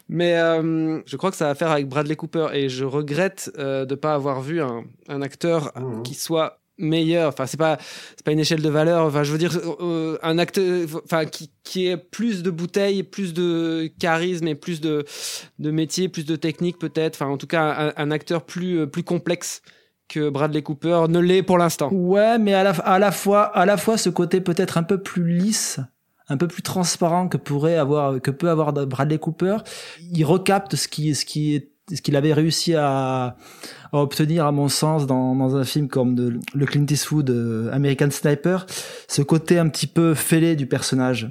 Mais 0.07 0.37
euh, 0.37 1.01
je 1.05 1.17
crois 1.17 1.31
que 1.31 1.37
ça 1.37 1.47
a 1.47 1.51
à 1.51 1.55
faire 1.55 1.71
avec 1.71 1.87
Bradley 1.87 2.15
Cooper 2.15 2.49
et 2.53 2.69
je 2.69 2.85
regrette 2.85 3.51
euh, 3.57 3.85
de 3.85 3.95
pas 3.95 4.13
avoir 4.13 4.41
vu 4.41 4.61
un, 4.61 4.83
un 5.07 5.21
acteur 5.23 5.71
Mhm. 5.75 6.03
qui 6.03 6.13
soit 6.13 6.60
meilleur. 6.81 7.29
Enfin, 7.29 7.45
c'est 7.45 7.57
pas 7.57 7.77
c'est 8.15 8.25
pas 8.25 8.31
une 8.31 8.39
échelle 8.39 8.61
de 8.61 8.69
valeur. 8.69 9.05
Enfin, 9.05 9.23
je 9.23 9.31
veux 9.31 9.37
dire 9.37 9.57
euh, 9.79 10.17
un 10.23 10.37
acteur, 10.37 10.87
enfin 11.05 11.25
qui 11.25 11.51
qui 11.63 11.87
ait 11.87 11.97
plus 11.97 12.43
de 12.43 12.49
bouteilles, 12.49 13.03
plus 13.03 13.33
de 13.33 13.89
charisme 13.99 14.47
et 14.47 14.55
plus 14.55 14.81
de 14.81 15.05
de 15.59 15.71
métier, 15.71 16.09
plus 16.09 16.25
de 16.25 16.35
technique 16.35 16.79
peut-être. 16.79 17.15
Enfin, 17.15 17.31
en 17.31 17.37
tout 17.37 17.47
cas, 17.47 17.93
un, 17.97 18.03
un 18.03 18.11
acteur 18.11 18.43
plus 18.43 18.79
euh, 18.79 18.87
plus 18.87 19.03
complexe 19.03 19.61
que 20.09 20.29
Bradley 20.29 20.61
Cooper 20.61 21.05
ne 21.07 21.19
l'est 21.19 21.43
pour 21.43 21.57
l'instant. 21.57 21.89
Ouais, 21.93 22.37
mais 22.37 22.53
à 22.53 22.63
la, 22.63 22.71
à 22.71 22.99
la 22.99 23.11
fois, 23.11 23.43
à 23.43 23.65
la 23.65 23.77
fois 23.77 23.97
ce 23.97 24.09
côté 24.09 24.41
peut-être 24.41 24.77
un 24.77 24.83
peu 24.83 25.01
plus 25.01 25.25
lisse, 25.25 25.79
un 26.27 26.35
peu 26.35 26.47
plus 26.47 26.61
transparent 26.63 27.29
que 27.29 27.37
pourrait 27.37 27.77
avoir, 27.77 28.21
que 28.21 28.31
peut 28.31 28.49
avoir 28.49 28.73
Bradley 28.73 29.19
Cooper. 29.19 29.57
Il 30.11 30.25
recapte 30.25 30.75
ce 30.75 30.89
qui, 30.89 31.15
ce 31.15 31.23
qui 31.23 31.55
est 31.55 31.71
ce 31.93 32.01
qu'il 32.01 32.15
avait 32.15 32.33
réussi 32.33 32.73
à, 32.75 33.35
à, 33.91 33.99
obtenir, 33.99 34.45
à 34.45 34.51
mon 34.51 34.67
sens, 34.67 35.05
dans, 35.05 35.35
dans 35.35 35.55
un 35.55 35.63
film 35.63 35.87
comme 35.87 36.15
de, 36.15 36.39
le 36.53 36.65
Clint 36.65 36.85
Eastwood 36.89 37.29
euh, 37.29 37.71
American 37.73 38.09
Sniper, 38.09 38.65
ce 39.07 39.21
côté 39.21 39.59
un 39.59 39.69
petit 39.69 39.87
peu 39.87 40.13
fêlé 40.13 40.55
du 40.55 40.67
personnage. 40.67 41.29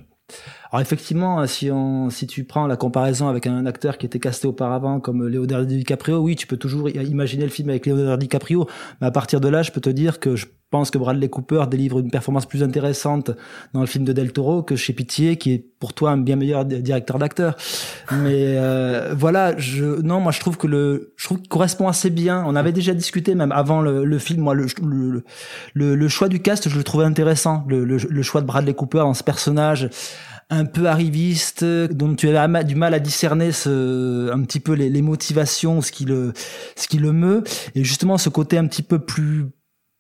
Alors 0.72 0.82
effectivement, 0.82 1.44
si 1.46 1.70
on, 1.70 2.10
si 2.10 2.26
tu 2.26 2.44
prends 2.44 2.66
la 2.68 2.76
comparaison 2.76 3.28
avec 3.28 3.46
un 3.46 3.66
acteur 3.66 3.98
qui 3.98 4.06
était 4.06 4.20
casté 4.20 4.46
auparavant 4.46 5.00
comme 5.00 5.26
Leonardo 5.26 5.64
DiCaprio, 5.64 6.18
oui, 6.18 6.36
tu 6.36 6.46
peux 6.46 6.56
toujours 6.56 6.88
imaginer 6.88 7.42
le 7.42 7.50
film 7.50 7.70
avec 7.70 7.86
Leonardo 7.86 8.16
DiCaprio, 8.16 8.68
mais 9.00 9.08
à 9.08 9.10
partir 9.10 9.40
de 9.40 9.48
là, 9.48 9.62
je 9.62 9.72
peux 9.72 9.80
te 9.80 9.90
dire 9.90 10.20
que 10.20 10.36
je 10.36 10.46
pense 10.70 10.92
que 10.92 10.98
Bradley 10.98 11.28
Cooper 11.28 11.64
délivre 11.68 11.98
une 11.98 12.12
performance 12.12 12.46
plus 12.46 12.62
intéressante 12.62 13.32
dans 13.74 13.80
le 13.80 13.86
film 13.86 14.04
de 14.04 14.12
Del 14.12 14.32
Toro 14.32 14.62
que 14.62 14.76
chez 14.76 14.92
Pitié, 14.92 15.36
qui 15.36 15.52
est 15.52 15.64
pour 15.80 15.92
toi 15.94 16.12
un 16.12 16.18
bien 16.18 16.36
meilleur 16.36 16.64
directeur 16.64 17.18
d'acteur. 17.18 17.56
Mais 18.12 18.54
euh, 18.56 19.12
voilà, 19.18 19.58
je 19.58 20.00
non, 20.02 20.20
moi 20.20 20.30
je 20.30 20.38
trouve 20.38 20.56
que 20.56 20.68
le, 20.68 21.12
je 21.16 21.24
trouve 21.24 21.38
qu'il 21.38 21.48
correspond 21.48 21.88
assez 21.88 22.10
bien. 22.10 22.44
On 22.46 22.54
avait 22.54 22.70
déjà 22.70 22.94
discuté 22.94 23.34
même 23.34 23.50
avant 23.50 23.80
le, 23.82 24.04
le 24.04 24.18
film, 24.20 24.42
moi 24.42 24.54
le, 24.54 24.66
le, 24.80 25.24
le, 25.74 25.96
le 25.96 26.08
choix 26.08 26.28
du 26.28 26.40
cast, 26.40 26.68
je 26.68 26.76
le 26.76 26.84
trouvais 26.84 27.04
intéressant, 27.04 27.64
le, 27.68 27.84
le, 27.84 27.96
le 27.96 28.22
choix 28.22 28.40
de 28.40 28.46
Bradley 28.46 28.74
Cooper 28.74 28.98
dans 28.98 29.14
ce 29.14 29.24
personnage 29.24 29.90
un 30.50 30.64
peu 30.64 30.86
arriviste, 30.86 31.64
dont 31.64 32.14
tu 32.14 32.28
avais 32.28 32.64
du 32.64 32.74
mal 32.74 32.92
à 32.92 32.98
discerner 32.98 33.52
ce, 33.52 34.30
un 34.30 34.42
petit 34.42 34.60
peu 34.60 34.72
les, 34.72 34.90
les, 34.90 35.02
motivations, 35.02 35.80
ce 35.80 35.92
qui 35.92 36.04
le, 36.04 36.32
ce 36.76 36.88
qui 36.88 36.98
le 36.98 37.12
meut, 37.12 37.44
et 37.74 37.84
justement 37.84 38.18
ce 38.18 38.28
côté 38.28 38.58
un 38.58 38.66
petit 38.66 38.82
peu 38.82 38.98
plus 38.98 39.46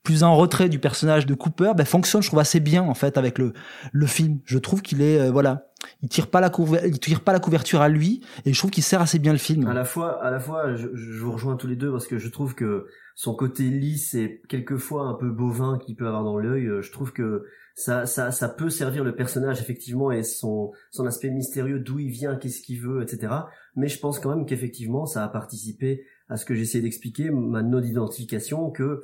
plus 0.02 0.22
en 0.22 0.34
retrait 0.34 0.70
du 0.70 0.78
personnage 0.78 1.26
de 1.26 1.34
Cooper, 1.34 1.72
ben, 1.76 1.84
fonctionne, 1.84 2.22
je 2.22 2.28
trouve 2.28 2.38
assez 2.38 2.58
bien 2.58 2.82
en 2.82 2.94
fait 2.94 3.18
avec 3.18 3.38
le 3.38 3.52
le 3.92 4.06
film. 4.06 4.40
Je 4.44 4.58
trouve 4.58 4.80
qu'il 4.80 5.02
est 5.02 5.20
euh, 5.20 5.30
voilà, 5.30 5.68
il 6.02 6.08
tire 6.08 6.28
pas 6.28 6.40
la 6.40 6.50
il 6.86 6.98
tire 6.98 7.20
pas 7.20 7.32
la 7.32 7.38
couverture 7.38 7.80
à 7.80 7.88
lui, 7.88 8.22
et 8.44 8.52
je 8.52 8.58
trouve 8.58 8.70
qu'il 8.70 8.82
sert 8.82 9.00
assez 9.00 9.18
bien 9.18 9.32
le 9.32 9.38
film. 9.38 9.68
À 9.68 9.74
la 9.74 9.84
fois, 9.84 10.24
à 10.24 10.30
la 10.30 10.40
fois, 10.40 10.74
je, 10.74 10.88
je 10.94 11.22
vous 11.22 11.32
rejoins 11.32 11.56
tous 11.56 11.66
les 11.66 11.76
deux 11.76 11.92
parce 11.92 12.06
que 12.06 12.18
je 12.18 12.28
trouve 12.28 12.54
que 12.54 12.86
son 13.14 13.34
côté 13.34 13.64
lisse 13.64 14.14
et 14.14 14.40
quelquefois 14.48 15.04
un 15.04 15.14
peu 15.14 15.30
bovin 15.30 15.78
qu'il 15.78 15.94
peut 15.94 16.06
avoir 16.06 16.24
dans 16.24 16.38
l'œil, 16.38 16.68
je 16.80 16.90
trouve 16.90 17.12
que 17.12 17.44
ça, 17.80 18.04
ça, 18.04 18.30
ça 18.30 18.48
peut 18.48 18.68
servir 18.68 19.04
le 19.04 19.14
personnage 19.14 19.60
effectivement 19.60 20.12
et 20.12 20.22
son, 20.22 20.70
son 20.90 21.06
aspect 21.06 21.30
mystérieux, 21.30 21.80
d'où 21.80 21.98
il 21.98 22.10
vient, 22.10 22.36
qu'est-ce 22.36 22.60
qu'il 22.60 22.78
veut, 22.78 23.02
etc. 23.02 23.32
Mais 23.74 23.88
je 23.88 23.98
pense 23.98 24.18
quand 24.18 24.36
même 24.36 24.44
qu'effectivement 24.44 25.06
ça 25.06 25.24
a 25.24 25.28
participé 25.28 26.04
à 26.28 26.36
ce 26.36 26.44
que 26.44 26.54
j'essayais 26.54 26.82
d'expliquer, 26.82 27.30
ma 27.30 27.62
non 27.62 27.82
identification, 27.82 28.70
que 28.70 29.02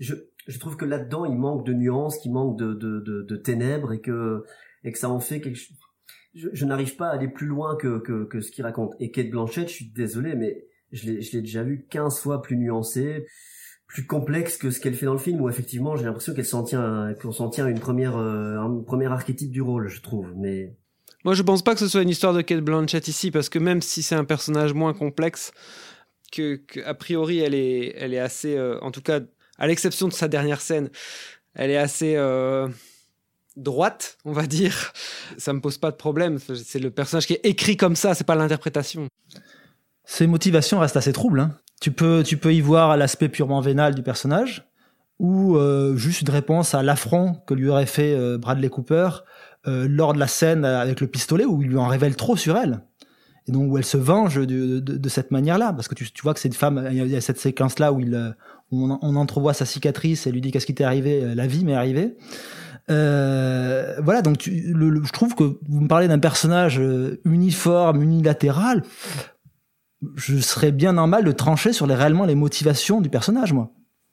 je, 0.00 0.14
je 0.46 0.58
trouve 0.58 0.76
que 0.76 0.84
là-dedans 0.84 1.24
il 1.24 1.36
manque 1.36 1.64
de 1.64 1.72
nuances, 1.72 2.18
qu'il 2.18 2.32
manque 2.32 2.58
de, 2.58 2.74
de, 2.74 3.00
de, 3.00 3.36
ténèbres 3.36 3.94
et 3.94 4.00
que, 4.02 4.44
et 4.84 4.92
que 4.92 4.98
ça 4.98 5.08
en 5.08 5.20
fait 5.20 5.40
quelque 5.40 5.56
chose. 5.56 5.76
Je, 6.34 6.48
je 6.52 6.64
n'arrive 6.66 6.96
pas 6.96 7.08
à 7.08 7.12
aller 7.12 7.28
plus 7.28 7.46
loin 7.46 7.74
que, 7.76 8.00
que, 8.00 8.24
que 8.24 8.40
ce 8.40 8.50
qu'il 8.50 8.64
raconte. 8.64 8.92
Et 9.00 9.10
Kate 9.10 9.30
Blanchett, 9.30 9.66
je 9.68 9.72
suis 9.72 9.90
désolé, 9.90 10.36
mais 10.36 10.68
je 10.92 11.06
l'ai, 11.06 11.22
je 11.22 11.32
l'ai 11.32 11.40
déjà 11.40 11.62
vu 11.62 11.86
15 11.88 12.20
fois 12.20 12.42
plus 12.42 12.56
nuancée 12.56 13.26
plus 13.90 14.06
complexe 14.06 14.56
que 14.56 14.70
ce 14.70 14.78
qu'elle 14.78 14.94
fait 14.94 15.06
dans 15.06 15.14
le 15.14 15.18
film 15.18 15.40
où 15.40 15.48
effectivement 15.48 15.96
j'ai 15.96 16.04
l'impression 16.04 16.32
qu'elle 16.32 16.46
s'en 16.46 16.62
tient 16.62 17.12
qu'on 17.20 17.32
s'en 17.32 17.48
tient 17.48 17.66
à 17.66 17.70
une 17.70 17.80
première 17.80 18.16
euh, 18.16 18.56
un 18.56 18.82
premier 18.86 19.06
archétype 19.06 19.50
du 19.50 19.60
rôle 19.60 19.88
je 19.88 20.00
trouve 20.00 20.32
mais 20.36 20.72
moi 21.24 21.34
je 21.34 21.42
pense 21.42 21.62
pas 21.62 21.74
que 21.74 21.80
ce 21.80 21.88
soit 21.88 22.02
une 22.02 22.08
histoire 22.08 22.32
de 22.32 22.40
Kate 22.40 22.60
Blanchett 22.60 23.08
ici 23.08 23.32
parce 23.32 23.48
que 23.48 23.58
même 23.58 23.82
si 23.82 24.04
c'est 24.04 24.14
un 24.14 24.24
personnage 24.24 24.74
moins 24.74 24.94
complexe 24.94 25.50
que, 26.30 26.54
que 26.54 26.78
a 26.84 26.94
priori 26.94 27.40
elle 27.40 27.54
est 27.54 27.92
elle 27.96 28.14
est 28.14 28.20
assez 28.20 28.56
euh, 28.56 28.78
en 28.80 28.92
tout 28.92 29.02
cas 29.02 29.20
à 29.58 29.66
l'exception 29.66 30.06
de 30.06 30.12
sa 30.12 30.28
dernière 30.28 30.60
scène 30.60 30.88
elle 31.54 31.72
est 31.72 31.76
assez 31.76 32.14
euh, 32.14 32.68
droite 33.56 34.18
on 34.24 34.30
va 34.30 34.46
dire. 34.46 34.92
Ça 35.36 35.52
me 35.52 35.60
pose 35.60 35.78
pas 35.78 35.90
de 35.90 35.96
problème. 35.96 36.38
C'est 36.38 36.78
le 36.78 36.92
personnage 36.92 37.26
qui 37.26 37.32
est 37.32 37.44
écrit 37.44 37.76
comme 37.76 37.96
ça 37.96 38.14
c'est 38.14 38.24
pas 38.24 38.36
l'interprétation. 38.36 39.08
Ses 40.04 40.28
motivations 40.28 40.78
restent 40.78 40.96
assez 40.96 41.12
troubles 41.12 41.40
hein. 41.40 41.56
Tu 41.80 41.90
peux, 41.92 42.22
tu 42.22 42.36
peux 42.36 42.52
y 42.52 42.60
voir 42.60 42.96
l'aspect 42.96 43.28
purement 43.28 43.60
vénal 43.60 43.94
du 43.94 44.02
personnage, 44.02 44.70
ou 45.20 45.56
euh, 45.56 45.96
juste 45.96 46.22
une 46.22 46.30
réponse 46.30 46.74
à 46.74 46.82
l'affront 46.82 47.34
que 47.46 47.52
lui 47.52 47.68
aurait 47.68 47.86
fait 47.86 48.14
euh, 48.14 48.38
Bradley 48.38 48.70
Cooper 48.70 49.10
euh, 49.66 49.86
lors 49.88 50.14
de 50.14 50.18
la 50.18 50.26
scène 50.26 50.64
avec 50.64 51.00
le 51.00 51.06
pistolet, 51.06 51.44
où 51.44 51.62
il 51.62 51.68
lui 51.68 51.76
en 51.76 51.86
révèle 51.86 52.16
trop 52.16 52.36
sur 52.36 52.56
elle. 52.56 52.80
Et 53.46 53.52
donc 53.52 53.70
où 53.70 53.76
elle 53.76 53.84
se 53.84 53.98
venge 53.98 54.36
de, 54.36 54.80
de, 54.80 54.80
de 54.80 55.08
cette 55.08 55.30
manière-là, 55.30 55.74
parce 55.74 55.88
que 55.88 55.94
tu, 55.94 56.10
tu 56.10 56.22
vois 56.22 56.32
que 56.32 56.40
c'est 56.40 56.48
une 56.48 56.54
femme, 56.54 56.88
il 56.90 57.06
y 57.06 57.16
a 57.16 57.20
cette 57.20 57.38
séquence-là 57.38 57.92
où, 57.92 58.00
il, 58.00 58.34
où 58.70 58.98
on, 59.02 59.16
entrevoit 59.16 59.52
sa 59.52 59.66
cicatrice 59.66 60.26
et 60.26 60.32
lui 60.32 60.40
dit 60.40 60.52
qu'est-ce 60.52 60.66
qui 60.66 60.74
t'est 60.74 60.84
arrivé, 60.84 61.34
la 61.34 61.46
vie 61.46 61.64
m'est 61.64 61.74
arrivée. 61.74 62.16
voilà, 62.88 64.22
donc 64.22 64.38
tu, 64.38 64.72
le, 64.74 64.88
le, 64.88 65.04
je 65.04 65.12
trouve 65.12 65.34
que 65.34 65.58
vous 65.68 65.80
me 65.80 65.88
parlez 65.88 66.08
d'un 66.08 66.18
personnage 66.18 66.80
uniforme, 67.24 68.02
unilatéral 68.02 68.82
je 70.16 70.38
serais 70.38 70.72
bien 70.72 70.92
normal 70.92 71.24
de 71.24 71.32
trancher 71.32 71.72
sur 71.72 71.86
les 71.86 71.94
réellement 71.94 72.24
les 72.24 72.34
motivations 72.34 73.00
du 73.00 73.08
personnage, 73.10 73.52
moi. 73.52 73.70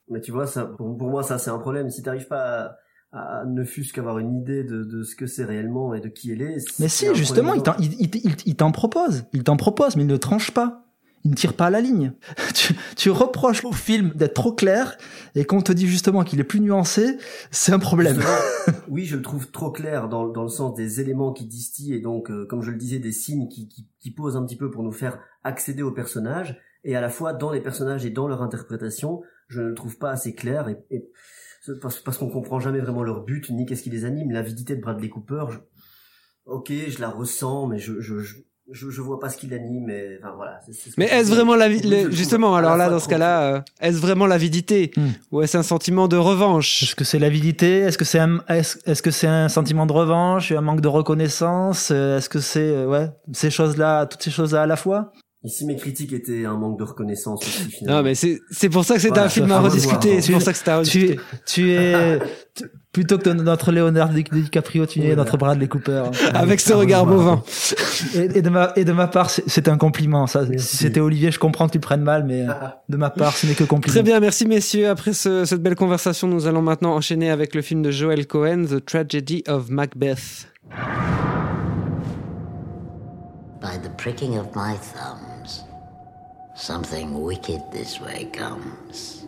Mais 0.09 0.21
tu 0.21 0.31
vois, 0.31 0.47
ça, 0.47 0.65
pour, 0.65 0.97
pour 0.97 1.09
moi, 1.09 1.23
ça 1.23 1.37
c'est 1.37 1.49
un 1.49 1.59
problème. 1.59 1.89
Si 1.89 2.01
t'arrives 2.01 2.27
pas 2.27 2.77
à, 3.11 3.39
à 3.41 3.45
ne 3.45 3.63
fût-ce 3.63 3.93
qu'avoir 3.93 4.19
une 4.19 4.37
idée 4.37 4.63
de, 4.63 4.83
de 4.83 5.03
ce 5.03 5.15
que 5.15 5.25
c'est 5.27 5.45
réellement 5.45 5.93
et 5.93 6.01
de 6.01 6.07
qui 6.07 6.31
elle 6.31 6.41
est. 6.41 6.57
Mais 6.79 6.87
si, 6.87 7.13
justement, 7.13 7.53
il 7.53 7.63
t'en, 7.63 7.75
il, 7.79 7.93
il, 8.01 8.35
il 8.45 8.55
t'en 8.55 8.71
propose, 8.71 9.25
il 9.33 9.43
t'en 9.43 9.57
propose, 9.57 9.95
mais 9.95 10.03
il 10.03 10.07
ne 10.07 10.17
tranche 10.17 10.51
pas. 10.51 10.86
Il 11.23 11.31
ne 11.31 11.35
tire 11.35 11.53
pas 11.53 11.65
à 11.65 11.69
la 11.69 11.81
ligne. 11.81 12.13
tu, 12.53 12.75
tu 12.95 13.09
reproches 13.09 13.65
au 13.65 13.71
film 13.71 14.11
d'être 14.15 14.33
trop 14.33 14.53
clair 14.53 14.97
et 15.35 15.45
qu'on 15.45 15.61
te 15.61 15.71
dit 15.71 15.87
justement 15.87 16.23
qu'il 16.23 16.39
est 16.39 16.45
plus 16.45 16.61
nuancé, 16.61 17.17
c'est 17.51 17.71
un 17.71 17.79
problème. 17.79 18.21
oui, 18.87 19.05
je 19.05 19.15
le 19.15 19.21
trouve 19.21 19.51
trop 19.51 19.71
clair 19.71 20.09
dans, 20.09 20.27
dans 20.27 20.43
le 20.43 20.49
sens 20.49 20.73
des 20.73 21.01
éléments 21.01 21.33
qui 21.33 21.45
distillent 21.45 21.93
et 21.93 21.99
donc, 21.99 22.31
euh, 22.31 22.45
comme 22.45 22.61
je 22.61 22.71
le 22.71 22.77
disais, 22.77 22.99
des 22.99 23.11
signes 23.11 23.47
qui, 23.49 23.67
qui, 23.67 23.87
qui 23.99 24.11
posent 24.11 24.37
un 24.37 24.45
petit 24.45 24.57
peu 24.57 24.71
pour 24.71 24.83
nous 24.83 24.91
faire 24.91 25.19
accéder 25.43 25.83
au 25.83 25.91
personnage 25.91 26.59
et 26.83 26.95
à 26.95 27.01
la 27.01 27.09
fois 27.09 27.33
dans 27.33 27.51
les 27.51 27.61
personnages 27.61 28.05
et 28.05 28.09
dans 28.09 28.27
leur 28.27 28.41
interprétation, 28.41 29.21
je 29.47 29.61
ne 29.61 29.67
le 29.67 29.73
trouve 29.75 29.97
pas 29.97 30.11
assez 30.11 30.33
clair 30.33 30.69
et, 30.69 30.77
et 30.89 31.09
parce, 31.81 31.99
parce 31.99 32.17
qu'on 32.17 32.29
comprend 32.29 32.59
jamais 32.59 32.79
vraiment 32.79 33.03
leur 33.03 33.23
but 33.23 33.49
ni 33.49 33.65
qu'est-ce 33.65 33.83
qui 33.83 33.89
les 33.89 34.05
anime. 34.05 34.31
L'avidité 34.31 34.75
de 34.75 34.81
Bradley 34.81 35.09
Cooper, 35.09 35.45
je, 35.49 35.57
ok, 36.45 36.71
je 36.71 37.01
la 37.01 37.09
ressens, 37.09 37.67
mais 37.67 37.77
je, 37.77 37.99
je, 37.99 38.19
je 38.19 38.37
je, 38.71 38.89
je 38.89 39.01
vois 39.01 39.19
pas 39.19 39.29
ce 39.29 39.37
qui 39.37 39.47
l'anime, 39.47 39.85
mais 39.85 40.17
enfin 40.21 40.33
voilà. 40.35 40.59
C 40.65 40.71
est, 40.71 40.73
c 40.73 40.89
est 40.89 40.93
mais 40.97 41.05
est-ce 41.05 41.29
vraiment 41.29 41.55
la 41.55 41.69
le, 41.69 42.11
justement 42.11 42.55
alors 42.55 42.75
là 42.77 42.89
dans 42.89 42.99
ce 42.99 43.07
cas-là, 43.07 43.41
euh, 43.55 43.61
est-ce 43.81 43.97
vraiment 43.99 44.25
l'avidité 44.27 44.91
Hmm. 44.97 45.09
ou 45.31 45.41
est-ce 45.41 45.57
un 45.57 45.63
sentiment 45.63 46.07
de 46.07 46.17
revanche? 46.17 46.83
Est-ce 46.83 46.95
que 46.95 47.03
c'est 47.03 47.19
l'avidité? 47.19 47.79
Est-ce 47.79 47.97
que 47.97 48.05
c'est 48.05 48.19
un 48.19 48.39
est-ce 48.49 48.77
est 48.85 49.01
que 49.01 49.11
c'est 49.11 49.27
un 49.27 49.49
sentiment 49.49 49.85
de 49.85 49.93
revanche, 49.93 50.51
un 50.51 50.61
manque 50.61 50.81
de 50.81 50.87
reconnaissance? 50.87 51.91
Est-ce 51.91 52.29
que 52.29 52.39
c'est 52.39 52.59
euh, 52.61 52.87
ouais 52.87 53.09
ces 53.33 53.49
choses-là, 53.51 54.05
toutes 54.05 54.23
ces 54.23 54.31
choses-là 54.31 54.63
à 54.63 54.65
la 54.67 54.75
fois? 54.75 55.11
Ici, 55.43 55.65
mes 55.65 55.75
critiques 55.77 56.11
étaient 56.13 56.45
un 56.45 56.57
manque 56.57 56.79
de 56.79 56.83
reconnaissance 56.83 57.41
aussi, 57.43 57.69
finalement? 57.71 57.99
Non, 57.99 58.03
mais 58.03 58.15
c'est, 58.15 58.39
c'est 58.49 58.69
pour 58.69 58.83
ça 58.83 58.95
que 58.95 59.01
c'est 59.01 59.09
Voilà, 59.09 59.25
un 59.25 59.29
film 59.29 59.49
à 59.51 59.59
rediscuter. 59.59 60.19
C'est 60.19 60.33
pour 60.33 60.41
ça 60.41 60.51
que 60.51 60.57
c'est 60.57 60.67
à 60.69 60.81
tu, 60.83 60.97
rediscuter. 60.99 61.19
tu 61.45 61.71
es 61.71 62.19
tu- 62.55 62.65
plutôt 62.97 63.19
que 63.19 63.29
notre 63.29 63.71
Leonardo 63.71 64.15
DiCaprio, 64.19 64.87
tu 64.87 65.03
es 65.05 65.15
notre 65.15 65.37
Bradley 65.37 65.67
Cooper. 65.67 66.05
Avec 66.33 66.59
ce 66.59 66.73
regard 66.73 67.05
bovin. 67.05 67.43
Et, 68.15 68.39
et 68.39 68.41
de 68.41 68.49
ma 68.49 68.73
et 68.75 68.85
de 68.85 68.91
ma 68.91 69.05
part, 69.07 69.29
c'est- 69.29 69.67
un 69.67 69.77
compliment. 69.77 70.25
Ça, 70.25 70.45
si 70.57 70.77
c'était 70.77 70.99
Olivier, 70.99 71.29
je 71.29 71.37
comprends 71.37 71.67
que 71.67 71.73
tu 71.73 71.77
le 71.77 71.81
prennes 71.83 72.01
mal, 72.01 72.23
mais 72.25 72.41
euh, 72.49 72.53
de 72.89 72.97
ma 72.97 73.11
part, 73.11 73.33
ce 73.37 73.45
n'est 73.45 73.53
que 73.53 73.65
compliment. 73.65 73.93
Très 73.93 74.01
bien, 74.01 74.19
merci 74.19 74.47
messieurs. 74.47 74.89
Après 74.89 75.13
ce- 75.13 75.45
cette 75.45 75.61
belle 75.61 75.75
conversation, 75.75 76.27
nous 76.27 76.47
allons 76.47 76.63
maintenant 76.63 76.95
enchaîner 76.95 77.29
avec 77.29 77.53
le 77.53 77.61
film 77.61 77.83
de 77.83 77.91
Joel 77.91 78.25
Cohen, 78.25 78.63
The 78.67 78.83
Tragedy 78.83 79.43
of 79.47 79.69
Macbeth. 79.69 80.47
By 83.61 83.77
the 83.83 83.91
pricking 83.97 84.39
of 84.39 84.47
my 84.55 84.73
thumbs, 84.75 85.65
something 86.55 87.13
wicked 87.13 87.61
this 87.71 87.99
way 88.01 88.27
comes. 88.35 89.27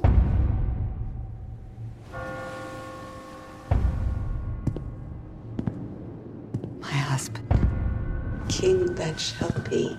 My 6.89 6.97
husband, 6.97 7.47
king 8.47 8.95
that 8.95 9.19
shall 9.19 9.51
be. 9.69 9.95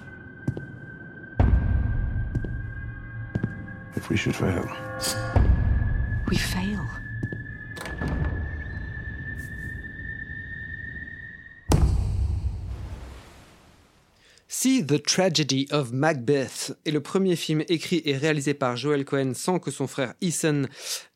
If 3.94 4.08
we 4.08 4.16
should 4.16 4.34
fail, 4.34 4.68
We 6.28 6.36
fail. 6.36 6.99
See 14.62 14.84
the 14.84 15.02
Tragedy 15.02 15.66
of 15.70 15.90
Macbeth 15.90 16.76
est 16.84 16.90
le 16.90 17.00
premier 17.00 17.34
film 17.34 17.64
écrit 17.70 18.02
et 18.04 18.14
réalisé 18.14 18.52
par 18.52 18.76
Joel 18.76 19.06
Cohen 19.06 19.32
sans 19.34 19.58
que 19.58 19.70
son 19.70 19.86
frère 19.86 20.12
Ethan 20.20 20.64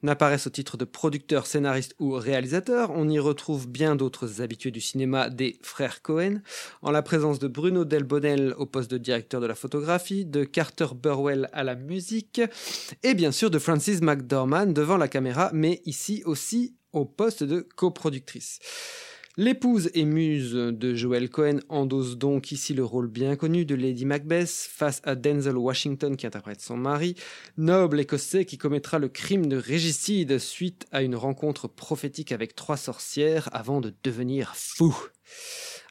n'apparaisse 0.03 0.47
au 0.47 0.51
titre 0.51 0.79
de 0.79 0.87
producteur, 0.87 1.47
scénariste 1.47 1.95
ou 1.99 2.13
réalisateur. 2.13 2.91
On 2.95 3.07
y 3.07 3.19
retrouve 3.19 3.69
bien 3.69 3.97
d'autres 3.97 4.41
habitués 4.41 4.71
du 4.71 4.81
cinéma 4.81 5.29
des 5.29 5.59
frères 5.61 6.01
Cohen, 6.01 6.41
en 6.81 6.91
la 6.91 7.03
présence 7.03 7.39
de 7.39 7.47
Bruno 7.47 7.85
Delbonnel 7.85 8.55
au 8.57 8.65
poste 8.65 8.91
de 8.91 8.97
directeur 8.97 9.43
de 9.43 9.47
la 9.47 9.55
photographie, 9.55 10.25
de 10.25 10.45
Carter 10.45 10.87
Burwell 10.95 11.51
à 11.53 11.65
la 11.65 11.75
musique, 11.75 12.41
et 13.03 13.13
bien 13.13 13.31
sûr 13.31 13.51
de 13.51 13.59
Francis 13.59 14.01
McDormand 14.01 14.73
devant 14.73 14.97
la 14.97 15.09
caméra, 15.09 15.51
mais 15.53 15.83
ici 15.85 16.23
aussi 16.25 16.77
au 16.95 17.05
poste 17.05 17.45
de 17.45 17.61
coproductrice. 17.77 18.59
L'épouse 19.37 19.91
et 19.95 20.05
muse 20.05 20.53
de 20.53 20.95
Joel 20.95 21.29
Cohen 21.29 21.59
endosse 21.69 22.17
donc 22.17 22.53
ici 22.53 22.73
le 22.73 22.85
rôle 22.85 23.09
bien 23.09 23.35
connu 23.35 23.65
de 23.65 23.75
Lady 23.75 24.05
Macbeth 24.05 24.49
face 24.49 25.01
à 25.03 25.17
Denzel 25.17 25.57
Washington 25.57 26.17
qui 26.17 26.25
interprète 26.25 26.61
son 26.61 26.77
mari, 26.77 27.17
noble 27.57 27.99
écossais 27.99 28.45
qui 28.45 28.59
commettra 28.59 29.01
le 29.01 29.09
crime 29.09 29.47
de 29.47 29.57
régicide 29.57 30.39
suite 30.39 30.87
à 30.93 31.03
une 31.03 31.17
rencontre 31.17 31.67
prophétique 31.67 32.31
avec 32.31 32.55
trois 32.55 32.77
sorcières 32.77 33.49
avant 33.53 33.81
de 33.81 33.93
devenir 34.05 34.55
fou. 34.55 34.97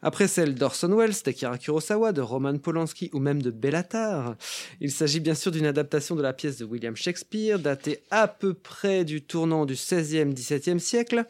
Après 0.01 0.29
celle 0.29 0.56
d'Orson 0.56 0.95
Welles, 0.95 1.21
d'Akira 1.25 1.58
Kurosawa, 1.58 2.13
de 2.13 2.21
Roman 2.21 2.58
Polanski 2.58 3.10
ou 3.12 3.19
même 3.19 3.41
de 3.41 3.51
Bellatar, 3.51 4.38
il 4.79 4.91
s'agit 4.91 5.19
bien 5.19 5.36
sûr 5.36 5.51
d'une 5.51 5.65
adaptation 5.65 6.15
de 6.15 6.21
la 6.21 6.32
pièce 6.32 6.60
de 6.60 6.65
William 6.65 6.95
Shakespeare, 6.95 7.60
datée 7.60 8.03
à 8.10 8.29
peu 8.29 8.53
près 8.53 9.03
du 9.03 9.21
tournant 9.21 9.65
du 9.65 9.73
16e-17e 9.73 10.79
siècle, 10.79 11.25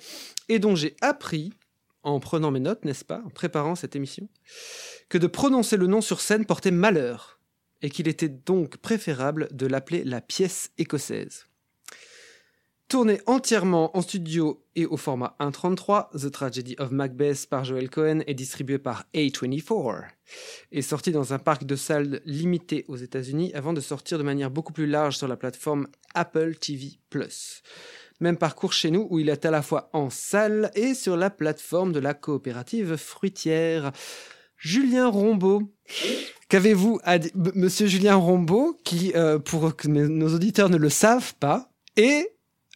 et 0.47 0.59
dont 0.59 0.75
j'ai 0.75 0.95
appris 1.01 1.53
en 2.03 2.19
prenant 2.19 2.51
mes 2.51 2.59
notes, 2.59 2.85
n'est-ce 2.85 3.05
pas, 3.05 3.21
en 3.25 3.29
préparant 3.29 3.75
cette 3.75 3.95
émission, 3.95 4.27
que 5.09 5.17
de 5.17 5.27
prononcer 5.27 5.77
le 5.77 5.87
nom 5.87 6.01
sur 6.01 6.21
scène 6.21 6.45
portait 6.45 6.71
malheur, 6.71 7.39
et 7.81 7.89
qu'il 7.89 8.07
était 8.07 8.29
donc 8.29 8.77
préférable 8.77 9.49
de 9.51 9.67
l'appeler 9.67 10.03
la 10.03 10.21
pièce 10.21 10.71
écossaise. 10.77 11.47
Tourné 12.87 13.21
entièrement 13.25 13.97
en 13.97 14.01
studio 14.01 14.63
et 14.75 14.85
au 14.85 14.97
format 14.97 15.35
1.33, 15.39 16.11
The 16.19 16.31
Tragedy 16.31 16.75
of 16.77 16.91
Macbeth 16.91 17.47
par 17.49 17.65
Joel 17.65 17.89
Cohen 17.89 18.19
est 18.27 18.35
distribué 18.35 18.77
par 18.77 19.05
A24 19.15 20.09
et 20.71 20.81
sorti 20.81 21.11
dans 21.11 21.33
un 21.33 21.39
parc 21.39 21.63
de 21.63 21.75
salles 21.75 22.21
limité 22.25 22.85
aux 22.87 22.97
États-Unis 22.97 23.51
avant 23.55 23.73
de 23.73 23.81
sortir 23.81 24.17
de 24.17 24.23
manière 24.23 24.51
beaucoup 24.51 24.73
plus 24.73 24.85
large 24.85 25.17
sur 25.17 25.27
la 25.27 25.37
plateforme 25.37 25.87
Apple 26.13 26.55
TV+. 26.55 26.99
Même 28.19 28.37
parcours 28.37 28.73
chez 28.73 28.91
nous 28.91 29.07
où 29.09 29.19
il 29.19 29.29
est 29.29 29.45
à 29.45 29.51
la 29.51 29.61
fois 29.61 29.89
en 29.93 30.09
salle 30.09 30.71
et 30.75 30.93
sur 30.93 31.17
la 31.17 31.29
plateforme 31.29 31.91
de 31.91 31.99
la 31.99 32.13
coopérative 32.13 32.95
fruitière. 32.95 33.91
Julien 34.57 35.09
Rombaud. 35.09 35.73
Qu'avez-vous 36.47 36.99
à 37.03 37.19
dire 37.19 37.31
Monsieur 37.35 37.87
Julien 37.87 38.15
Rombaud, 38.15 38.79
qui, 38.83 39.11
euh, 39.15 39.39
pour 39.39 39.75
que 39.75 39.87
nos 39.87 40.33
auditeurs 40.33 40.69
ne 40.69 40.77
le 40.77 40.89
savent 40.89 41.33
pas, 41.35 41.69
est 41.97 42.33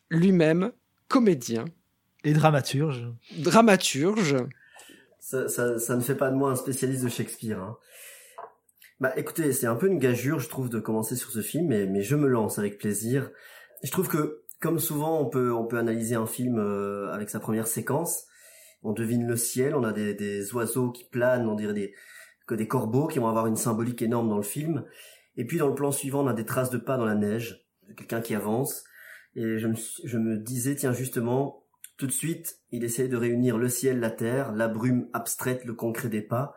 lui-même 0.10 0.72
comédien. 1.08 1.66
Et 2.24 2.34
dramaturge. 2.34 3.08
Dramaturge. 3.38 4.36
Ça, 5.20 5.48
ça, 5.48 5.80
ça, 5.80 5.96
ne 5.96 6.02
fait 6.02 6.16
pas 6.16 6.30
de 6.30 6.36
moi 6.36 6.52
un 6.52 6.56
spécialiste 6.56 7.04
de 7.04 7.10
Shakespeare. 7.10 7.60
Hein. 7.60 7.78
Bah 9.00 9.14
écoutez, 9.16 9.54
c'est 9.54 9.68
un 9.68 9.76
peu 9.76 9.88
une 9.88 10.00
gageure, 10.00 10.40
je 10.40 10.50
trouve, 10.50 10.70
de 10.70 10.80
commencer 10.80 11.16
sur 11.16 11.32
ce 11.32 11.42
film, 11.42 11.68
mais, 11.68 11.86
mais 11.86 12.02
je 12.02 12.16
me 12.16 12.28
lance 12.28 12.58
avec 12.58 12.80
plaisir. 12.80 13.30
Je 13.84 13.92
trouve 13.92 14.08
que 14.08 14.42
comme 14.60 14.80
souvent, 14.80 15.22
on 15.22 15.30
peut 15.30 15.54
on 15.54 15.66
peut 15.66 15.78
analyser 15.78 16.16
un 16.16 16.26
film 16.26 16.60
euh, 16.60 17.12
avec 17.12 17.30
sa 17.30 17.40
première 17.40 17.68
séquence. 17.68 18.26
On 18.84 18.94
devine 18.94 19.28
le 19.28 19.36
ciel, 19.36 19.76
on 19.76 19.84
a 19.84 19.92
des, 19.92 20.14
des 20.14 20.54
oiseaux 20.54 20.92
qui 20.92 21.06
planent, 21.06 21.48
on 21.48 21.56
dirait 21.56 21.74
des 21.74 21.94
que 22.48 22.56
des 22.56 22.68
corbeaux 22.68 23.08
qui 23.08 23.20
vont 23.20 23.28
avoir 23.28 23.48
une 23.48 23.56
symbolique 23.56 24.02
énorme 24.02 24.30
dans 24.30 24.38
le 24.38 24.44
film. 24.44 24.86
Et 25.36 25.46
puis 25.46 25.58
dans 25.58 25.68
le 25.68 25.76
plan 25.76 25.92
suivant, 25.92 26.24
on 26.24 26.28
a 26.28 26.34
des 26.34 26.46
traces 26.46 26.70
de 26.70 26.78
pas 26.78 26.98
dans 26.98 27.06
la 27.06 27.16
neige, 27.16 27.66
quelqu'un 27.96 28.22
qui 28.22 28.34
avance. 28.34 28.84
Et 29.36 29.60
je 29.60 29.68
me, 29.68 29.76
je 30.04 30.18
me 30.18 30.38
disais, 30.38 30.76
tiens 30.76 30.94
justement, 30.94 31.66
tout 31.98 32.08
de 32.08 32.12
suite, 32.12 32.60
il 32.72 32.84
essayait 32.84 33.10
de 33.10 33.18
réunir 33.18 33.58
le 33.58 33.70
ciel, 33.70 34.00
la 34.00 34.10
terre, 34.10 34.54
la 34.54 34.68
brume 34.68 35.10
abstraite, 35.14 35.66
le 35.66 35.74
concret 35.74 36.10
des 36.10 36.22
pas. 36.22 36.56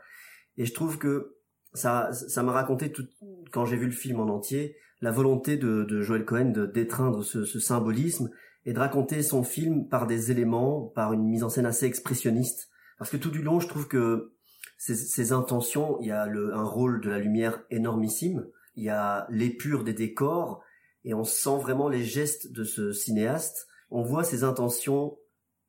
Et 0.57 0.65
je 0.65 0.73
trouve 0.73 0.99
que 0.99 1.37
ça 1.75 2.11
ça 2.13 2.43
m'a 2.43 2.53
raconté 2.53 2.91
tout 2.91 3.07
quand 3.53 3.65
j'ai 3.65 3.77
vu 3.77 3.87
le 3.87 3.93
film 3.93 4.21
en 4.21 4.29
entier 4.29 4.77
la 5.01 5.11
volonté 5.11 5.57
de, 5.57 5.85
de 5.85 6.03
Joel 6.03 6.25
Cohen 6.25 6.53
d'étreindre 6.73 7.25
ce, 7.25 7.45
ce, 7.45 7.59
symbolisme 7.59 8.31
et 8.67 8.73
de 8.73 8.79
raconter 8.79 9.23
son 9.23 9.43
film 9.43 9.89
par 9.89 10.07
des 10.07 10.31
éléments, 10.31 10.93
par 10.95 11.13
une 11.13 11.27
mise 11.27 11.43
en 11.43 11.49
scène 11.49 11.67
assez 11.67 11.87
expressionniste. 11.87 12.69
Parce 12.99 13.11
que 13.11 13.17
tout 13.17 13.31
du 13.31 13.43
long, 13.43 13.61
je 13.61 13.69
trouve 13.69 13.89
que 13.89 14.35
ces, 14.77 15.33
intentions, 15.33 15.99
il 16.01 16.09
y 16.09 16.11
a 16.11 16.27
le, 16.27 16.55
un 16.55 16.65
rôle 16.65 17.01
de 17.01 17.11
la 17.11 17.19
lumière 17.19 17.63
énormissime, 17.71 18.47
il 18.77 18.85
y 18.85 18.91
a 18.91 19.27
l'épure 19.31 19.85
des 19.85 19.93
décors, 19.93 20.63
et 21.05 21.15
on 21.15 21.25
sent 21.25 21.59
vraiment 21.61 21.89
les 21.89 22.05
gestes 22.05 22.53
de 22.53 22.65
ce 22.65 22.93
cinéaste. 22.93 23.67
On 23.91 24.03
voit 24.03 24.25
ses 24.25 24.45
intentions 24.45 25.19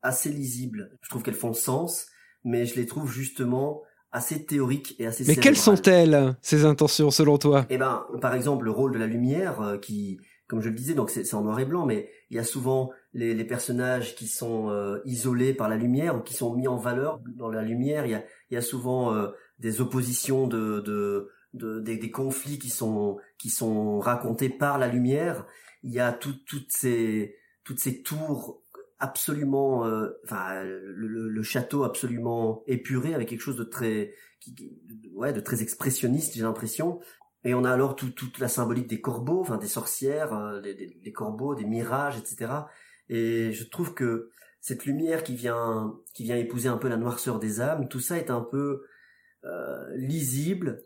assez 0.02 0.30
lisibles. 0.30 0.98
Je 1.02 1.10
trouve 1.10 1.22
qu'elles 1.22 1.34
font 1.34 1.52
sens, 1.52 2.06
mais 2.44 2.66
je 2.66 2.76
les 2.76 2.86
trouve 2.86 3.10
justement 3.10 3.82
assez 4.12 4.44
théorique 4.44 4.94
et 4.98 5.06
assez 5.06 5.24
Mais 5.26 5.36
quelles 5.36 5.56
sont-elles, 5.56 6.36
ces 6.42 6.64
intentions, 6.64 7.10
selon 7.10 7.38
toi? 7.38 7.66
Eh 7.70 7.78
ben, 7.78 8.06
par 8.20 8.34
exemple, 8.34 8.66
le 8.66 8.70
rôle 8.70 8.92
de 8.92 8.98
la 8.98 9.06
lumière, 9.06 9.60
euh, 9.62 9.78
qui, 9.78 10.20
comme 10.46 10.60
je 10.60 10.68
le 10.68 10.74
disais, 10.74 10.94
donc 10.94 11.10
c'est 11.10 11.34
en 11.34 11.42
noir 11.42 11.58
et 11.58 11.64
blanc, 11.64 11.86
mais 11.86 12.10
il 12.30 12.36
y 12.36 12.38
a 12.38 12.44
souvent 12.44 12.90
les, 13.14 13.34
les 13.34 13.44
personnages 13.44 14.14
qui 14.14 14.28
sont 14.28 14.68
euh, 14.68 15.00
isolés 15.06 15.54
par 15.54 15.68
la 15.68 15.76
lumière 15.76 16.16
ou 16.16 16.20
qui 16.20 16.34
sont 16.34 16.54
mis 16.54 16.68
en 16.68 16.76
valeur 16.76 17.20
dans 17.36 17.48
la 17.48 17.62
lumière. 17.62 18.04
Il 18.06 18.12
y 18.12 18.14
a, 18.14 18.22
il 18.50 18.54
y 18.54 18.56
a 18.58 18.62
souvent 18.62 19.14
euh, 19.14 19.28
des 19.58 19.80
oppositions 19.80 20.46
de, 20.46 20.80
de, 20.80 21.30
de 21.54 21.80
des, 21.80 21.96
des, 21.96 22.10
conflits 22.10 22.58
qui 22.58 22.68
sont 22.70 23.18
qui 23.38 23.48
sont 23.48 23.98
racontés 23.98 24.50
par 24.50 24.78
la 24.78 24.88
lumière. 24.88 25.46
Il 25.82 25.90
y 25.90 26.00
a 26.00 26.12
tout, 26.12 26.34
toutes 26.46 26.70
ces 26.70 27.34
toutes 27.64 27.80
ces 27.80 28.02
tours 28.02 28.62
absolument, 29.02 29.84
euh, 29.84 30.10
enfin, 30.24 30.62
le, 30.62 31.42
château 31.42 31.82
absolument 31.82 32.62
épuré 32.68 33.14
avec 33.14 33.28
quelque 33.28 33.40
chose 33.40 33.56
de 33.56 33.64
très, 33.64 34.14
ouais, 35.12 35.32
de 35.32 35.40
très 35.40 35.60
expressionniste, 35.60 36.34
j'ai 36.36 36.42
l'impression. 36.42 37.00
Et 37.42 37.52
on 37.52 37.64
a 37.64 37.72
alors 37.72 37.96
tout, 37.96 38.10
toute 38.10 38.38
la 38.38 38.46
symbolique 38.46 38.86
des 38.86 39.00
corbeaux, 39.00 39.40
enfin 39.40 39.56
des 39.56 39.66
sorcières, 39.66 40.32
euh, 40.32 40.60
des, 40.60 41.12
corbeaux, 41.12 41.56
des 41.56 41.64
mirages, 41.64 42.16
etc. 42.16 42.52
Et 43.08 43.52
je 43.52 43.64
trouve 43.64 43.92
que 43.92 44.30
cette 44.60 44.86
lumière 44.86 45.24
qui 45.24 45.34
vient, 45.34 45.98
qui 46.14 46.22
vient 46.22 46.36
épouser 46.36 46.68
un 46.68 46.78
peu 46.78 46.88
la 46.88 46.96
noirceur 46.96 47.40
des 47.40 47.60
âmes, 47.60 47.88
tout 47.88 47.98
ça 47.98 48.18
est 48.18 48.30
un 48.30 48.40
peu 48.40 48.84
euh, 49.44 49.96
lisible 49.96 50.84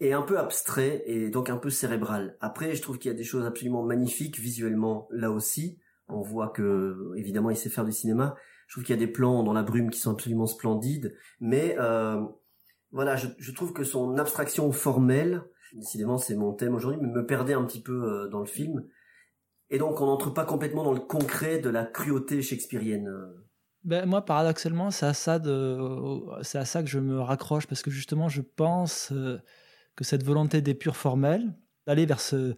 et 0.00 0.12
un 0.12 0.22
peu 0.22 0.38
abstrait 0.38 1.02
et 1.06 1.30
donc 1.30 1.48
un 1.48 1.56
peu 1.56 1.70
cérébral. 1.70 2.36
Après, 2.42 2.74
je 2.74 2.82
trouve 2.82 2.98
qu'il 2.98 3.10
y 3.10 3.14
a 3.14 3.16
des 3.16 3.24
choses 3.24 3.46
absolument 3.46 3.82
magnifiques 3.82 4.38
visuellement 4.38 5.08
là 5.10 5.30
aussi 5.30 5.78
on 6.08 6.20
voit 6.20 6.48
que 6.48 7.12
évidemment 7.16 7.50
il 7.50 7.56
sait 7.56 7.68
faire 7.68 7.84
du 7.84 7.92
cinéma. 7.92 8.34
Je 8.66 8.74
trouve 8.74 8.84
qu'il 8.84 8.94
y 8.94 8.98
a 8.98 9.04
des 9.04 9.10
plans 9.10 9.42
dans 9.42 9.52
la 9.52 9.62
brume 9.62 9.90
qui 9.90 9.98
sont 9.98 10.12
absolument 10.12 10.46
splendides, 10.46 11.16
mais 11.40 11.76
euh, 11.78 12.20
voilà, 12.92 13.16
je, 13.16 13.52
trouve 13.52 13.72
que 13.72 13.84
son 13.84 14.16
abstraction 14.18 14.70
formelle, 14.72 15.42
décidément 15.74 16.18
c'est 16.18 16.36
mon 16.36 16.52
thème 16.52 16.74
aujourd'hui, 16.74 17.00
me 17.00 17.24
perdait 17.24 17.54
un 17.54 17.64
petit 17.64 17.82
peu 17.82 18.04
euh, 18.04 18.28
dans 18.28 18.40
le 18.40 18.46
film. 18.46 18.84
Et 19.70 19.78
donc 19.78 20.00
on 20.00 20.06
n'entre 20.06 20.30
pas 20.30 20.44
complètement 20.44 20.84
dans 20.84 20.92
le 20.94 21.00
concret 21.00 21.58
de 21.58 21.70
la 21.70 21.84
cruauté 21.84 22.42
shakespearienne. 22.42 23.10
Ben, 23.84 24.06
moi, 24.06 24.22
paradoxalement, 24.24 24.90
c'est 24.90 25.06
à 25.06 25.14
ça 25.14 25.40
c'est 26.42 26.58
à 26.58 26.64
ça 26.64 26.82
que 26.82 26.88
je 26.88 26.98
me 26.98 27.20
raccroche 27.20 27.66
parce 27.66 27.82
que 27.82 27.90
justement, 27.90 28.28
je 28.28 28.42
pense 28.42 29.12
euh, 29.12 29.40
que 29.96 30.04
cette 30.04 30.24
volonté 30.24 30.60
d'épure 30.60 30.96
formelle, 30.96 31.54
d'aller 31.88 32.04
vers 32.06 32.20
ce, 32.20 32.54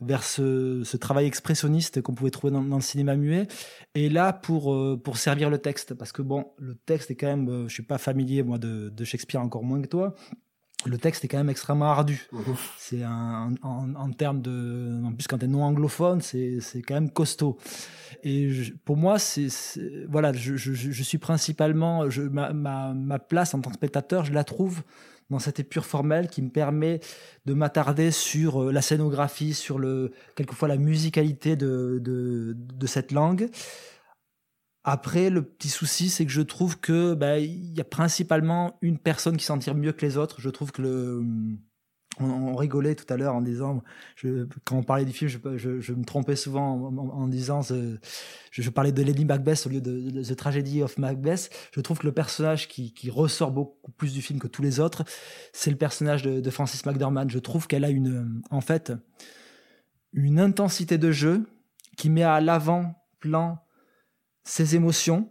vers 0.00 0.22
ce, 0.22 0.82
ce 0.84 0.96
travail 0.98 1.26
expressionniste 1.26 2.02
qu'on 2.02 2.14
pouvait 2.14 2.30
trouver 2.30 2.52
dans, 2.52 2.62
dans, 2.62 2.76
le 2.76 2.82
cinéma 2.82 3.16
muet. 3.16 3.48
Et 3.94 4.10
là, 4.10 4.34
pour, 4.34 4.72
euh, 4.74 5.00
pour 5.02 5.16
servir 5.16 5.48
le 5.48 5.58
texte, 5.58 5.94
parce 5.94 6.12
que 6.12 6.22
bon, 6.22 6.52
le 6.58 6.74
texte 6.74 7.10
est 7.10 7.16
quand 7.16 7.26
même, 7.26 7.48
euh, 7.48 7.68
je 7.68 7.72
suis 7.72 7.82
pas 7.82 7.98
familier 7.98 8.42
moi 8.42 8.58
de, 8.58 8.90
de 8.90 9.04
Shakespeare 9.04 9.40
encore 9.40 9.64
moins 9.64 9.80
que 9.80 9.88
toi. 9.88 10.14
Le 10.84 10.98
texte 10.98 11.24
est 11.24 11.28
quand 11.28 11.38
même 11.38 11.48
extrêmement 11.48 11.86
ardu. 11.86 12.28
Mmh. 12.30 12.38
C'est 12.78 13.02
un, 13.02 13.54
en, 13.62 13.94
en 13.94 14.12
termes 14.12 14.42
de, 14.42 15.00
en 15.04 15.12
plus 15.14 15.26
quand 15.26 15.38
t'es 15.38 15.46
non 15.46 15.64
anglophone, 15.64 16.20
c'est 16.20 16.60
c'est 16.60 16.82
quand 16.82 16.94
même 16.94 17.10
costaud. 17.10 17.56
Et 18.22 18.50
je, 18.50 18.74
pour 18.84 18.98
moi, 18.98 19.18
c'est 19.18 19.48
voilà, 20.06 20.34
je, 20.34 20.56
je, 20.56 20.74
je 20.74 21.02
suis 21.02 21.18
principalement, 21.18 22.08
je, 22.10 22.22
ma, 22.22 22.52
ma, 22.52 22.92
ma 22.92 23.18
place 23.18 23.54
en 23.54 23.60
tant 23.60 23.70
que 23.70 23.76
spectateur, 23.76 24.26
je 24.26 24.34
la 24.34 24.44
trouve 24.44 24.82
dans 25.30 25.38
cette 25.38 25.60
épure 25.60 25.84
formelle 25.84 26.28
qui 26.28 26.42
me 26.42 26.50
permet 26.50 27.00
de 27.46 27.54
m'attarder 27.54 28.10
sur 28.10 28.62
euh, 28.62 28.72
la 28.72 28.82
scénographie, 28.82 29.54
sur 29.54 29.78
le, 29.78 30.12
quelquefois 30.36 30.68
la 30.68 30.76
musicalité 30.76 31.56
de, 31.56 32.00
de, 32.00 32.86
cette 32.86 33.10
langue. 33.10 33.50
Après, 34.84 35.30
le 35.30 35.42
petit 35.42 35.68
souci, 35.68 36.10
c'est 36.10 36.24
que 36.24 36.30
je 36.30 36.42
trouve 36.42 36.78
que 36.78 37.14
bah, 37.14 37.40
il 37.40 37.76
y 37.76 37.80
a 37.80 37.84
principalement 37.84 38.78
une 38.82 38.98
personne 38.98 39.36
qui 39.36 39.44
s'en 39.44 39.58
tire 39.58 39.74
mieux 39.74 39.92
que 39.92 40.06
les 40.06 40.16
autres. 40.16 40.40
Je 40.40 40.48
trouve 40.48 40.70
que 40.70 40.82
le 40.82 41.24
on, 42.18 42.54
rigolait 42.56 42.94
tout 42.94 43.12
à 43.12 43.16
l'heure 43.16 43.34
en 43.34 43.40
disant, 43.40 43.82
quand 44.64 44.76
on 44.76 44.82
parlait 44.82 45.04
du 45.04 45.12
film, 45.12 45.30
je, 45.30 45.92
me 45.92 46.04
trompais 46.04 46.36
souvent 46.36 46.92
en, 47.12 47.26
disant, 47.26 47.60
je, 48.50 48.70
parlais 48.70 48.92
de 48.92 49.02
Lady 49.02 49.24
Macbeth 49.24 49.66
au 49.66 49.70
lieu 49.70 49.80
de, 49.80 50.22
The 50.22 50.36
Tragedy 50.36 50.82
of 50.82 50.98
Macbeth. 50.98 51.50
Je 51.72 51.80
trouve 51.80 51.98
que 51.98 52.06
le 52.06 52.12
personnage 52.12 52.68
qui, 52.68 53.10
ressort 53.10 53.50
beaucoup 53.50 53.92
plus 53.92 54.12
du 54.12 54.22
film 54.22 54.38
que 54.38 54.48
tous 54.48 54.62
les 54.62 54.80
autres, 54.80 55.04
c'est 55.52 55.70
le 55.70 55.76
personnage 55.76 56.22
de, 56.22 56.40
de, 56.40 56.50
Francis 56.50 56.84
McDormand. 56.84 57.28
Je 57.28 57.38
trouve 57.38 57.66
qu'elle 57.66 57.84
a 57.84 57.90
une, 57.90 58.42
en 58.50 58.60
fait, 58.60 58.92
une 60.12 60.40
intensité 60.40 60.98
de 60.98 61.12
jeu 61.12 61.46
qui 61.96 62.10
met 62.10 62.22
à 62.22 62.40
l'avant-plan 62.40 63.58
ses 64.44 64.76
émotions 64.76 65.30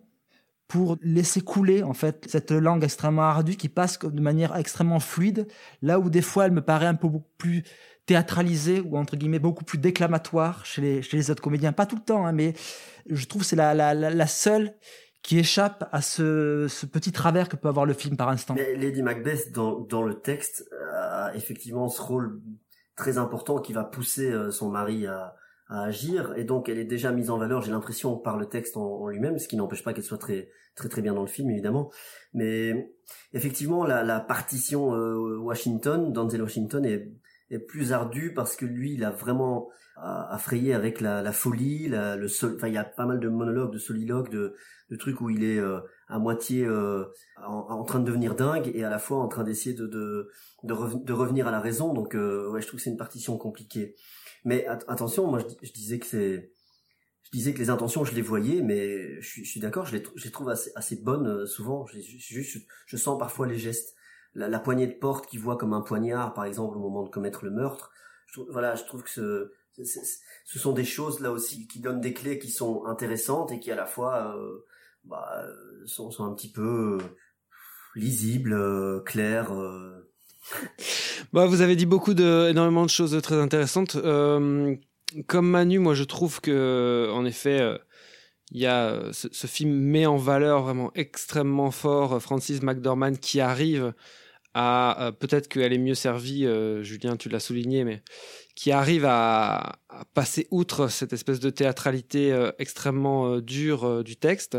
pour 0.68 0.98
laisser 1.02 1.42
couler 1.42 1.84
en 1.84 1.94
fait 1.94 2.26
cette 2.28 2.52
langue 2.52 2.84
extrêmement 2.84 3.24
ardue 3.24 3.56
qui 3.56 3.70
passe 3.70 4.00
de 4.00 4.22
manière 4.22 4.56
extrêmement 4.56 5.00
fluide, 5.00 5.48
là 5.82 6.00
où 6.00 6.10
des 6.10 6.22
fois 6.22 6.46
elle 6.46 6.52
me 6.52 6.62
paraît 6.62 6.88
un 6.88 6.96
peu 6.96 7.10
plus 7.38 7.64
théâtralisée 8.06 8.82
ou 8.82 8.98
entre 8.98 9.16
guillemets 9.16 9.40
beaucoup 9.40 9.64
plus 9.64 9.78
déclamatoire 9.78 10.66
chez 10.66 11.02
les, 11.12 11.32
autres 11.32 11.42
comédiens. 11.42 11.72
Pas 11.72 11.86
tout 11.86 11.96
le 11.96 12.02
temps, 12.02 12.26
hein, 12.26 12.32
mais 12.32 12.54
je 13.10 13.26
trouve 13.26 13.44
c'est 13.44 13.56
la, 13.56 13.74
la, 13.74 14.28
seule 14.28 14.74
qui 15.22 15.40
échappe 15.40 15.88
à 15.92 16.02
ce, 16.02 16.68
ce, 16.68 16.86
petit 16.86 17.12
travers 17.12 17.50
que 17.50 17.56
peut 17.56 17.68
avoir 17.68 17.86
le 17.86 17.94
film 17.94 18.16
par 18.16 18.30
instant. 18.30 18.54
Mais 18.56 18.76
Lady 18.76 19.02
Macbeth 19.02 19.52
dans, 19.52 19.80
dans 19.82 20.04
le 20.04 20.20
texte 20.22 20.70
a 20.94 21.32
effectivement 21.36 21.90
ce 21.90 22.02
rôle 22.02 22.42
très 22.96 23.18
important 23.18 23.60
qui 23.60 23.74
va 23.74 23.84
pousser 23.84 24.32
euh, 24.32 24.52
son 24.52 24.70
mari 24.70 25.08
à, 25.08 25.36
à 25.68 25.84
agir 25.84 26.34
et 26.38 26.44
donc 26.44 26.70
elle 26.70 26.78
est 26.78 26.86
déjà 26.86 27.12
mise 27.12 27.30
en 27.30 27.38
valeur 27.38 27.62
j'ai 27.62 27.72
l'impression 27.72 28.18
par 28.18 28.38
le 28.38 28.46
texte 28.46 28.78
en, 28.78 29.08
lui-même 29.08 29.40
ce 29.40 29.48
qui 29.48 29.56
n'empêche 29.56 29.84
pas 29.84 29.94
qu'elle 29.94 30.04
soit 30.04 30.18
très 30.18 30.50
très 30.76 30.90
très 30.90 31.02
bien 31.02 31.14
dans 31.14 31.22
le 31.22 31.28
film 31.28 31.50
évidemment. 31.50 31.92
Mais 32.34 32.94
effectivement 33.34 33.84
la, 33.84 34.04
la 34.04 34.20
partition 34.20 34.94
euh, 34.94 35.38
Washington 35.38 36.14
Denzel 36.14 36.42
Washington 36.42 36.86
est, 36.86 37.12
est 37.50 37.60
plus 37.60 37.94
ardue 37.94 38.34
parce 38.34 38.56
que 38.56 38.66
lui 38.66 38.94
il 38.94 39.04
a 39.04 39.12
vraiment 39.12 39.70
affrayé 39.98 40.74
avec 40.74 41.00
la, 41.00 41.22
la 41.22 41.32
folie 41.32 41.88
la, 41.88 42.18
le 42.18 42.28
sol 42.28 42.56
enfin 42.58 42.68
il 42.68 42.74
y 42.74 42.78
a 42.78 42.84
pas 42.84 43.06
mal 43.06 43.20
de 43.20 43.30
monologues 43.30 43.72
de 43.72 43.78
soliloques 43.78 44.30
de, 44.30 44.56
de 44.90 44.96
trucs 44.98 45.22
où 45.22 45.30
il 45.30 45.44
est 45.44 45.58
euh, 45.58 45.80
à 46.10 46.20
moitié 46.20 46.66
euh, 46.66 47.06
en, 47.42 47.66
en, 47.70 47.84
train 47.86 48.00
de 48.00 48.06
devenir 48.06 48.36
dingue 48.36 48.70
et 48.76 48.84
à 48.84 48.90
la 48.90 49.00
fois 49.00 49.20
en 49.20 49.30
train 49.30 49.46
d'essayer 49.46 49.74
de 49.74 49.88
de, 49.88 50.30
de, 50.64 50.76
de, 51.04 51.14
revenir 51.14 51.48
à 51.48 51.52
la 51.52 51.62
raison. 51.62 51.94
Donc 51.94 52.14
ouais 52.14 52.62
je 52.62 52.68
trouve 52.68 52.78
que 52.78 52.84
c'est 52.84 52.92
une 52.92 52.98
partition 52.98 53.38
compliquée 53.38 53.96
mais 54.46 54.66
attention, 54.68 55.28
moi 55.28 55.40
je, 55.62 55.72
disais 55.72 55.98
que 56.00 56.06
c'est, 56.06 56.52
je 57.24 57.32
disais 57.32 57.54
que 57.54 57.60
les 57.60 57.72
intentions 57.72 58.06
je 58.06 58.14
les 58.14 58.22
voyais, 58.22 58.62
mais 58.62 59.20
je, 59.22 59.44
suis 59.44 59.60
d'accord, 59.60 59.88
je 59.88 59.98
les, 59.98 60.32
trouve 60.32 60.50
assez, 60.50 60.96
bonnes 60.98 61.28
euh, 61.28 61.46
souvent. 61.48 61.88
Je, 61.88 62.00
je, 62.86 62.98
sens 62.98 63.18
parfois 63.18 63.48
les 63.48 63.58
gestes, 63.58 63.96
la, 64.36 64.60
poignée 64.60 64.86
de 64.86 64.94
porte 64.94 65.26
qui 65.26 65.40
voit 65.40 65.58
comme 65.58 65.74
un 65.74 65.82
poignard, 65.82 66.34
par 66.36 66.46
exemple 66.46 66.78
au 66.78 66.80
moment 66.80 67.04
de 67.04 67.10
commettre 67.10 67.44
le 67.44 67.52
meurtre. 67.52 67.92
Voilà, 68.50 68.76
je 68.76 68.84
trouve 68.84 69.02
que 69.02 69.10
ce, 69.10 69.52
ce 69.84 70.60
sont 70.60 70.74
des 70.74 70.86
choses 70.86 71.20
là 71.22 71.32
aussi 71.32 71.68
qui 71.68 71.80
donnent 71.80 72.02
des 72.02 72.14
clés 72.14 72.38
qui 72.38 72.52
sont 72.52 72.86
intéressantes 72.86 73.52
et 73.52 73.60
qui 73.60 73.72
à 73.72 73.76
la 73.76 73.88
fois 73.88 74.38
euh, 74.38 74.66
bah, 75.06 75.44
sont, 75.86 76.12
sont, 76.12 76.26
un 76.26 76.34
petit 76.34 76.52
peu 76.52 77.00
lisibles, 77.96 78.54
euh, 78.54 79.00
claires. 79.00 79.52
Euh, 80.54 80.66
bah, 81.34 81.46
vous 81.46 81.62
avez 81.62 81.76
dit 81.76 81.86
beaucoup 81.86 82.14
de, 82.14 82.50
énormément 82.50 82.84
de 82.84 82.90
choses 82.90 83.20
très 83.22 83.36
intéressantes. 83.36 83.96
Euh, 83.96 84.76
comme 85.28 85.50
Manu, 85.50 85.80
moi 85.80 85.94
je 85.94 86.04
trouve 86.04 86.42
que, 86.42 87.10
en 87.14 87.26
effet, 87.26 87.60
euh, 87.62 87.78
il 88.52 88.66
euh, 88.66 89.12
ce, 89.12 89.28
ce, 89.32 89.48
film 89.48 89.72
met 89.72 90.06
en 90.06 90.18
valeur 90.18 90.64
vraiment 90.64 90.92
extrêmement 90.96 91.72
fort 91.72 92.22
Francis 92.22 92.62
McDormand 92.62 93.16
qui 93.16 93.40
arrive 93.40 93.94
à 94.56 95.12
peut-être 95.20 95.48
qu'elle 95.48 95.74
est 95.74 95.78
mieux 95.78 95.96
servie. 95.96 96.48
Julien, 96.82 97.18
tu 97.18 97.30
l'as 97.30 97.40
souligné, 97.40 97.84
mais 97.84 98.02
qui 98.56 98.72
arrive 98.72 99.06
à, 99.06 99.80
passer 100.14 100.48
outre 100.52 100.90
cette 100.90 101.14
espèce 101.14 101.40
de 101.40 101.50
théâtralité 101.50 102.34
euh, 102.34 102.52
extrêmement 102.60 103.28
euh, 103.28 103.42
dure 103.42 103.86
euh, 103.86 104.04
du 104.04 104.18
texte. 104.18 104.58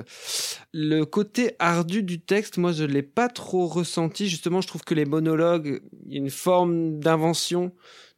Le 0.72 1.04
côté 1.04 1.56
ardu 1.58 2.02
du 2.02 2.20
texte, 2.20 2.56
moi, 2.56 2.72
je 2.72 2.84
ne 2.84 2.88
l'ai 2.88 3.02
pas 3.02 3.28
trop 3.28 3.66
ressenti. 3.66 4.30
Justement, 4.30 4.62
je 4.62 4.68
trouve 4.68 4.82
que 4.82 4.94
les 4.94 5.04
monologues, 5.04 5.82
il 6.06 6.12
y 6.12 6.16
a 6.16 6.18
une 6.18 6.30
forme 6.30 6.98
d'invention 7.00 7.72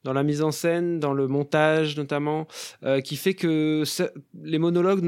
dans 0.04 0.12
la 0.12 0.22
mise 0.22 0.42
en 0.42 0.50
scène, 0.50 1.00
dans 1.00 1.12
le 1.12 1.26
montage 1.28 1.96
notamment, 1.96 2.46
euh, 2.84 3.00
qui 3.00 3.16
fait 3.16 3.34
que 3.34 3.84
les 4.42 4.58
monologues, 4.58 5.04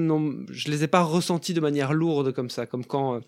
je 0.51 0.71
les 0.71 0.85
ai 0.85 0.89
pas 0.89 1.03
ressentis 1.03 1.55
de 1.55 1.61
manière 1.61 1.93
lourde 1.93 2.33
comme 2.33 2.51
ça, 2.51 2.67
comme 2.67 2.85
quand 2.85 3.15
euh, 3.15 3.21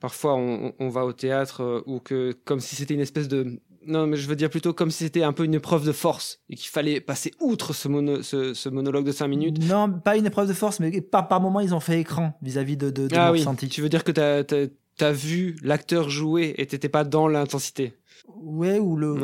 parfois 0.00 0.34
on, 0.34 0.72
on, 0.78 0.88
va 0.88 1.04
au 1.04 1.12
théâtre 1.12 1.62
euh, 1.62 1.82
ou 1.86 2.00
que 2.00 2.32
comme 2.44 2.60
si 2.60 2.74
c'était 2.76 2.94
une 2.94 3.00
espèce 3.00 3.28
de 3.28 3.60
non, 3.86 4.06
mais 4.06 4.16
je 4.16 4.26
veux 4.28 4.36
dire 4.36 4.50
plutôt 4.50 4.72
comme 4.72 4.90
si 4.90 5.04
c'était 5.04 5.22
un 5.22 5.32
peu 5.32 5.44
une 5.44 5.54
épreuve 5.54 5.86
de 5.86 5.92
force 5.92 6.40
et 6.48 6.56
qu'il 6.56 6.70
fallait 6.70 7.00
passer 7.00 7.32
outre 7.40 7.72
ce, 7.72 7.88
mono, 7.88 8.22
ce, 8.22 8.54
ce, 8.54 8.68
monologue 8.68 9.04
de 9.04 9.12
5 9.12 9.28
minutes. 9.28 9.58
Non, 9.64 9.90
pas 9.90 10.16
une 10.16 10.26
épreuve 10.26 10.48
de 10.48 10.52
force, 10.52 10.80
mais 10.80 11.00
par, 11.00 11.28
par 11.28 11.40
moment, 11.40 11.60
ils 11.60 11.74
ont 11.74 11.80
fait 11.80 12.00
écran 12.00 12.32
vis-à-vis 12.42 12.76
de, 12.76 12.90
de, 12.90 13.08
de 13.08 13.16
ah 13.16 13.32
oui. 13.32 13.44
Tu 13.68 13.82
veux 13.82 13.88
dire 13.88 14.04
que 14.04 14.12
tu 14.12 15.04
as, 15.04 15.12
vu 15.12 15.56
l'acteur 15.62 16.08
jouer 16.08 16.54
et 16.56 16.66
t'étais 16.66 16.88
pas 16.88 17.04
dans 17.04 17.28
l'intensité? 17.28 17.94
Ouais, 18.26 18.78
ou 18.78 18.96
le. 18.96 19.16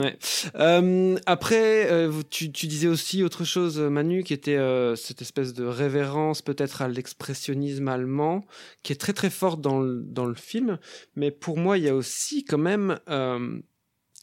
Euh, 0.57 1.19
après, 1.27 1.91
euh, 1.91 2.13
tu, 2.29 2.53
tu, 2.53 2.67
disais 2.67 2.89
aussi 2.89 3.23
autre 3.23 3.45
chose, 3.45 3.79
Manu, 3.79 4.23
qui 4.23 4.35
était 4.35 4.57
euh, 4.57 4.95
cette 4.95 5.23
espèce 5.23 5.55
de 5.55 5.65
révérence 5.65 6.43
peut-être 6.43 6.83
à 6.83 6.89
l'expressionnisme 6.89 7.89
allemand, 7.89 8.45
qui 8.83 8.93
est 8.93 8.97
très 8.97 9.13
très 9.13 9.31
forte 9.31 9.61
dans 9.61 9.81
le, 9.81 10.03
dans 10.03 10.27
le 10.27 10.35
film. 10.35 10.79
Mais 11.17 11.31
pour 11.31 11.57
moi, 11.57 11.79
il 11.79 11.85
y 11.85 11.89
a 11.89 11.95
aussi 11.95 12.45
quand 12.45 12.59
même 12.59 12.99
euh, 13.09 13.59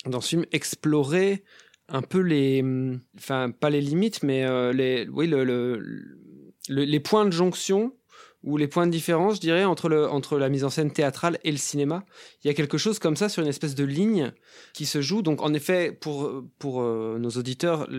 dans 0.06 0.22
ce 0.22 0.30
film 0.30 0.46
explorer 0.52 1.44
un 1.90 2.02
peu 2.02 2.20
les, 2.20 2.64
enfin 3.18 3.52
pas 3.52 3.70
les 3.70 3.82
limites, 3.82 4.22
mais 4.24 4.46
euh, 4.46 4.74
les, 4.74 5.08
oui, 5.10 5.28
le, 5.28 5.82
les 6.70 7.00
points 7.00 7.26
de 7.26 7.32
jonction 7.32 7.94
ou 8.48 8.56
les 8.56 8.70
points 8.70 8.88
de 8.88 8.92
différence, 8.92 9.36
je 9.36 9.42
dirais, 9.42 9.66
entre, 9.66 9.90
le, 9.90 10.08
entre 10.08 10.38
la 10.38 10.48
mise 10.48 10.64
en 10.64 10.70
scène 10.70 10.90
théâtrale 10.90 11.38
et 11.44 11.52
le 11.52 11.58
cinéma. 11.58 12.06
Il 12.44 12.48
y 12.48 12.50
a 12.50 12.54
quelque 12.54 12.78
chose 12.78 12.98
comme 12.98 13.18
ça 13.18 13.28
sur 13.28 13.44
une 13.44 13.50
espèce 13.50 13.76
de 13.76 13.84
ligne 13.84 14.32
qui 14.74 14.86
se 14.86 15.02
joue. 15.02 15.22
Donc, 15.22 15.42
en 15.42 15.54
effet, 15.54 15.92
pour, 15.92 16.46
pour 16.58 16.82
euh, 16.82 17.18
nos 17.20 17.32
auditeurs, 17.32 17.90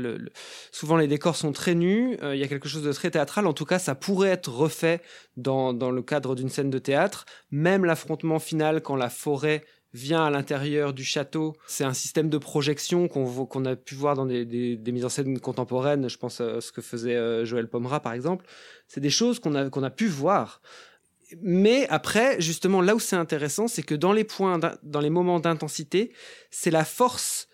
souvent 0.72 0.96
les 0.96 1.06
décors 1.06 1.36
sont 1.36 1.52
très 1.52 1.74
nus. 1.74 2.16
Euh, 2.22 2.34
il 2.34 2.40
y 2.40 2.44
a 2.44 2.48
quelque 2.48 2.66
chose 2.66 2.82
de 2.82 2.92
très 2.94 3.10
théâtral. 3.10 3.46
En 3.46 3.52
tout 3.52 3.66
cas, 3.66 3.78
ça 3.78 3.94
pourrait 3.94 4.30
être 4.30 4.50
refait 4.50 5.02
dans, 5.36 5.74
dans 5.74 5.90
le 5.90 6.00
cadre 6.00 6.34
d'une 6.34 6.48
scène 6.48 6.70
de 6.70 6.78
théâtre. 6.78 7.26
Même 7.50 7.84
l'affrontement 7.84 8.38
final, 8.38 8.80
quand 8.80 8.96
la 8.96 9.10
forêt 9.10 9.66
vient 9.94 10.24
à 10.24 10.30
l'intérieur 10.30 10.92
du 10.92 11.04
château. 11.04 11.54
C'est 11.66 11.84
un 11.84 11.94
système 11.94 12.28
de 12.28 12.38
projection 12.38 13.08
qu'on 13.08 13.64
a 13.64 13.76
pu 13.76 13.94
voir 13.94 14.14
dans 14.14 14.26
des, 14.26 14.44
des, 14.44 14.92
mises 14.92 15.04
en 15.04 15.08
scène 15.08 15.38
contemporaines. 15.40 16.08
Je 16.08 16.18
pense 16.18 16.40
à 16.40 16.60
ce 16.60 16.72
que 16.72 16.82
faisait 16.82 17.16
euh, 17.16 17.44
Joël 17.44 17.68
Pomera, 17.68 18.00
par 18.00 18.12
exemple. 18.12 18.46
C'est 18.86 19.00
des 19.00 19.10
choses 19.10 19.38
qu'on 19.38 19.54
a, 19.54 19.64
a 19.64 19.90
pu 19.90 20.06
voir. 20.06 20.60
Mais 21.42 21.86
après, 21.88 22.40
justement, 22.40 22.80
là 22.80 22.94
où 22.94 23.00
c'est 23.00 23.16
intéressant, 23.16 23.68
c'est 23.68 23.82
que 23.82 23.94
dans 23.94 24.12
les 24.12 24.24
points, 24.24 24.58
dans 24.82 25.00
les 25.00 25.10
moments 25.10 25.40
d'intensité, 25.40 26.12
c'est 26.50 26.70
la 26.70 26.84
force 26.84 27.48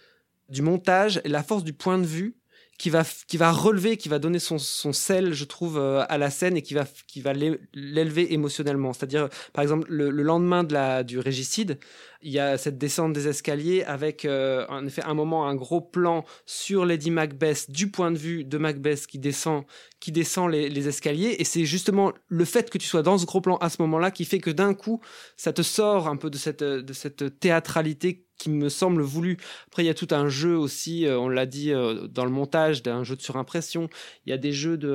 du 0.49 0.63
montage 0.63 1.21
et 1.25 1.29
la 1.29 1.43
force 1.43 1.65
du 1.65 1.73
point 1.73 1.99
de 1.99 2.07
vue 2.07 2.37
qui 2.85 2.91
va 2.91 3.03
qui 3.03 3.39
va 3.39 3.51
relever, 3.51 3.97
qui 3.97 4.11
va 4.11 4.19
donner 4.19 4.39
son, 4.39 4.59
son 4.59 4.93
sel, 4.93 5.33
je 5.33 5.47
trouve, 5.47 5.79
euh, 5.79 6.05
à 6.11 6.19
la 6.19 6.29
scène 6.29 6.55
et 6.59 6.61
qui 6.61 6.75
va 6.75 6.85
qui 7.07 7.23
va 7.23 7.33
l'élever 7.33 8.35
émotionnellement. 8.35 8.93
C'est-à-dire, 8.93 9.31
par 9.55 9.63
exemple, 9.63 9.87
le, 9.89 10.11
le, 10.11 10.23
lendemain 10.23 10.65
de 10.65 10.75
la 10.75 11.03
du 11.03 11.19
régicide, 11.19 11.79
il 12.21 12.31
y 12.31 12.39
a 12.39 12.59
cette 12.59 12.77
descente 12.77 13.15
des 13.15 13.27
escaliers 13.27 13.85
avec 13.85 14.27
euh, 14.27 14.67
en 14.69 14.85
effet 14.85 15.03
un 15.03 15.15
moment 15.15 15.47
un 15.47 15.55
gros 15.55 15.81
plan 15.81 16.27
sur 16.45 16.85
Lady 16.85 17.11
Macbeth 17.11 17.71
du 17.71 17.91
point 17.91 18.11
de 18.11 18.19
vue 18.19 18.45
de 18.45 18.59
Macbeth 18.59 19.07
qui 19.07 19.19
descend 19.19 19.65
qui 20.05 20.13
descend 20.13 20.51
les, 20.51 20.87
escaliers 20.87 21.37
et 21.39 21.45
c'est 21.45 21.65
justement 21.65 22.13
le 22.29 22.45
fait 22.45 22.69
que 22.69 22.77
tu 22.77 22.87
sois 22.87 23.01
dans 23.01 23.17
ce 23.17 23.25
gros 23.25 23.41
plan 23.41 23.57
à 23.57 23.71
ce 23.71 23.81
moment-là 23.81 24.11
qui 24.11 24.27
fait 24.27 24.39
que 24.39 24.51
d'un 24.51 24.75
coup 24.75 25.01
ça 25.39 25.55
te 25.55 25.63
sort 25.63 26.09
un 26.09 26.17
peu 26.17 26.29
de 26.29 26.37
cette 26.37 26.63
de 26.63 26.93
cette 26.93 27.41
théâtralité 27.41 28.27
qui 28.39 28.51
me 28.51 28.69
semble 28.69 29.03
voulu. 29.03 29.39
Après, 29.69 29.85
il 29.85 29.87
y 29.87 29.91
a 29.91 29.95
tout 29.95 30.09
un 30.11 30.29
jeu 30.29 30.57
aussi, 30.57 31.07
euh, 31.07 31.19
on 31.19 31.29
l'a 31.29 31.47
dit 31.47 31.73
euh, 31.73 32.09
dans 32.09 32.25
le 32.25 32.31
montage, 32.31 32.83
d'un 32.83 33.05
jeu 33.05 33.17
de 33.17 33.23
surimpression. 33.23 33.89
Il 34.27 34.31
y 34.31 34.33
a 34.33 34.39
des 34.39 34.53
jeux 34.53 34.77
de 34.77 34.95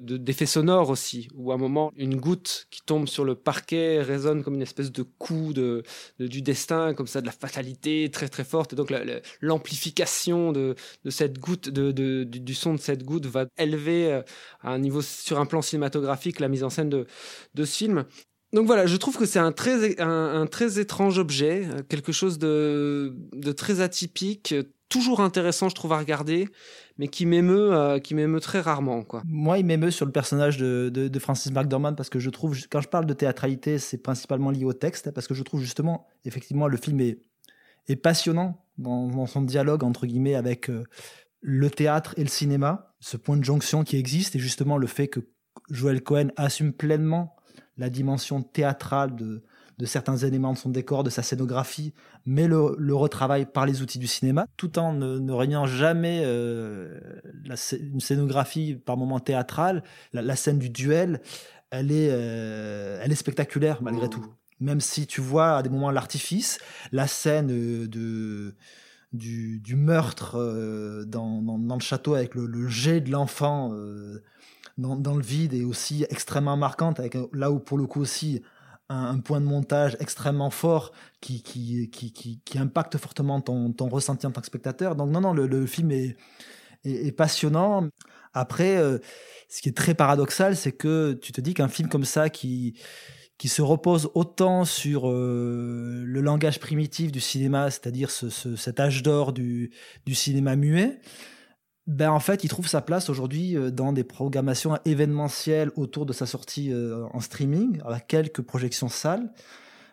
d'effets 0.00 0.44
de, 0.44 0.50
sonores 0.50 0.90
aussi, 0.90 1.28
où 1.34 1.50
à 1.52 1.54
un 1.54 1.58
moment, 1.58 1.92
une 1.96 2.16
goutte 2.16 2.66
qui 2.70 2.82
tombe 2.84 3.08
sur 3.08 3.24
le 3.24 3.34
parquet 3.34 4.00
résonne 4.00 4.42
comme 4.42 4.54
une 4.54 4.62
espèce 4.62 4.92
de 4.92 5.02
coup 5.02 5.52
de, 5.52 5.82
du 6.18 6.42
destin, 6.42 6.94
comme 6.94 7.06
ça, 7.06 7.20
de 7.20 7.26
la 7.26 7.32
fatalité 7.32 8.10
très 8.10 8.28
très 8.28 8.44
forte. 8.44 8.72
Et 8.72 8.76
donc, 8.76 8.92
l'amplification 9.40 10.52
de, 10.52 10.74
de 11.04 11.10
cette 11.10 11.38
goutte, 11.38 11.68
de, 11.68 12.24
du 12.24 12.54
son 12.54 12.74
de 12.74 12.80
cette 12.80 13.04
goutte 13.04 13.26
va 13.26 13.46
élever 13.56 13.87
euh, 13.90 14.22
à 14.62 14.70
un 14.70 14.78
niveau 14.78 15.02
sur 15.02 15.38
un 15.38 15.46
plan 15.46 15.62
cinématographique 15.62 16.40
la 16.40 16.48
mise 16.48 16.64
en 16.64 16.70
scène 16.70 16.88
de, 16.88 17.06
ce 17.56 17.64
film. 17.64 18.04
Donc 18.52 18.66
voilà, 18.66 18.86
je 18.86 18.96
trouve 18.96 19.16
que 19.16 19.26
c'est 19.26 19.38
un 19.38 19.52
très, 19.52 20.00
un, 20.00 20.46
très 20.46 20.78
étrange 20.78 21.18
objet, 21.18 21.66
euh, 21.66 21.82
quelque 21.86 22.12
chose 22.12 22.38
de, 22.38 23.14
de 23.34 23.52
très 23.52 23.80
atypique, 23.80 24.54
toujours 24.88 25.20
intéressant, 25.20 25.68
je 25.68 25.74
trouve, 25.74 25.92
à 25.92 25.98
regarder, 25.98 26.48
mais 26.96 27.08
qui 27.08 27.26
m'émeut, 27.26 27.74
euh, 27.74 27.98
qui 27.98 28.14
m'émeut 28.14 28.40
très 28.40 28.60
rarement, 28.60 29.02
quoi. 29.02 29.22
Moi, 29.26 29.58
il 29.58 29.66
m'émeut 29.66 29.90
sur 29.90 30.06
le 30.06 30.12
personnage 30.12 30.56
de, 30.56 30.90
de, 30.92 31.08
de, 31.08 31.18
Francis 31.18 31.52
McDormand 31.52 31.94
parce 31.94 32.08
que 32.08 32.18
je 32.18 32.30
trouve, 32.30 32.56
quand 32.70 32.80
je 32.80 32.88
parle 32.88 33.06
de 33.06 33.14
théâtralité, 33.14 33.78
c'est 33.78 33.98
principalement 33.98 34.50
lié 34.50 34.64
au 34.64 34.72
texte, 34.72 35.10
parce 35.10 35.26
que 35.26 35.34
je 35.34 35.42
trouve 35.42 35.60
justement, 35.60 36.06
effectivement, 36.24 36.68
le 36.68 36.76
film 36.76 37.00
est, 37.00 37.18
est 37.88 37.96
passionnant 37.96 38.64
dans, 38.78 39.26
son 39.26 39.42
dialogue 39.42 39.82
entre 39.82 40.06
guillemets 40.06 40.34
avec 40.34 40.70
le 41.40 41.70
théâtre 41.70 42.14
et 42.16 42.22
le 42.22 42.28
cinéma, 42.28 42.94
ce 43.00 43.16
point 43.16 43.36
de 43.36 43.44
jonction 43.44 43.84
qui 43.84 43.96
existe 43.96 44.36
et 44.36 44.38
justement 44.38 44.76
le 44.76 44.86
fait 44.86 45.08
que 45.08 45.20
Joel 45.70 46.02
Cohen 46.02 46.28
assume 46.36 46.72
pleinement 46.72 47.36
la 47.76 47.90
dimension 47.90 48.42
théâtrale 48.42 49.14
de, 49.14 49.42
de 49.78 49.86
certains 49.86 50.16
éléments 50.16 50.52
de 50.52 50.58
son 50.58 50.70
décor, 50.70 51.04
de 51.04 51.10
sa 51.10 51.22
scénographie, 51.22 51.94
mais 52.26 52.48
le, 52.48 52.74
le 52.76 52.94
retravaille 52.94 53.46
par 53.46 53.66
les 53.66 53.82
outils 53.82 54.00
du 54.00 54.08
cinéma, 54.08 54.46
tout 54.56 54.78
en 54.78 54.92
ne, 54.92 55.18
ne 55.18 55.32
régnant 55.32 55.66
jamais 55.66 56.22
euh, 56.24 56.98
la, 57.44 57.54
une 57.78 58.00
scénographie 58.00 58.74
par 58.74 58.96
moments 58.96 59.20
théâtrale. 59.20 59.84
La, 60.12 60.22
la 60.22 60.34
scène 60.34 60.58
du 60.58 60.70
duel, 60.70 61.20
elle 61.70 61.92
est, 61.92 62.08
euh, 62.10 63.00
elle 63.02 63.12
est 63.12 63.16
spectaculaire 63.16 63.80
malgré 63.82 64.08
tout. 64.08 64.24
Même 64.60 64.80
si 64.80 65.06
tu 65.06 65.20
vois 65.20 65.58
à 65.58 65.62
des 65.62 65.68
moments 65.70 65.92
l'artifice, 65.92 66.58
la 66.90 67.06
scène 67.06 67.50
euh, 67.52 67.86
de 67.86 68.56
du, 69.12 69.76
meurtre 69.76 70.36
euh, 70.36 71.04
dans, 71.04 71.42
le 71.58 71.80
château 71.80 72.14
avec 72.14 72.34
le, 72.34 72.68
jet 72.68 73.00
de 73.00 73.10
l'enfant 73.10 73.72
euh, 73.72 74.22
dans, 74.76 75.14
le 75.14 75.22
vide 75.22 75.54
est 75.54 75.64
aussi 75.64 76.04
extrêmement 76.10 76.56
marquante, 76.56 77.00
avec 77.00 77.16
euh, 77.16 77.26
là 77.32 77.50
où 77.50 77.58
pour 77.58 77.78
le 77.78 77.86
coup 77.86 78.00
aussi 78.00 78.42
un, 78.88 79.18
point 79.18 79.40
de 79.40 79.46
montage 79.46 79.96
extrêmement 80.00 80.50
fort 80.50 80.92
qui, 81.20 81.90
impacte 82.56 82.96
fortement 82.96 83.40
ton, 83.40 83.74
ressenti 83.88 84.26
en 84.26 84.30
tant 84.30 84.40
que 84.40 84.46
spectateur. 84.46 84.94
Donc 84.96 85.10
non, 85.10 85.20
non, 85.20 85.32
le, 85.32 85.66
film 85.66 85.90
est, 85.90 87.12
passionnant. 87.16 87.88
Après, 88.32 88.78
ce 89.48 89.60
qui 89.60 89.68
est 89.68 89.76
très 89.76 89.94
paradoxal, 89.94 90.56
c'est 90.56 90.72
que 90.72 91.12
tu 91.14 91.32
te 91.32 91.40
dis 91.40 91.52
qu'un 91.52 91.68
film 91.68 91.88
comme 91.88 92.04
ça 92.04 92.30
qui 92.30 92.78
qui 93.38 93.48
se 93.48 93.62
repose 93.62 94.10
autant 94.14 94.64
sur 94.64 95.08
euh, 95.08 96.02
le 96.04 96.20
langage 96.20 96.58
primitif 96.58 97.12
du 97.12 97.20
cinéma, 97.20 97.70
c'est-à-dire 97.70 98.10
ce, 98.10 98.28
ce, 98.28 98.56
cet 98.56 98.80
âge 98.80 99.04
d'or 99.04 99.32
du, 99.32 99.70
du 100.04 100.14
cinéma 100.16 100.56
muet, 100.56 100.98
ben 101.86 102.10
en 102.10 102.20
fait, 102.20 102.44
il 102.44 102.48
trouve 102.48 102.66
sa 102.66 102.82
place 102.82 103.08
aujourd'hui 103.08 103.56
euh, 103.56 103.70
dans 103.70 103.92
des 103.92 104.04
programmations 104.04 104.76
événementielles 104.84 105.70
autour 105.76 106.04
de 106.04 106.12
sa 106.12 106.26
sortie 106.26 106.72
euh, 106.72 107.06
en 107.14 107.20
streaming, 107.20 107.80
avec 107.84 108.08
quelques 108.08 108.42
projections 108.42 108.88
salles. 108.88 109.32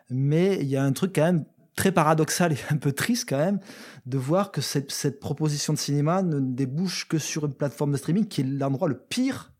Mais 0.09 0.57
il 0.59 0.67
y 0.67 0.75
a 0.75 0.83
un 0.83 0.91
truc 0.91 1.13
quand 1.15 1.23
même 1.23 1.45
très 1.75 1.91
paradoxal 1.91 2.51
et 2.51 2.57
un 2.71 2.77
peu 2.77 2.93
triste 2.93 3.29
quand 3.29 3.37
même 3.37 3.59
de 4.07 4.17
voir 4.17 4.51
que 4.51 4.61
cette, 4.61 4.91
cette 4.91 5.19
proposition 5.19 5.71
de 5.71 5.77
cinéma 5.77 6.23
ne 6.23 6.39
débouche 6.39 7.07
que 7.07 7.19
sur 7.19 7.45
une 7.45 7.53
plateforme 7.53 7.91
de 7.91 7.97
streaming 7.97 8.27
qui 8.27 8.41
est 8.41 8.45
l'endroit 8.45 8.87
le 8.87 8.97
pire 8.97 9.53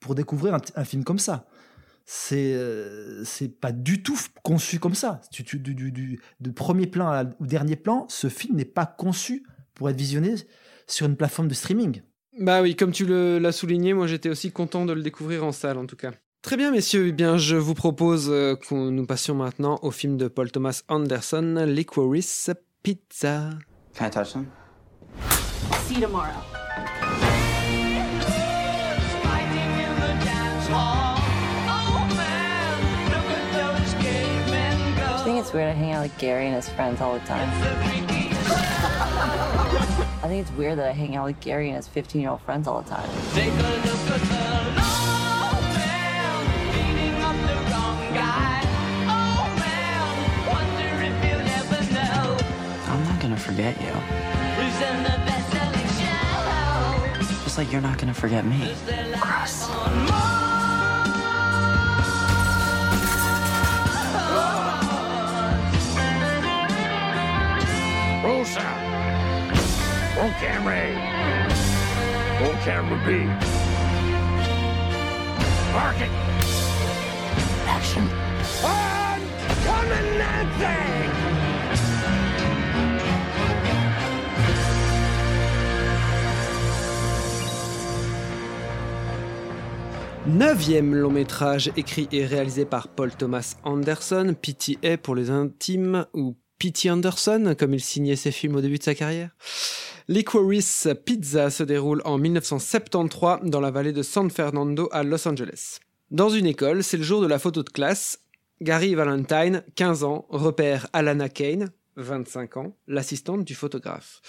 pour 0.00 0.14
découvrir 0.14 0.54
un, 0.54 0.60
un 0.76 0.84
film 0.84 1.04
comme 1.04 1.18
ça 1.18 1.46
c'est 2.10 2.54
euh, 2.54 3.22
c'est 3.22 3.60
pas 3.60 3.70
du 3.70 4.02
tout 4.02 4.18
conçu 4.42 4.78
comme 4.78 4.94
ça. 4.94 5.20
Du, 5.30 5.42
du, 5.42 5.74
du, 5.74 6.20
de 6.40 6.50
premier 6.50 6.86
plan 6.86 7.30
au 7.38 7.44
dernier 7.44 7.76
plan, 7.76 8.06
ce 8.08 8.30
film 8.30 8.56
n'est 8.56 8.64
pas 8.64 8.86
conçu 8.86 9.44
pour 9.74 9.90
être 9.90 9.98
visionné 9.98 10.34
sur 10.86 11.04
une 11.04 11.16
plateforme 11.16 11.48
de 11.48 11.54
streaming. 11.54 12.00
Bah 12.40 12.62
oui, 12.62 12.76
comme 12.76 12.92
tu 12.92 13.04
l'as 13.04 13.52
souligné, 13.52 13.92
moi 13.92 14.06
j'étais 14.06 14.30
aussi 14.30 14.50
content 14.50 14.86
de 14.86 14.94
le 14.94 15.02
découvrir 15.02 15.44
en 15.44 15.52
salle 15.52 15.76
en 15.76 15.84
tout 15.84 15.96
cas. 15.96 16.12
Très 16.40 16.56
bien 16.56 16.70
messieurs, 16.70 17.08
eh 17.08 17.12
bien 17.12 17.36
je 17.36 17.56
vous 17.56 17.74
propose 17.74 18.30
euh, 18.30 18.56
que 18.56 18.74
nous 18.74 19.04
passions 19.04 19.34
maintenant 19.34 19.78
au 19.82 19.90
film 19.90 20.16
de 20.16 20.28
Paul 20.28 20.50
Thomas 20.50 20.80
Anderson, 20.88 21.66
Licorice 21.66 22.50
Pizza. 22.82 23.50
Can 23.94 24.06
I 24.06 24.10
touch 24.10 24.32
them? 24.32 24.46
See 25.86 25.96
you 25.96 26.06
tomorrow. 26.06 26.32
It's 35.48 35.54
weird 35.54 35.68
I 35.68 35.72
hang 35.72 35.92
out 35.92 36.02
with 36.02 36.18
Gary 36.18 36.44
and 36.44 36.54
his 36.54 36.68
friends 36.68 37.00
all 37.00 37.14
the 37.14 37.24
time. 37.24 37.48
I 40.22 40.28
think 40.28 40.46
it's 40.46 40.54
weird 40.58 40.76
that 40.76 40.90
I 40.90 40.92
hang 40.92 41.16
out 41.16 41.24
with 41.24 41.40
Gary 41.40 41.68
and 41.68 41.76
his 41.76 41.88
15 41.88 42.20
year 42.20 42.28
old 42.28 42.42
friends 42.42 42.68
all 42.68 42.82
the 42.82 42.90
time. 42.90 43.08
I'm 52.90 53.04
not 53.04 53.18
gonna 53.18 53.38
forget 53.38 53.80
you. 53.80 53.94
Just 57.44 57.56
like 57.56 57.72
you're 57.72 57.80
not 57.80 57.96
gonna 57.96 58.12
forget 58.12 58.44
me. 58.44 58.74
Gross. 59.18 60.47
Roll 68.28 68.44
camera! 70.38 70.74
Neuvième 90.26 90.94
long 90.94 91.10
métrage 91.10 91.70
écrit 91.78 92.06
et 92.12 92.26
réalisé 92.26 92.66
par 92.66 92.88
Paul 92.88 93.10
Thomas 93.10 93.56
Anderson, 93.62 94.34
PTA 94.40 94.98
pour 94.98 95.14
les 95.14 95.30
intimes, 95.30 96.04
ou 96.12 96.36
P.T. 96.58 96.90
Anderson, 96.90 97.54
comme 97.58 97.74
il 97.74 97.80
signait 97.80 98.16
ses 98.16 98.32
films 98.32 98.56
au 98.56 98.60
début 98.60 98.78
de 98.78 98.82
sa 98.82 98.94
carrière. 98.94 99.30
Licorice 100.08 100.88
Pizza 101.04 101.50
se 101.50 101.62
déroule 101.62 102.02
en 102.04 102.18
1973 102.18 103.40
dans 103.44 103.60
la 103.60 103.70
vallée 103.70 103.92
de 103.92 104.02
San 104.02 104.30
Fernando 104.30 104.88
à 104.90 105.02
Los 105.02 105.28
Angeles. 105.28 105.78
Dans 106.10 106.30
une 106.30 106.46
école, 106.46 106.82
c'est 106.82 106.96
le 106.96 107.02
jour 107.02 107.20
de 107.20 107.26
la 107.26 107.38
photo 107.38 107.62
de 107.62 107.68
classe. 107.68 108.20
Gary 108.60 108.94
Valentine, 108.94 109.62
15 109.76 110.04
ans, 110.04 110.26
repère 110.30 110.88
Alana 110.92 111.28
Kane, 111.28 111.70
25 111.96 112.56
ans, 112.56 112.76
l'assistante 112.86 113.44
du 113.44 113.54
photographe. 113.54 114.20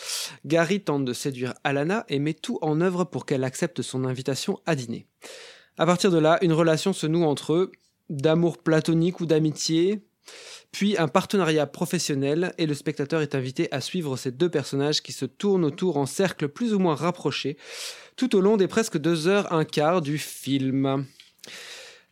Gary 0.46 0.82
tente 0.82 1.06
de 1.06 1.14
séduire 1.14 1.54
Alana 1.64 2.06
et 2.10 2.20
met 2.20 2.34
tout 2.34 2.60
en 2.62 2.82
œuvre 2.82 3.06
pour 3.06 3.26
qu'elle 3.26 3.44
accepte 3.44 3.82
son 3.82 4.06
invitation 4.06 4.60
à 4.66 4.76
dîner. 4.76 5.08
À 5.78 5.86
partir 5.86 6.12
de 6.12 6.18
là, 6.18 6.38
une 6.42 6.54
relation 6.54 6.94
se 6.94 7.08
noue 7.08 7.24
entre 7.24 7.54
eux, 7.54 7.72
d'amour 8.10 8.58
platonique 8.58 9.20
ou 9.20 9.26
d'amitié, 9.26 10.04
puis 10.72 10.98
un 10.98 11.08
partenariat 11.08 11.66
professionnel, 11.66 12.54
et 12.58 12.68
le 12.68 12.74
spectateur 12.74 13.22
est 13.22 13.36
invité 13.36 13.68
à 13.72 13.82
suivre 13.82 14.18
ces 14.18 14.32
deux 14.32 14.50
personnages 14.50 15.02
qui 15.02 15.12
se 15.12 15.26
tournent 15.26 15.66
autour 15.66 15.98
en 15.98 16.06
cercle 16.06 16.48
plus 16.48 16.74
ou 16.74 16.80
moins 16.80 16.96
rapprochés, 16.96 17.58
tout 18.16 18.36
au 18.36 18.42
long 18.42 18.58
des 18.58 18.68
presque 18.68 18.98
deux 18.98 19.28
heures 19.28 19.52
un 19.52 19.66
quart 19.66 20.02
du 20.02 20.18
film. 20.18 21.06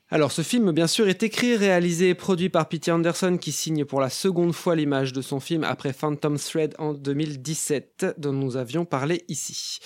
Alors 0.09 0.31
ce 0.31 0.41
film 0.41 0.71
bien 0.71 0.87
sûr 0.87 1.09
est 1.09 1.21
écrit, 1.21 1.57
réalisé 1.57 2.07
et 2.07 2.15
produit 2.15 2.47
par 2.47 2.69
Peter 2.69 2.93
Anderson 2.93 3.37
qui 3.37 3.51
signe 3.51 3.83
pour 3.83 3.99
la 3.99 4.09
seconde 4.09 4.53
fois 4.53 4.73
l'image 4.73 5.11
de 5.11 5.21
son 5.21 5.41
film 5.41 5.65
après 5.65 5.91
Phantom 5.91 6.37
Thread 6.37 6.75
en 6.77 6.93
2017 6.93 8.15
dont 8.17 8.31
nous 8.31 8.55
avions 8.55 8.85
parlé 8.85 9.25
ici. 9.27 9.79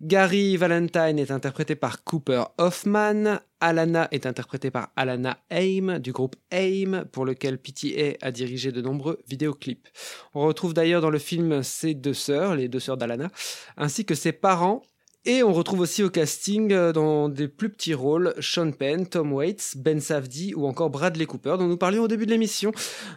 Gary 0.00 0.56
Valentine 0.56 1.18
est 1.18 1.32
interprété 1.32 1.74
par 1.74 2.04
Cooper 2.04 2.44
Hoffman, 2.58 3.40
Alana 3.58 4.06
est 4.12 4.26
interprétée 4.26 4.70
par 4.70 4.90
Alana 4.94 5.36
Aim 5.50 5.98
du 5.98 6.12
groupe 6.12 6.36
Aim 6.52 7.04
pour 7.10 7.24
lequel 7.24 7.58
PTA 7.58 8.24
a 8.24 8.30
dirigé 8.30 8.70
de 8.70 8.80
nombreux 8.80 9.18
vidéoclips. 9.28 9.88
On 10.34 10.42
retrouve 10.42 10.74
d'ailleurs 10.74 11.00
dans 11.00 11.10
le 11.10 11.18
film 11.18 11.64
ses 11.64 11.94
deux 11.94 12.14
sœurs, 12.14 12.54
les 12.54 12.68
deux 12.68 12.78
sœurs 12.78 12.98
d'Alana, 12.98 13.32
ainsi 13.76 14.04
que 14.04 14.14
ses 14.14 14.30
parents 14.30 14.82
et 15.26 15.42
on 15.42 15.52
retrouve 15.52 15.80
aussi 15.80 16.02
au 16.02 16.10
casting 16.10 16.72
euh, 16.72 16.92
dans 16.92 17.28
des 17.28 17.48
plus 17.48 17.68
petits 17.68 17.94
rôles 17.94 18.34
Sean 18.40 18.70
Penn, 18.72 19.06
Tom 19.06 19.32
Waits, 19.32 19.74
Ben 19.76 20.00
Safdie 20.00 20.54
ou 20.54 20.66
encore 20.66 20.88
Bradley 20.88 21.26
Cooper 21.26 21.56
dont 21.58 21.66
nous 21.66 21.76
parlions 21.76 22.04
au 22.04 22.08
début 22.08 22.24
de 22.24 22.30
l'émission 22.30 22.72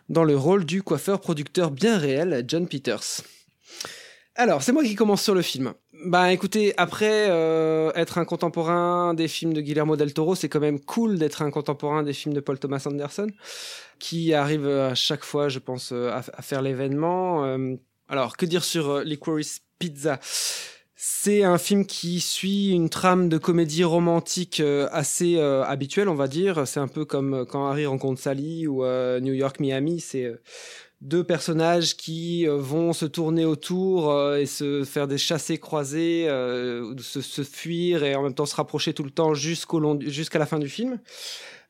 dans 0.10 0.24
le 0.24 0.36
rôle 0.36 0.66
du 0.66 0.84
coiffeur-producteur 0.84 1.72
bien 1.72 1.98
réel 1.98 2.44
John 2.48 2.68
Peters. 2.68 3.22
Alors, 4.36 4.64
c'est 4.64 4.72
moi 4.72 4.84
qui 4.84 4.96
commence 4.96 5.22
sur 5.22 5.36
le 5.36 5.42
film. 5.42 5.74
Bah 6.06 6.32
écoutez, 6.32 6.74
après 6.78 7.28
euh, 7.30 7.92
être 7.94 8.18
un 8.18 8.26
contemporain 8.26 9.14
des 9.14 9.28
films 9.28 9.54
de 9.54 9.60
Guillermo 9.60 9.98
del 9.98 10.14
Toro, 10.14 10.34
c'est 10.34 10.48
quand 10.48 10.62
même 10.62 10.80
cool 10.80 11.18
d'être 11.18 11.42
un 11.42 11.52
contemporain 11.52 12.04
des 12.04 12.14
films 12.14 12.34
de 12.34 12.40
Paul 12.40 12.58
Thomas 12.58 12.82
Anderson, 12.86 13.28
qui 14.00 14.34
arrive 14.34 14.66
à 14.66 14.96
chaque 14.96 15.26
fois, 15.26 15.50
je 15.50 15.60
pense, 15.60 15.92
euh, 15.92 16.10
à, 16.12 16.42
faire 16.42 16.62
l'événement. 16.62 17.46
Euh, 17.46 17.76
alors, 18.08 18.38
que 18.38 18.46
dire 18.46 18.64
sur 18.64 18.90
euh, 18.90 19.04
Licorice 19.04 19.62
Pizza? 19.78 20.20
C'est 21.02 21.44
un 21.44 21.58
film 21.58 21.86
qui 21.86 22.20
suit 22.20 22.72
une 22.72 22.90
trame 22.90 23.30
de 23.30 23.38
comédie 23.38 23.86
romantique 23.86 24.60
euh, 24.60 24.90
assez 24.92 25.38
euh, 25.38 25.64
habituelle, 25.64 26.10
on 26.10 26.16
va 26.16 26.28
dire. 26.28 26.68
C'est 26.68 26.82
un 26.82 26.90
peu 26.90 27.06
comme 27.06 27.34
euh, 27.34 27.46
quand 27.46 27.66
Harry 27.70 27.86
rencontre 27.86 28.20
Sally 28.20 28.68
ou 28.68 28.84
New 29.22 29.32
York 29.32 29.62
Miami. 29.62 30.02
C'est 30.02 30.30
deux 31.02 31.24
personnages 31.24 31.96
qui 31.96 32.48
euh, 32.48 32.58
vont 32.58 32.92
se 32.94 33.06
tourner 33.06 33.46
autour 33.46 34.12
euh, 34.12 34.38
et 34.38 34.46
se 34.46 34.84
faire 34.84 35.08
des 35.08 35.18
chassés 35.18 35.58
croisés, 35.58 36.28
euh, 36.28 36.94
se, 36.98 37.22
se 37.22 37.44
fuir 37.44 38.04
et 38.04 38.16
en 38.16 38.24
même 38.24 38.34
temps 38.34 38.46
se 38.46 38.56
rapprocher 38.56 38.94
tout 38.94 39.04
le 39.04 39.12
temps 39.12 39.34
jusqu'au 39.34 40.00
jusqu'à 40.02 40.40
la 40.40 40.46
fin 40.46 40.60
du 40.60 40.68
film. 40.68 41.00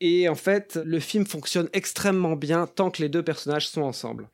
Et 0.00 0.28
en 0.30 0.34
fait, 0.34 0.80
le 0.82 0.98
film 0.98 1.26
fonctionne 1.26 1.68
extrêmement 1.74 2.34
bien 2.34 2.66
tant 2.66 2.90
que 2.90 3.02
les 3.02 3.10
deux 3.10 3.22
personnages 3.22 3.68
sont 3.68 3.82
ensemble. 3.82 4.30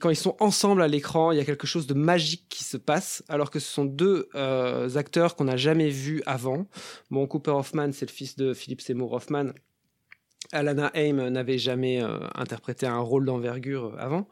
Quand 0.00 0.08
ils 0.08 0.16
sont 0.16 0.36
ensemble 0.40 0.82
à 0.82 0.88
l'écran, 0.88 1.32
il 1.32 1.38
y 1.38 1.40
a 1.40 1.44
quelque 1.44 1.66
chose 1.66 1.86
de 1.86 1.92
magique 1.92 2.46
qui 2.48 2.64
se 2.64 2.78
passe, 2.78 3.22
alors 3.28 3.50
que 3.50 3.60
ce 3.60 3.70
sont 3.70 3.84
deux 3.84 4.30
euh, 4.34 4.96
acteurs 4.96 5.36
qu'on 5.36 5.44
n'a 5.44 5.58
jamais 5.58 5.90
vus 5.90 6.22
avant. 6.24 6.66
Bon, 7.10 7.26
Cooper 7.26 7.50
Hoffman, 7.50 7.92
c'est 7.92 8.06
le 8.06 8.12
fils 8.12 8.36
de 8.36 8.54
Philip 8.54 8.80
Seymour 8.80 9.12
Hoffman. 9.12 9.50
Alana 10.52 10.90
Haim 10.94 11.30
n'avait 11.30 11.58
jamais 11.58 12.02
euh, 12.02 12.18
interprété 12.34 12.86
un 12.86 12.98
rôle 12.98 13.24
d'envergure 13.24 13.86
euh, 13.86 13.98
avant. 13.98 14.28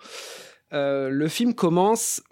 Euh, 0.73 1.09
le 1.09 1.29
film 1.29 1.55
commence 1.55 2.23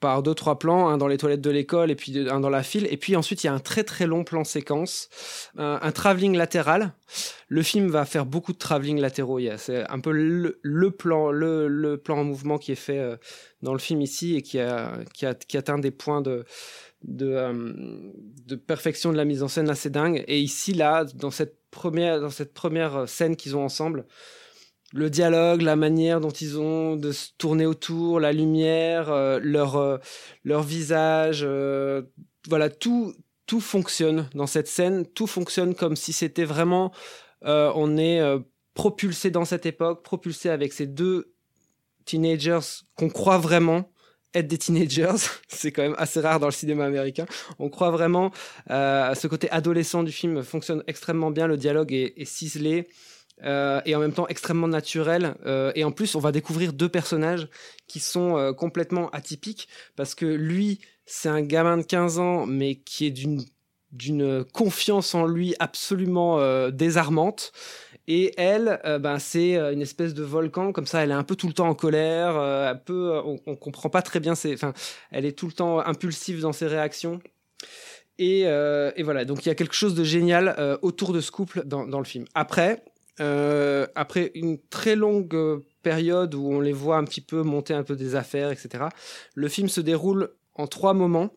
par 0.00 0.22
deux 0.24 0.34
trois 0.34 0.58
plans, 0.58 0.88
un 0.88 0.96
dans 0.96 1.06
les 1.06 1.16
toilettes 1.16 1.42
de 1.42 1.50
l'école 1.50 1.90
et 1.90 1.94
puis 1.94 2.28
un 2.28 2.40
dans 2.40 2.50
la 2.50 2.64
file, 2.64 2.88
et 2.90 2.96
puis 2.96 3.14
ensuite 3.14 3.44
il 3.44 3.46
y 3.46 3.50
a 3.50 3.52
un 3.52 3.60
très 3.60 3.84
très 3.84 4.06
long 4.06 4.24
plan 4.24 4.42
séquence, 4.42 5.08
un, 5.56 5.78
un 5.80 5.92
travelling 5.92 6.36
latéral. 6.36 6.92
Le 7.46 7.62
film 7.62 7.88
va 7.88 8.04
faire 8.04 8.26
beaucoup 8.26 8.52
de 8.52 8.58
travelling 8.58 8.98
latéraux. 8.98 9.38
C'est 9.58 9.88
un 9.88 10.00
peu 10.00 10.10
le, 10.10 10.90
plan, 10.90 11.30
le, 11.30 11.96
plan 11.98 12.18
en 12.18 12.24
mouvement 12.24 12.58
qui 12.58 12.72
est 12.72 12.76
fait 12.76 13.16
dans 13.60 13.74
le 13.74 13.78
film 13.78 14.00
ici 14.00 14.34
et 14.34 14.42
qui 14.42 14.58
qui 15.12 15.56
atteint 15.56 15.78
des 15.78 15.92
points 15.92 16.20
de 16.20 16.44
de, 17.04 17.26
euh, 17.26 17.72
de 18.46 18.56
perfection 18.56 19.12
de 19.12 19.16
la 19.16 19.24
mise 19.24 19.42
en 19.42 19.48
scène 19.48 19.70
assez 19.70 19.90
dingue. 19.90 20.24
Et 20.28 20.40
ici, 20.40 20.72
là, 20.72 21.04
dans 21.14 21.30
cette 21.30 21.58
première, 21.70 22.20
dans 22.20 22.30
cette 22.30 22.54
première 22.54 23.08
scène 23.08 23.36
qu'ils 23.36 23.56
ont 23.56 23.64
ensemble, 23.64 24.06
le 24.92 25.08
dialogue, 25.10 25.62
la 25.62 25.76
manière 25.76 26.20
dont 26.20 26.30
ils 26.30 26.58
ont 26.58 26.96
de 26.96 27.12
se 27.12 27.30
tourner 27.38 27.66
autour, 27.66 28.20
la 28.20 28.32
lumière, 28.32 29.10
euh, 29.10 29.40
leur, 29.42 29.76
euh, 29.76 29.98
leur 30.44 30.62
visage, 30.62 31.42
euh, 31.44 32.02
voilà, 32.48 32.68
tout, 32.68 33.14
tout 33.46 33.60
fonctionne 33.60 34.28
dans 34.34 34.46
cette 34.46 34.68
scène. 34.68 35.06
Tout 35.06 35.26
fonctionne 35.26 35.74
comme 35.74 35.96
si 35.96 36.12
c'était 36.12 36.44
vraiment, 36.44 36.92
euh, 37.44 37.72
on 37.74 37.96
est 37.96 38.20
euh, 38.20 38.38
propulsé 38.74 39.30
dans 39.30 39.44
cette 39.44 39.66
époque, 39.66 40.02
propulsé 40.02 40.50
avec 40.50 40.72
ces 40.72 40.86
deux 40.86 41.34
teenagers 42.04 42.84
qu'on 42.96 43.08
croit 43.08 43.38
vraiment 43.38 43.91
être 44.34 44.48
des 44.48 44.58
teenagers. 44.58 45.14
C'est 45.48 45.72
quand 45.72 45.82
même 45.82 45.94
assez 45.98 46.20
rare 46.20 46.40
dans 46.40 46.46
le 46.46 46.52
cinéma 46.52 46.84
américain. 46.84 47.26
On 47.58 47.68
croit 47.68 47.90
vraiment 47.90 48.30
euh, 48.70 49.14
ce 49.14 49.26
côté 49.26 49.50
adolescent 49.50 50.02
du 50.02 50.12
film 50.12 50.42
fonctionne 50.42 50.82
extrêmement 50.86 51.30
bien. 51.30 51.46
Le 51.46 51.56
dialogue 51.56 51.92
est, 51.92 52.24
ciselé. 52.24 52.88
euh, 53.44 53.80
et 53.86 53.96
en 53.96 54.00
même 54.00 54.12
temps 54.12 54.28
extrêmement 54.28 54.68
naturel. 54.68 55.34
Euh, 55.46 55.72
et 55.74 55.84
en 55.84 55.92
plus, 55.92 56.14
on 56.14 56.20
va 56.20 56.32
découvrir 56.32 56.72
deux 56.72 56.88
personnages 56.88 57.48
qui 57.86 58.00
sont 58.00 58.54
complètement 58.56 59.10
atypiques 59.10 59.68
parce 59.96 60.14
que 60.14 60.26
lui, 60.26 60.80
c'est 61.06 61.28
un 61.28 61.42
gamin 61.42 61.78
de 61.78 61.82
15 61.82 62.18
ans, 62.18 62.46
mais 62.46 62.76
qui 62.76 63.06
est 63.06 63.10
d'une 63.10 63.44
d'une 63.90 64.42
confiance 64.54 65.14
en 65.14 65.26
lui 65.26 65.54
absolument 65.58 66.70
désarmante. 66.70 67.52
Et 68.08 68.32
elle, 68.36 68.80
euh, 68.84 68.98
ben, 68.98 69.18
c'est 69.18 69.56
euh, 69.56 69.72
une 69.72 69.82
espèce 69.82 70.12
de 70.14 70.22
volcan, 70.22 70.72
comme 70.72 70.86
ça, 70.86 71.04
elle 71.04 71.10
est 71.10 71.14
un 71.14 71.22
peu 71.22 71.36
tout 71.36 71.46
le 71.46 71.52
temps 71.52 71.68
en 71.68 71.74
colère, 71.74 72.36
euh, 72.36 72.70
un 72.70 72.74
peu, 72.74 73.20
on, 73.24 73.38
on 73.46 73.54
comprend 73.54 73.90
pas 73.90 74.02
très 74.02 74.18
bien 74.18 74.32
enfin, 74.32 74.72
elle 75.10 75.24
est 75.24 75.38
tout 75.38 75.46
le 75.46 75.52
temps 75.52 75.78
impulsive 75.80 76.40
dans 76.40 76.52
ses 76.52 76.66
réactions. 76.66 77.20
Et, 78.18 78.44
voilà, 79.02 79.24
donc 79.24 79.44
il 79.44 79.48
y 79.48 79.52
a 79.52 79.54
quelque 79.54 79.74
chose 79.74 79.94
de 79.94 80.04
génial 80.04 80.78
autour 80.82 81.12
de 81.12 81.20
ce 81.20 81.30
couple 81.32 81.64
dans, 81.64 81.86
dans 81.86 81.98
le 81.98 82.04
film. 82.04 82.24
Après, 82.34 82.84
après 83.18 84.30
une 84.34 84.58
très 84.70 84.94
longue 84.94 85.60
période 85.82 86.34
où 86.34 86.48
on 86.48 86.60
les 86.60 86.72
voit 86.72 86.98
un 86.98 87.04
petit 87.04 87.20
peu 87.20 87.42
monter 87.42 87.74
un 87.74 87.82
peu 87.82 87.96
des 87.96 88.14
affaires, 88.14 88.52
etc., 88.52 88.84
le 89.34 89.48
film 89.48 89.68
se 89.68 89.80
déroule 89.80 90.30
en 90.54 90.68
trois 90.68 90.94
moments. 90.94 91.30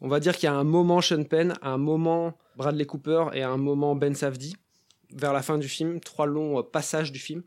On 0.00 0.08
va 0.08 0.18
dire 0.18 0.34
qu'il 0.36 0.44
y 0.44 0.50
a 0.50 0.54
un 0.54 0.64
moment 0.64 1.00
Sean 1.00 1.22
Penn, 1.22 1.54
un 1.62 1.78
moment 1.78 2.36
Bradley 2.56 2.86
Cooper 2.86 3.26
et 3.34 3.42
un 3.42 3.58
moment 3.58 3.94
Ben 3.94 4.14
Safdie 4.14 4.56
vers 5.12 5.32
la 5.32 5.42
fin 5.42 5.58
du 5.58 5.68
film, 5.68 6.00
trois 6.00 6.26
longs 6.26 6.58
euh, 6.58 6.62
passages 6.62 7.12
du 7.12 7.18
film. 7.18 7.42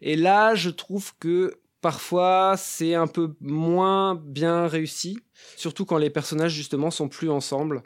Et 0.00 0.16
là, 0.16 0.54
je 0.54 0.70
trouve 0.70 1.12
que 1.18 1.58
parfois 1.80 2.54
c'est 2.56 2.94
un 2.94 3.06
peu 3.06 3.34
moins 3.40 4.14
bien 4.14 4.66
réussi, 4.66 5.18
surtout 5.56 5.84
quand 5.84 5.98
les 5.98 6.10
personnages 6.10 6.52
justement 6.52 6.90
sont 6.90 7.08
plus 7.08 7.30
ensemble. 7.30 7.82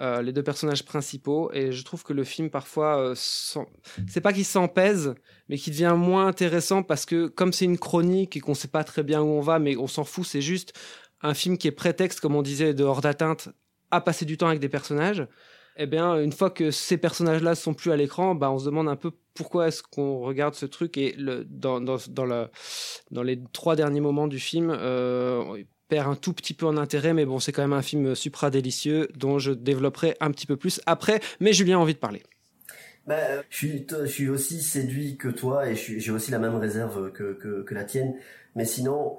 Euh, 0.00 0.22
les 0.22 0.32
deux 0.32 0.42
personnages 0.42 0.82
principaux 0.82 1.50
et 1.52 1.72
je 1.72 1.84
trouve 1.84 2.04
que 2.04 2.14
le 2.14 2.24
film 2.24 2.48
parfois 2.48 2.98
euh, 2.98 3.14
c'est 3.14 4.22
pas 4.22 4.32
qu'il 4.32 4.46
s'en 4.46 4.66
pèse 4.66 5.14
mais 5.50 5.58
qu'il 5.58 5.74
devient 5.74 5.94
moins 5.94 6.26
intéressant 6.26 6.82
parce 6.82 7.04
que 7.04 7.26
comme 7.26 7.52
c'est 7.52 7.66
une 7.66 7.76
chronique 7.76 8.34
et 8.34 8.40
qu'on 8.40 8.54
sait 8.54 8.68
pas 8.68 8.82
très 8.82 9.02
bien 9.02 9.20
où 9.20 9.26
on 9.26 9.42
va 9.42 9.58
mais 9.58 9.76
on 9.76 9.88
s'en 9.88 10.04
fout 10.04 10.24
c'est 10.24 10.40
juste 10.40 10.72
un 11.20 11.34
film 11.34 11.58
qui 11.58 11.68
est 11.68 11.72
prétexte 11.72 12.20
comme 12.20 12.34
on 12.34 12.40
disait 12.40 12.72
de 12.72 12.82
hors 12.82 13.02
d'atteinte 13.02 13.50
à 13.90 14.00
passer 14.00 14.24
du 14.24 14.38
temps 14.38 14.46
avec 14.46 14.60
des 14.60 14.70
personnages 14.70 15.26
eh 15.76 15.86
bien, 15.86 16.20
une 16.20 16.32
fois 16.32 16.50
que 16.50 16.70
ces 16.70 16.98
personnages-là 16.98 17.54
sont 17.54 17.74
plus 17.74 17.90
à 17.92 17.96
l'écran, 17.96 18.34
bah, 18.34 18.50
on 18.50 18.58
se 18.58 18.66
demande 18.66 18.88
un 18.88 18.96
peu 18.96 19.12
pourquoi 19.34 19.68
est-ce 19.68 19.82
qu'on 19.82 20.20
regarde 20.20 20.54
ce 20.54 20.66
truc. 20.66 20.98
Et 20.98 21.14
le, 21.16 21.44
dans, 21.44 21.80
dans, 21.80 21.96
dans, 22.08 22.48
dans 23.10 23.22
les 23.22 23.40
trois 23.52 23.76
derniers 23.76 24.00
moments 24.00 24.28
du 24.28 24.38
film, 24.38 24.70
euh, 24.70 25.56
il 25.56 25.66
perd 25.88 26.08
un 26.08 26.16
tout 26.16 26.32
petit 26.32 26.54
peu 26.54 26.66
en 26.66 26.76
intérêt, 26.76 27.14
mais 27.14 27.24
bon, 27.24 27.38
c'est 27.38 27.52
quand 27.52 27.62
même 27.62 27.72
un 27.72 27.82
film 27.82 28.14
supra 28.14 28.50
délicieux 28.50 29.08
dont 29.16 29.38
je 29.38 29.52
développerai 29.52 30.16
un 30.20 30.30
petit 30.30 30.46
peu 30.46 30.56
plus 30.56 30.80
après. 30.86 31.20
Mais 31.40 31.52
Julien 31.52 31.78
a 31.78 31.80
envie 31.80 31.94
de 31.94 31.98
parler. 31.98 32.22
Bah, 33.06 33.42
je 33.48 33.56
suis, 33.56 33.86
je 33.88 34.06
suis 34.06 34.28
aussi 34.28 34.62
séduit 34.62 35.16
que 35.16 35.28
toi 35.28 35.68
et 35.68 35.74
j'ai 35.74 36.12
aussi 36.12 36.30
la 36.30 36.38
même 36.38 36.56
réserve 36.56 37.10
que, 37.12 37.32
que 37.62 37.74
la 37.74 37.84
tienne. 37.84 38.14
Mais 38.54 38.64
sinon, 38.64 39.16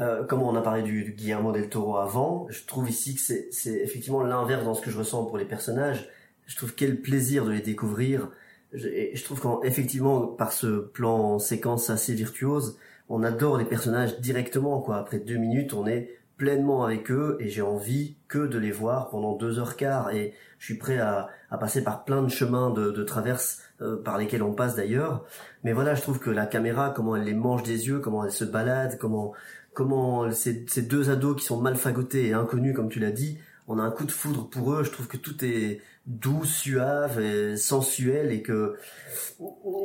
euh, 0.00 0.24
comme 0.24 0.42
on 0.42 0.54
a 0.56 0.60
parlé 0.60 0.82
du, 0.82 1.14
Guillermo 1.16 1.52
del 1.52 1.68
Toro 1.68 1.98
avant, 1.98 2.46
je 2.50 2.64
trouve 2.64 2.90
ici 2.90 3.14
que 3.14 3.20
c'est 3.20 3.72
effectivement 3.82 4.22
l'inverse 4.22 4.64
dans 4.64 4.74
ce 4.74 4.82
que 4.82 4.90
je 4.90 4.98
ressens 4.98 5.24
pour 5.26 5.38
les 5.38 5.44
personnages. 5.44 6.08
Je 6.46 6.56
trouve 6.56 6.74
quel 6.74 7.00
plaisir 7.00 7.44
de 7.44 7.52
les 7.52 7.60
découvrir. 7.60 8.30
Je, 8.72 8.88
et 8.88 9.14
je 9.14 9.24
trouve 9.24 9.40
qu'effectivement, 9.40 10.26
par 10.26 10.52
ce 10.52 10.80
plan 10.80 11.38
séquence 11.38 11.90
assez 11.90 12.14
virtuose, 12.14 12.78
on 13.08 13.22
adore 13.22 13.56
les 13.56 13.64
personnages 13.64 14.20
directement. 14.20 14.80
Quoi. 14.80 14.96
Après 14.96 15.18
deux 15.18 15.36
minutes, 15.36 15.74
on 15.74 15.86
est 15.86 16.18
pleinement 16.36 16.84
avec 16.84 17.10
eux 17.10 17.36
et 17.40 17.48
j'ai 17.48 17.62
envie 17.62 18.16
que 18.28 18.46
de 18.46 18.58
les 18.58 18.72
voir 18.72 19.08
pendant 19.10 19.36
deux 19.36 19.58
heures 19.58 19.76
quart 19.76 20.10
et 20.10 20.34
je 20.58 20.64
suis 20.64 20.74
prêt 20.74 20.98
à, 20.98 21.28
à 21.50 21.58
passer 21.58 21.84
par 21.84 22.04
plein 22.04 22.22
de 22.22 22.28
chemins 22.28 22.70
de, 22.70 22.90
de 22.90 23.04
traverse 23.04 23.60
euh, 23.80 24.02
par 24.02 24.18
lesquels 24.18 24.42
on 24.42 24.52
passe 24.52 24.74
d'ailleurs 24.74 25.24
mais 25.62 25.72
voilà 25.72 25.94
je 25.94 26.02
trouve 26.02 26.18
que 26.18 26.30
la 26.30 26.46
caméra 26.46 26.92
comment 26.94 27.14
elle 27.14 27.22
les 27.22 27.34
mange 27.34 27.62
des 27.62 27.86
yeux 27.86 28.00
comment 28.00 28.24
elle 28.24 28.32
se 28.32 28.44
balade 28.44 28.98
comment 28.98 29.32
comment 29.74 30.30
ces, 30.30 30.64
deux 30.82 31.10
ados 31.10 31.36
qui 31.36 31.44
sont 31.44 31.60
mal 31.60 31.76
fagotés 31.76 32.28
et 32.28 32.32
inconnus 32.32 32.74
comme 32.74 32.88
tu 32.88 33.00
l'as 33.00 33.10
dit 33.10 33.38
on 33.66 33.78
a 33.78 33.82
un 33.82 33.90
coup 33.90 34.04
de 34.04 34.12
foudre 34.12 34.48
pour 34.48 34.72
eux. 34.74 34.84
Je 34.84 34.90
trouve 34.90 35.08
que 35.08 35.16
tout 35.16 35.44
est 35.44 35.80
doux 36.06 36.44
suave 36.44 37.18
et 37.18 37.56
sensuel 37.56 38.30
et 38.30 38.42
que 38.42 38.76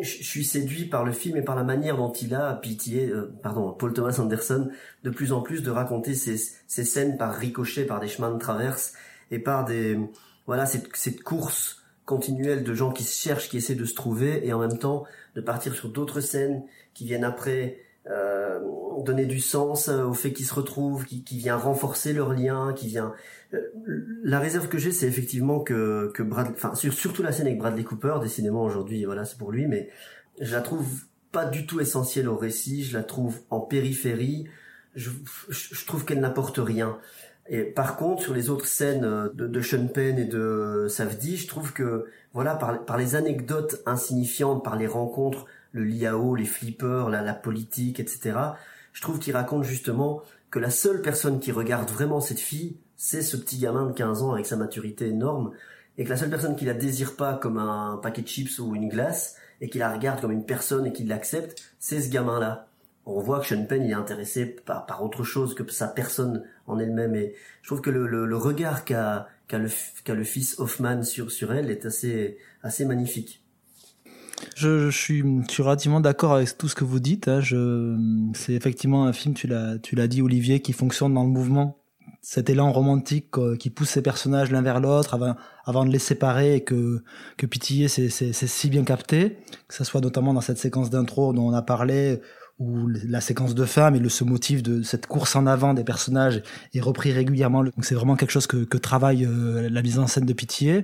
je 0.01 0.23
suis 0.23 0.43
séduit 0.43 0.85
par 0.85 1.05
le 1.05 1.13
film 1.13 1.37
et 1.37 1.41
par 1.41 1.55
la 1.55 1.63
manière 1.63 1.95
dont 1.95 2.11
il 2.11 2.35
a 2.35 2.53
pitié, 2.55 3.09
euh, 3.09 3.33
pardon, 3.41 3.71
Paul 3.71 3.93
Thomas 3.93 4.17
Anderson, 4.19 4.69
de 5.03 5.09
plus 5.09 5.31
en 5.31 5.41
plus 5.41 5.63
de 5.63 5.71
raconter 5.71 6.13
ces, 6.13 6.35
ces 6.67 6.83
scènes 6.83 7.17
par 7.17 7.33
ricochet, 7.33 7.85
par 7.85 8.01
des 8.01 8.09
chemins 8.09 8.31
de 8.31 8.37
traverse 8.37 8.93
et 9.31 9.39
par 9.39 9.63
des, 9.63 9.97
voilà, 10.45 10.65
cette, 10.65 10.93
cette 10.95 11.23
course 11.23 11.81
continuelle 12.03 12.63
de 12.63 12.73
gens 12.73 12.91
qui 12.91 13.03
se 13.03 13.17
cherchent, 13.17 13.49
qui 13.49 13.57
essaient 13.57 13.75
de 13.75 13.85
se 13.85 13.93
trouver 13.93 14.45
et 14.45 14.51
en 14.51 14.59
même 14.59 14.77
temps 14.77 15.05
de 15.35 15.41
partir 15.41 15.73
sur 15.73 15.89
d'autres 15.89 16.19
scènes 16.19 16.63
qui 16.93 17.05
viennent 17.05 17.23
après 17.23 17.79
euh, 18.07 18.59
donner 19.03 19.25
du 19.25 19.39
sens 19.39 19.87
euh, 19.87 20.03
au 20.03 20.13
fait 20.13 20.33
qu'ils 20.33 20.45
se 20.45 20.53
retrouvent, 20.53 21.05
qui, 21.05 21.23
qui 21.23 21.37
vient 21.37 21.57
renforcer 21.57 22.13
leur 22.13 22.33
lien, 22.33 22.73
qui 22.73 22.87
vient 22.87 23.13
euh, 23.53 23.59
la 24.23 24.39
réserve 24.39 24.67
que 24.67 24.77
j'ai, 24.77 24.91
c'est 24.91 25.07
effectivement 25.07 25.59
que 25.59 26.11
que 26.13 26.23
Brad, 26.23 26.51
enfin 26.51 26.75
sur, 26.75 26.93
surtout 26.93 27.23
la 27.23 27.31
scène 27.31 27.47
avec 27.47 27.59
Bradley 27.59 27.83
Cooper, 27.83 28.15
décidément 28.21 28.63
aujourd'hui, 28.63 29.05
voilà, 29.05 29.25
c'est 29.25 29.37
pour 29.37 29.51
lui, 29.51 29.67
mais 29.67 29.89
je 30.39 30.53
la 30.53 30.61
trouve 30.61 30.87
pas 31.31 31.45
du 31.45 31.65
tout 31.65 31.79
essentielle 31.79 32.27
au 32.27 32.37
récit, 32.37 32.83
je 32.83 32.97
la 32.97 33.03
trouve 33.03 33.39
en 33.49 33.59
périphérie, 33.59 34.47
je, 34.95 35.09
je, 35.49 35.75
je 35.75 35.85
trouve 35.85 36.05
qu'elle 36.05 36.19
n'apporte 36.19 36.57
rien. 36.57 36.99
Et 37.49 37.63
par 37.63 37.97
contre, 37.97 38.21
sur 38.21 38.33
les 38.35 38.51
autres 38.51 38.67
scènes 38.67 39.03
euh, 39.03 39.29
de, 39.33 39.47
de 39.47 39.61
Sean 39.61 39.87
Penn 39.87 40.19
et 40.19 40.25
de 40.25 40.85
Safdie, 40.87 41.37
je 41.37 41.47
trouve 41.47 41.73
que 41.73 42.05
voilà, 42.31 42.55
par, 42.55 42.85
par 42.85 42.97
les 42.97 43.15
anecdotes 43.15 43.81
insignifiantes, 43.87 44.63
par 44.63 44.75
les 44.75 44.87
rencontres, 44.87 45.45
le 45.71 45.83
liao, 45.83 46.35
les 46.35 46.45
flippers, 46.45 47.09
la, 47.09 47.21
la 47.21 47.33
politique, 47.33 47.99
etc. 47.99 48.37
Je 48.93 49.01
trouve 49.01 49.19
qu'il 49.19 49.35
raconte 49.35 49.63
justement 49.63 50.21
que 50.51 50.59
la 50.59 50.69
seule 50.69 51.01
personne 51.01 51.39
qui 51.39 51.51
regarde 51.51 51.89
vraiment 51.89 52.21
cette 52.21 52.39
fille, 52.39 52.77
c'est 52.97 53.21
ce 53.21 53.37
petit 53.37 53.57
gamin 53.57 53.85
de 53.85 53.93
15 53.93 54.23
ans 54.23 54.33
avec 54.33 54.45
sa 54.45 54.55
maturité 54.55 55.07
énorme, 55.07 55.51
et 55.97 56.03
que 56.03 56.09
la 56.09 56.17
seule 56.17 56.29
personne 56.29 56.55
qui 56.55 56.65
la 56.65 56.73
désire 56.73 57.15
pas 57.15 57.33
comme 57.33 57.57
un 57.57 57.99
paquet 58.01 58.21
de 58.21 58.27
chips 58.27 58.59
ou 58.59 58.75
une 58.75 58.89
glace, 58.89 59.35
et 59.61 59.69
qui 59.69 59.77
la 59.77 59.91
regarde 59.91 60.21
comme 60.21 60.31
une 60.31 60.45
personne 60.45 60.85
et 60.85 60.93
qui 60.93 61.03
l'accepte, 61.03 61.75
c'est 61.79 62.01
ce 62.01 62.09
gamin-là. 62.09 62.67
On 63.05 63.19
voit 63.21 63.39
que 63.39 63.47
Sean 63.47 63.65
Penn 63.65 63.83
il 63.83 63.91
est 63.91 63.95
intéressé 63.95 64.45
par, 64.45 64.85
par 64.85 65.03
autre 65.03 65.23
chose 65.23 65.55
que 65.55 65.69
sa 65.71 65.87
personne 65.87 66.43
en 66.67 66.79
elle-même, 66.79 67.15
et 67.15 67.35
je 67.61 67.67
trouve 67.67 67.81
que 67.81 67.89
le, 67.89 68.07
le, 68.07 68.37
regard 68.37 68.85
qu'a 68.85 69.27
le, 69.51 69.69
le 70.07 70.23
fils 70.23 70.59
Hoffman 70.59 71.03
sur, 71.03 71.31
sur 71.31 71.53
elle 71.53 71.69
est 71.71 71.85
assez, 71.85 72.37
assez 72.63 72.85
magnifique. 72.85 73.43
Je, 74.55 74.89
je 74.89 74.97
suis, 74.97 75.23
je 75.47 75.51
suis 75.51 75.63
relativement 75.63 75.99
d'accord 75.99 76.33
avec 76.33 76.57
tout 76.57 76.67
ce 76.67 76.75
que 76.75 76.83
vous 76.83 76.99
dites. 76.99 77.27
Hein. 77.27 77.41
Je, 77.41 77.97
c'est 78.33 78.53
effectivement 78.53 79.05
un 79.05 79.13
film, 79.13 79.33
tu 79.33 79.47
l'as, 79.47 79.77
tu 79.79 79.95
l'as 79.95 80.07
dit 80.07 80.21
Olivier, 80.21 80.61
qui 80.61 80.73
fonctionne 80.73 81.13
dans 81.13 81.23
le 81.23 81.29
mouvement. 81.29 81.77
Cet 82.21 82.49
élan 82.49 82.71
romantique 82.71 83.27
qui 83.59 83.69
pousse 83.69 83.89
ces 83.89 84.01
personnages 84.01 84.51
l'un 84.51 84.61
vers 84.61 84.81
l'autre 84.81 85.13
avant, 85.13 85.35
avant 85.63 85.85
de 85.85 85.91
les 85.91 85.99
séparer 85.99 86.55
et 86.55 86.63
que, 86.63 87.01
que 87.37 87.45
Pitié 87.45 87.87
c'est, 87.87 88.09
c'est, 88.09 88.33
c'est 88.33 88.47
si 88.47 88.69
bien 88.69 88.83
capté, 88.83 89.37
que 89.67 89.73
ça 89.73 89.85
soit 89.85 90.01
notamment 90.01 90.33
dans 90.33 90.41
cette 90.41 90.57
séquence 90.57 90.89
d'intro 90.89 91.31
dont 91.31 91.47
on 91.47 91.53
a 91.53 91.61
parlé, 91.61 92.19
ou 92.59 92.87
la 92.87 93.21
séquence 93.21 93.55
de 93.55 93.65
fin, 93.65 93.89
mais 93.89 93.99
le, 93.99 94.09
ce 94.09 94.25
motif 94.25 94.61
de 94.61 94.81
cette 94.83 95.07
course 95.07 95.35
en 95.37 95.47
avant 95.47 95.73
des 95.73 95.85
personnages 95.85 96.43
est 96.73 96.81
repris 96.81 97.13
régulièrement. 97.13 97.63
Donc 97.63 97.83
c'est 97.83 97.95
vraiment 97.95 98.17
quelque 98.17 98.31
chose 98.31 98.47
que, 98.47 98.65
que 98.65 98.77
travaille 98.77 99.25
euh, 99.25 99.69
la 99.69 99.81
mise 99.81 99.97
en 99.97 100.07
scène 100.07 100.25
de 100.25 100.33
Pitié. 100.33 100.83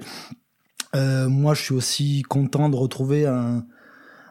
Euh, 0.95 1.29
moi, 1.29 1.53
je 1.53 1.61
suis 1.61 1.73
aussi 1.73 2.23
content 2.23 2.69
de 2.69 2.75
retrouver 2.75 3.27
un, 3.27 3.65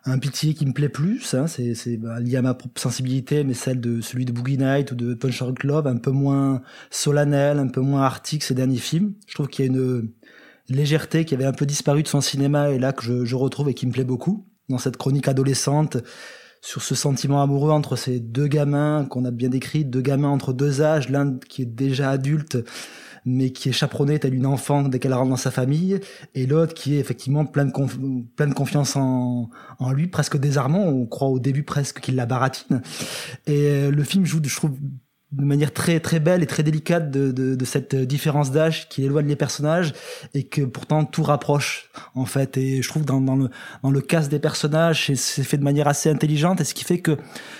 un 0.06 0.18
pitié 0.18 0.54
qui 0.54 0.66
me 0.66 0.72
plaît 0.72 0.88
plus. 0.88 1.34
Hein. 1.34 1.46
C'est, 1.46 1.96
bah, 1.96 2.20
lié 2.20 2.36
à 2.36 2.42
ma 2.42 2.54
propre 2.54 2.80
sensibilité, 2.80 3.44
mais 3.44 3.54
celle 3.54 3.80
de 3.80 4.00
celui 4.00 4.24
de 4.24 4.32
Boogie 4.32 4.58
Night 4.58 4.92
ou 4.92 4.94
de 4.94 5.14
Punch 5.14 5.42
Out 5.42 5.58
Club, 5.58 5.86
un 5.86 5.96
peu 5.96 6.10
moins 6.10 6.62
solennel, 6.90 7.58
un 7.58 7.68
peu 7.68 7.80
moins 7.80 8.02
arctique 8.02 8.42
ces 8.42 8.54
derniers 8.54 8.78
films. 8.78 9.14
Je 9.26 9.34
trouve 9.34 9.48
qu'il 9.48 9.64
y 9.64 9.68
a 9.68 9.70
une 9.70 10.10
légèreté 10.68 11.24
qui 11.24 11.34
avait 11.34 11.44
un 11.44 11.52
peu 11.52 11.66
disparu 11.66 12.02
de 12.02 12.08
son 12.08 12.20
cinéma 12.20 12.70
et 12.70 12.78
là 12.78 12.92
que 12.92 13.02
je, 13.02 13.24
je 13.24 13.36
retrouve 13.36 13.68
et 13.68 13.74
qui 13.74 13.86
me 13.86 13.92
plaît 13.92 14.04
beaucoup 14.04 14.46
dans 14.68 14.78
cette 14.78 14.96
chronique 14.96 15.28
adolescente 15.28 15.98
sur 16.62 16.82
ce 16.82 16.94
sentiment 16.94 17.42
amoureux 17.42 17.70
entre 17.70 17.96
ces 17.96 18.20
deux 18.20 18.46
gamins 18.46 19.04
qu'on 19.04 19.26
a 19.26 19.30
bien 19.30 19.50
décrit, 19.50 19.84
deux 19.84 20.00
gamins 20.00 20.30
entre 20.30 20.54
deux 20.54 20.80
âges, 20.80 21.10
l'un 21.10 21.36
qui 21.48 21.60
est 21.60 21.66
déjà 21.66 22.08
adulte 22.08 22.56
mais 23.24 23.50
qui 23.50 23.68
est 23.68 23.72
chaperonné 23.72 24.18
tel 24.18 24.34
une 24.34 24.46
enfant 24.46 24.82
dès 24.82 24.98
qu'elle 24.98 25.14
rentre 25.14 25.30
dans 25.30 25.36
sa 25.36 25.50
famille, 25.50 26.00
et 26.34 26.46
l'autre 26.46 26.74
qui 26.74 26.94
est 26.94 26.98
effectivement 26.98 27.46
plein 27.46 27.64
de, 27.64 27.72
conf 27.72 27.98
plein 28.36 28.46
de 28.46 28.54
confiance 28.54 28.96
en, 28.96 29.50
en 29.78 29.92
lui, 29.92 30.06
presque 30.08 30.36
désarmant, 30.36 30.86
on 30.86 31.06
croit 31.06 31.28
au 31.28 31.38
début 31.38 31.62
presque 31.62 32.00
qu'il 32.00 32.16
la 32.16 32.26
baratine. 32.26 32.82
Et 33.46 33.68
euh, 33.68 33.90
le 33.90 34.04
film 34.04 34.24
joue, 34.24 34.40
je 34.44 34.56
trouve, 34.56 34.76
de 35.36 35.44
manière 35.44 35.72
très 35.72 36.00
très 36.00 36.20
belle 36.20 36.42
et 36.42 36.46
très 36.46 36.62
délicate 36.62 37.10
de, 37.10 37.32
de, 37.32 37.54
de 37.54 37.64
cette 37.64 37.94
différence 37.94 38.52
d'âge 38.52 38.88
qui 38.88 39.04
éloigne 39.04 39.26
les 39.26 39.36
personnages 39.36 39.92
et 40.32 40.44
que 40.44 40.62
pourtant 40.62 41.04
tout 41.04 41.22
rapproche 41.22 41.90
en 42.14 42.24
fait. 42.24 42.56
Et 42.56 42.82
je 42.82 42.88
trouve 42.88 43.04
dans, 43.04 43.20
dans 43.20 43.36
le 43.36 43.50
dans 43.82 43.90
le 43.90 44.00
casse 44.00 44.28
des 44.28 44.38
personnages 44.38 45.12
c'est 45.14 45.42
fait 45.42 45.58
de 45.58 45.64
manière 45.64 45.88
assez 45.88 46.08
intelligente 46.08 46.60
et 46.60 46.64
ce 46.64 46.74
qui 46.74 46.84
fait 46.84 47.00
que 47.00 47.16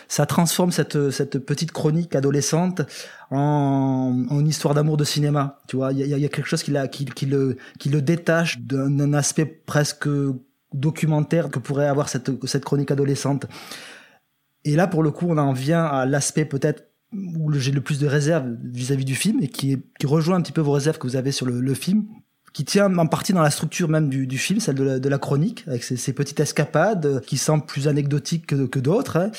ça 0.09 0.27
transforme 0.27 0.71
cette 0.71 1.11
cette 1.11 1.39
petite 1.39 1.73
chronique 1.73 2.15
adolescente 2.15 2.83
en, 3.31 4.25
en 4.31 4.45
histoire 4.45 4.75
d'amour 4.75 4.97
de 4.97 5.05
cinéma. 5.05 5.59
Tu 5.67 5.77
vois 5.77 5.93
il 5.93 5.99
y 5.99 6.15
a, 6.15 6.19
y 6.19 6.25
a, 6.25 6.29
quelque 6.29 6.47
chose 6.47 6.63
qui, 6.63 6.71
la, 6.71 6.87
qui, 6.87 7.05
qui 7.07 7.27
le 7.27 7.57
qui 7.79 7.89
le 7.89 8.03
détache 8.03 8.59
d'un 8.61 9.15
aspect 9.15 9.47
presque 9.47 10.09
documentaire 10.73 11.51
que 11.51 11.59
pourrait 11.59 11.89
avoir 11.89 12.09
cette 12.09 12.31
cette 12.47 12.65
chronique 12.65 12.91
adolescente. 12.91 13.47
Et 14.65 14.77
là 14.77 14.87
pour 14.87 15.03
le 15.03 15.11
coup 15.11 15.27
on 15.29 15.39
en 15.39 15.53
vient 15.53 15.85
à 15.85 16.07
l'aspect 16.07 16.45
peut-être 16.45 16.94
où 17.37 17.53
j'ai 17.53 17.73
le 17.73 17.81
plus 17.81 17.99
de 17.99 18.07
réserves 18.07 18.57
vis-à-vis 18.63 19.05
du 19.05 19.15
film 19.15 19.43
et 19.43 19.49
qui, 19.49 19.79
qui 19.99 20.07
rejoint 20.07 20.37
un 20.37 20.43
petit 20.43 20.53
peu 20.53 20.61
vos 20.61 20.73
réserves 20.73 20.99
que 20.99 21.07
vous 21.07 21.17
avez 21.17 21.33
sur 21.33 21.47
le, 21.47 21.61
le 21.61 21.75
film, 21.75 22.07
qui 22.55 22.65
tient 22.65 22.97
en 22.97 23.07
partie 23.09 23.33
dans 23.33 23.43
la 23.43 23.51
structure 23.51 23.89
même 23.89 24.09
du, 24.09 24.29
du 24.29 24.39
film, 24.39 24.61
celle 24.61 24.77
de 24.77 24.85
la, 24.85 24.99
de 25.01 25.09
la 25.09 25.19
chronique, 25.19 25.65
avec 25.67 25.83
ces, 25.83 25.97
ces, 25.97 26.13
petites 26.13 26.39
escapades 26.39 27.21
qui 27.27 27.37
semblent 27.37 27.67
plus 27.67 27.89
anecdotiques 27.89 28.47
que, 28.47 28.67
que 28.67 28.79
d'autres. 28.79 29.17
Hein. 29.17 29.33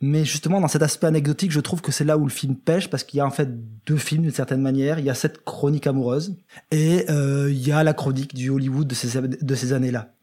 Mais 0.00 0.24
justement, 0.24 0.60
dans 0.60 0.68
cet 0.68 0.82
aspect 0.82 1.08
anecdotique, 1.08 1.50
je 1.50 1.58
trouve 1.58 1.80
que 1.80 1.90
c'est 1.90 2.04
là 2.04 2.16
où 2.16 2.24
le 2.24 2.30
film 2.30 2.54
pêche, 2.54 2.88
parce 2.88 3.02
qu'il 3.02 3.18
y 3.18 3.20
a 3.20 3.26
en 3.26 3.32
fait 3.32 3.48
deux 3.86 3.96
films 3.96 4.22
d'une 4.22 4.32
certaine 4.32 4.62
manière. 4.62 5.00
Il 5.00 5.04
y 5.04 5.10
a 5.10 5.14
cette 5.14 5.44
chronique 5.44 5.88
amoureuse 5.88 6.36
et 6.70 7.10
euh, 7.10 7.50
il 7.50 7.66
y 7.66 7.72
a 7.72 7.82
la 7.82 7.92
chronique 7.92 8.34
du 8.34 8.50
Hollywood 8.50 8.86
de 8.86 8.94
ces, 8.94 9.20
de 9.20 9.54
ces 9.56 9.72
années-là 9.72 10.14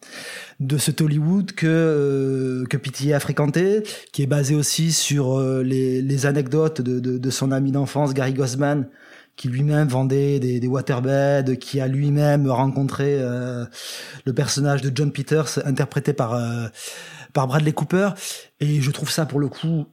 de 0.60 0.78
cet 0.78 1.02
Hollywood 1.02 1.52
que 1.52 1.68
euh, 1.68 2.66
que 2.66 2.78
Pitié 2.78 3.14
a 3.14 3.20
fréquenté, 3.20 3.84
qui 4.12 4.24
est 4.24 4.28
basé 4.28 4.56
aussi 4.56 4.92
sur 4.92 5.38
euh, 5.38 5.62
les, 5.62 6.02
les 6.02 6.26
anecdotes 6.26 6.82
de, 6.82 7.00
de, 7.00 7.18
de 7.18 7.30
son 7.30 7.52
ami 7.52 7.72
d'enfance 7.72 8.14
Gary 8.14 8.34
Gosman, 8.34 8.88
qui 9.36 9.50
lui-même 9.50 9.88
vendait 9.88 10.40
des, 10.40 10.60
des 10.60 10.68
waterbeds, 10.68 11.58
qui 11.60 11.80
a 11.80 11.88
lui-même 11.88 12.50
rencontré 12.50 13.18
euh, 13.20 13.66
le 14.26 14.34
personnage 14.34 14.82
de 14.82 14.92
John 14.94 15.12
Peters 15.12 15.60
interprété 15.66 16.14
par 16.14 16.34
euh, 16.34 16.68
par 17.34 17.48
Bradley 17.48 17.74
Cooper. 17.74 18.10
Et 18.60 18.82
je 18.82 18.92
trouve 18.92 19.12
ça 19.12 19.28
pour 19.28 19.40
le 19.40 19.50
coup 19.50 19.86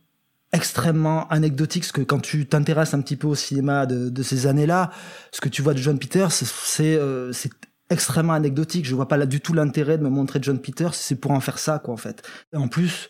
extrêmement 0.52 1.28
anecdotique, 1.28 1.82
parce 1.82 1.92
que 1.92 2.00
quand 2.00 2.20
tu 2.20 2.46
t'intéresses 2.46 2.94
un 2.94 3.02
petit 3.02 3.16
peu 3.16 3.26
au 3.26 3.34
cinéma 3.34 3.86
de, 3.86 4.08
de 4.08 4.22
ces 4.22 4.46
années-là, 4.46 4.92
ce 5.32 5.40
que 5.40 5.48
tu 5.48 5.62
vois 5.62 5.74
de 5.74 5.78
John 5.78 5.98
Peters, 5.98 6.32
c'est 6.32 6.96
euh, 6.96 7.32
c'est 7.32 7.50
extrêmement 7.94 8.34
anecdotique. 8.34 8.84
Je 8.84 8.94
vois 8.94 9.08
pas 9.08 9.16
là 9.16 9.26
du 9.26 9.40
tout 9.40 9.54
l'intérêt 9.54 9.96
de 9.96 10.02
me 10.02 10.10
montrer 10.10 10.38
John 10.42 10.58
Peters, 10.58 10.94
c'est 10.94 11.16
pour 11.16 11.30
en 11.30 11.40
faire 11.40 11.58
ça, 11.58 11.78
quoi, 11.78 11.94
en 11.94 11.96
fait. 11.96 12.22
Et 12.52 12.56
en 12.56 12.68
plus, 12.68 13.08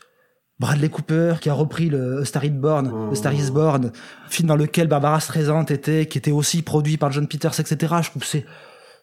Bradley 0.61 0.89
Cooper, 0.89 1.37
qui 1.41 1.51
a 1.51 1.55
repris 1.55 1.89
le 1.89 2.21
A 2.21 2.25
Star 2.25 2.45
is 2.45 2.51
Born, 2.51 2.91
oh. 2.93 3.13
A 3.13 3.15
Star 3.15 3.35
is 3.35 3.51
Born, 3.51 3.91
film 4.29 4.49
dans 4.49 4.57
lequel 4.57 4.87
Barbara 4.87 5.19
Streisand 5.21 5.65
était, 5.65 6.07
qui 6.07 6.19
était 6.19 6.31
aussi 6.31 6.63
produit 6.63 6.97
par 6.97 7.11
John 7.11 7.27
Peters, 7.27 7.59
etc. 7.59 7.95
Je 8.03 8.11
trouve 8.11 8.23
que 8.23 8.29
c'est, 8.29 8.47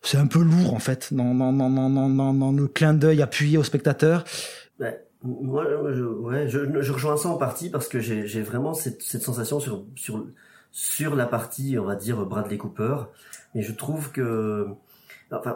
c'est 0.01 0.17
un 0.17 0.27
peu 0.27 0.39
lourd, 0.41 0.73
en 0.73 0.79
fait, 0.79 1.13
dans, 1.13 1.35
dans, 1.35 1.51
dans, 1.51 1.69
dans, 1.69 1.89
dans, 1.89 2.33
dans 2.33 2.51
le 2.51 2.67
clin 2.67 2.93
d'œil 2.93 3.21
appuyé 3.21 3.57
au 3.57 3.63
spectateur. 3.63 4.23
Ouais. 4.79 5.03
Moi, 5.23 5.65
je, 5.93 6.03
ouais, 6.03 6.47
je, 6.47 6.81
je, 6.81 6.91
rejoins 6.91 7.15
ça 7.15 7.29
en 7.29 7.37
partie 7.37 7.69
parce 7.69 7.87
que 7.87 7.99
j'ai, 7.99 8.25
j'ai 8.25 8.41
vraiment 8.41 8.73
cette, 8.73 9.03
cette 9.03 9.21
sensation 9.21 9.59
sur, 9.59 9.85
sur, 9.95 10.25
sur 10.71 11.15
la 11.15 11.27
partie, 11.27 11.77
on 11.77 11.85
va 11.85 11.95
dire, 11.95 12.25
Bradley 12.25 12.57
Cooper. 12.57 12.95
Et 13.53 13.61
je 13.61 13.71
trouve 13.71 14.11
que, 14.11 14.65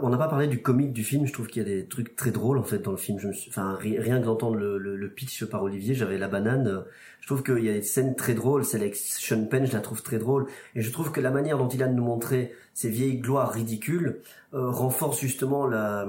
On 0.01 0.09
n'a 0.09 0.17
pas 0.17 0.29
parlé 0.29 0.47
du 0.47 0.61
comique 0.61 0.93
du 0.93 1.03
film. 1.03 1.25
Je 1.25 1.33
trouve 1.33 1.47
qu'il 1.47 1.61
y 1.61 1.65
a 1.65 1.67
des 1.67 1.85
trucs 1.85 2.15
très 2.15 2.31
drôles 2.31 2.57
en 2.57 2.63
fait 2.63 2.79
dans 2.79 2.91
le 2.91 2.97
film. 2.97 3.19
Enfin, 3.49 3.77
rien 3.79 4.19
que 4.19 4.25
d'entendre 4.25 4.55
le, 4.55 5.09
pitch 5.09 5.43
par 5.45 5.63
Olivier, 5.63 5.93
j'avais 5.95 6.17
la 6.17 6.29
banane. 6.29 6.83
Je 7.19 7.27
trouve 7.27 7.43
qu'il 7.43 7.63
y 7.63 7.69
a 7.69 7.73
des 7.73 7.81
scènes 7.81 8.15
très 8.15 8.33
drôles. 8.33 8.63
Celle 8.63 8.81
avec 8.81 8.95
Sean 8.95 9.45
Penn, 9.45 9.65
je 9.65 9.73
la 9.73 9.81
trouve 9.81 10.01
très 10.01 10.17
drôle. 10.17 10.47
Et 10.75 10.81
je 10.81 10.91
trouve 10.91 11.11
que 11.11 11.19
la 11.19 11.31
manière 11.31 11.57
dont 11.57 11.67
il 11.67 11.83
a 11.83 11.87
de 11.87 11.93
nous 11.93 12.03
montrer 12.03 12.53
ces 12.73 12.89
vieilles 12.89 13.19
gloires 13.19 13.51
ridicules 13.51 14.21
euh, 14.53 14.69
renforce 14.69 15.19
justement 15.19 15.67
la 15.67 16.07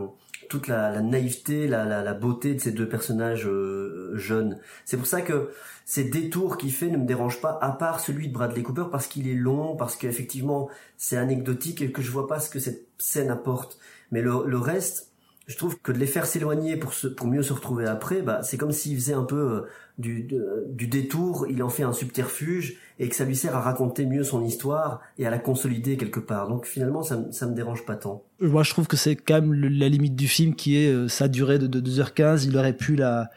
toute 0.49 0.69
la, 0.69 1.01
naïveté, 1.01 1.67
la, 1.67 2.15
beauté 2.15 2.55
de 2.55 2.61
ces 2.61 2.73
deux 2.73 2.89
personnages 2.89 3.47
euh, 3.47 4.13
jeunes. 4.15 4.59
C'est 4.85 4.97
pour 4.97 5.07
ça 5.07 5.23
que 5.23 5.51
ces 5.85 6.05
détours 6.05 6.57
qu'il 6.57 6.73
fait 6.73 6.89
ne 6.89 6.97
me 6.97 7.07
dérangent 7.07 7.41
pas, 7.41 7.59
à 7.61 7.73
part 7.73 8.01
celui 8.01 8.29
de 8.29 8.33
Bradley 8.33 8.63
Cooper, 8.63 8.87
parce 8.91 9.07
qu'il 9.07 9.29
est 9.29 9.35
long, 9.35 9.77
parce 9.77 9.97
qu'effectivement 9.97 10.69
c'est 10.97 11.17
anecdotique 11.17 11.83
et 11.83 11.93
que 11.93 12.03
je 12.03 12.11
vois 12.11 12.27
pas 12.27 12.41
ce 12.41 12.51
que 12.51 12.59
cette 12.59 12.87
scène 12.99 13.31
apporte. 13.31 13.79
Mais 14.13 14.23
le, 14.23 14.59
reste, 14.59 15.13
je 15.47 15.57
trouve 15.57 15.79
que 15.81 15.93
de 15.93 15.99
les 15.99 16.07
faire 16.07 16.27
s'éloigner 16.27 16.77
pour 16.77 17.27
mieux 17.27 17.43
se 17.43 17.53
retrouver 17.53 17.87
après, 17.87 18.23
bah, 18.23 18.43
c'est 18.43 18.57
comme 18.57 18.73
s'il 18.73 18.97
faisait 18.97 19.15
un 19.15 19.25
peu 19.25 19.67
euh, 20.07 20.65
du 20.69 20.87
détour, 20.87 21.47
il 21.49 21.63
en 21.63 21.69
fait 21.69 21.83
un 21.83 21.93
subterfuge 21.93 22.79
et 22.99 23.09
que 23.09 23.15
ça 23.15 23.25
lui 23.25 23.37
sert 23.37 23.55
à 23.55 23.61
raconter 23.61 24.07
mieux 24.07 24.25
son 24.25 24.43
histoire 24.45 25.01
et 25.19 25.27
à 25.27 25.31
la 25.31 25.39
consolider 25.39 25.97
quelque 25.97 26.21
part. 26.21 26.49
Donc 26.49 26.67
finalement, 26.67 27.03
ça, 27.03 27.19
ça 27.31 27.47
me 27.47 27.55
dérange 27.55 27.85
pas 27.85 27.97
tant. 27.97 28.23
Moi, 28.41 28.63
je 28.63 28.71
trouve 28.71 28.87
que 28.87 28.97
c'est 28.97 29.17
quand 29.17 29.35
même 29.35 29.55
la 29.55 29.89
limite 29.89 30.17
du 30.17 30.29
film 30.29 30.55
qui 30.55 30.77
est 30.77 30.93
euh, 30.93 31.09
sa 31.09 31.29
durée 31.29 31.59
de, 31.59 31.67
de 31.67 31.81
2h15. 31.81 32.47
Il 32.47 32.57
aurait 32.57 32.73
pu 32.73 32.97
la, 32.97 33.31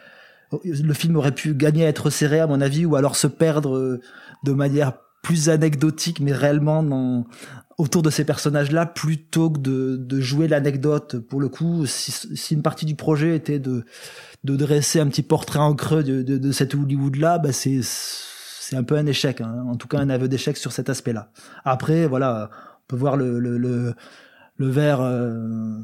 le 0.64 0.94
film 0.94 1.16
aurait 1.18 1.34
pu 1.34 1.54
gagner 1.54 1.86
à 1.86 1.90
être 1.90 2.10
serré 2.10 2.40
à 2.40 2.48
mon 2.48 2.62
avis 2.62 2.86
ou 2.86 2.96
alors 2.96 3.16
se 3.16 3.28
perdre 3.28 3.76
euh, 3.76 4.02
de 4.44 4.52
manière 4.52 4.94
plus 5.22 5.50
anecdotique 5.50 6.22
mais 6.22 6.32
réellement 6.32 6.82
dans 6.82 7.26
autour 7.78 8.02
de 8.02 8.10
ces 8.10 8.26
personnages-là 8.26 8.86
plutôt 8.86 9.50
que 9.50 9.60
de, 9.60 9.96
de 9.98 10.20
jouer 10.20 10.50
l'anecdote. 10.50 11.18
Pour 11.18 11.40
le 11.40 11.48
coup, 11.48 11.86
si, 11.86 12.12
si, 12.12 12.54
une 12.54 12.62
partie 12.62 12.86
du 12.86 12.96
projet 12.96 13.36
était 13.36 13.60
de, 13.60 13.86
de 14.44 14.56
dresser 14.58 15.00
un 15.00 15.08
petit 15.08 15.22
portrait 15.22 15.60
en 15.60 15.74
creux 15.74 16.04
de, 16.04 16.22
de, 16.22 16.38
de 16.38 16.52
cet 16.52 16.76
Hollywood-là, 16.76 17.38
bah 17.38 17.54
c'est 17.54 17.80
c'est 18.70 18.76
un 18.76 18.84
peu 18.84 18.96
un 18.98 19.08
échec, 19.08 19.42
hein. 19.42 19.66
en 19.68 19.76
tout 19.78 19.88
cas 19.88 19.98
un 19.98 20.12
aveu 20.12 20.28
d'échec 20.28 20.56
sur 20.56 20.72
cet 20.72 20.90
aspect-là. 20.90 21.32
Après, 21.66 22.06
voilà, 22.06 22.52
on 22.54 22.88
peut 22.88 22.96
voir 22.96 23.18
le 23.18 23.40
le, 23.40 23.58
le, 23.58 23.96
le 24.58 24.70
verre 24.70 25.02
euh, 25.02 25.80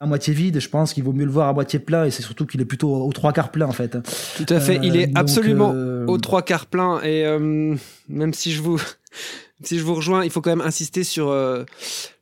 à 0.00 0.06
moitié 0.06 0.32
vide. 0.32 0.58
Je 0.58 0.70
pense 0.70 0.94
qu'il 0.94 1.04
vaut 1.04 1.12
mieux 1.12 1.26
le 1.26 1.30
voir 1.30 1.48
à 1.48 1.52
moitié 1.52 1.78
plein, 1.80 2.06
et 2.06 2.10
c'est 2.10 2.22
surtout 2.22 2.46
qu'il 2.46 2.62
est 2.62 2.64
plutôt 2.64 2.94
aux 2.94 3.12
trois 3.12 3.34
quarts 3.34 3.50
plein 3.50 3.66
en 3.66 3.72
fait. 3.72 3.98
Tout 4.38 4.46
à 4.48 4.58
fait, 4.58 4.78
euh, 4.78 4.84
il 4.84 4.96
est 4.96 5.08
donc, 5.08 5.18
absolument 5.18 5.72
euh... 5.74 6.06
aux 6.06 6.16
trois 6.16 6.40
quarts 6.40 6.64
plein, 6.64 7.02
et 7.02 7.26
euh, 7.26 7.76
même 8.08 8.32
si 8.32 8.52
je 8.52 8.62
vous 8.62 8.80
si 9.62 9.78
je 9.78 9.84
vous 9.84 9.94
rejoins, 9.94 10.24
il 10.24 10.30
faut 10.30 10.40
quand 10.40 10.56
même 10.56 10.66
insister 10.66 11.04
sur 11.04 11.28
euh, 11.28 11.64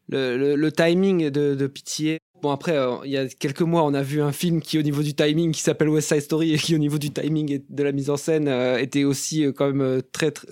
le, 0.09 0.37
le, 0.37 0.57
le, 0.57 0.73
timing 0.73 1.31
de, 1.31 1.55
de 1.55 1.67
Pitié. 1.69 2.19
Bon 2.43 2.51
après, 2.51 2.77
euh, 2.77 2.97
il 3.05 3.13
y 3.13 3.17
a 3.17 3.29
quelques 3.29 3.63
mois, 3.63 3.85
on 3.85 3.95
a 3.95 4.03
vu 4.03 4.21
un 4.21 4.33
film 4.33 4.61
qui, 4.61 4.77
au 4.77 4.83
niveau 4.83 5.03
du 5.03 5.15
timing, 5.15 5.53
qui 5.53 5.61
s'appelle 5.63 5.89
West 5.89 6.09
Side 6.09 6.23
Story 6.23 6.55
et 6.55 6.59
qui, 6.59 6.75
au 6.75 6.79
niveau 6.79 6.99
du 6.99 7.13
timing 7.13 7.53
et 7.53 7.65
de 7.69 7.83
la 7.85 7.93
mise 7.93 8.11
en 8.11 8.17
scène, 8.17 8.49
euh, 8.49 8.79
était 8.79 9.05
aussi 9.05 9.45
euh, 9.45 9.53
quand 9.53 9.73
même 9.73 10.03
très, 10.11 10.33
très 10.33 10.49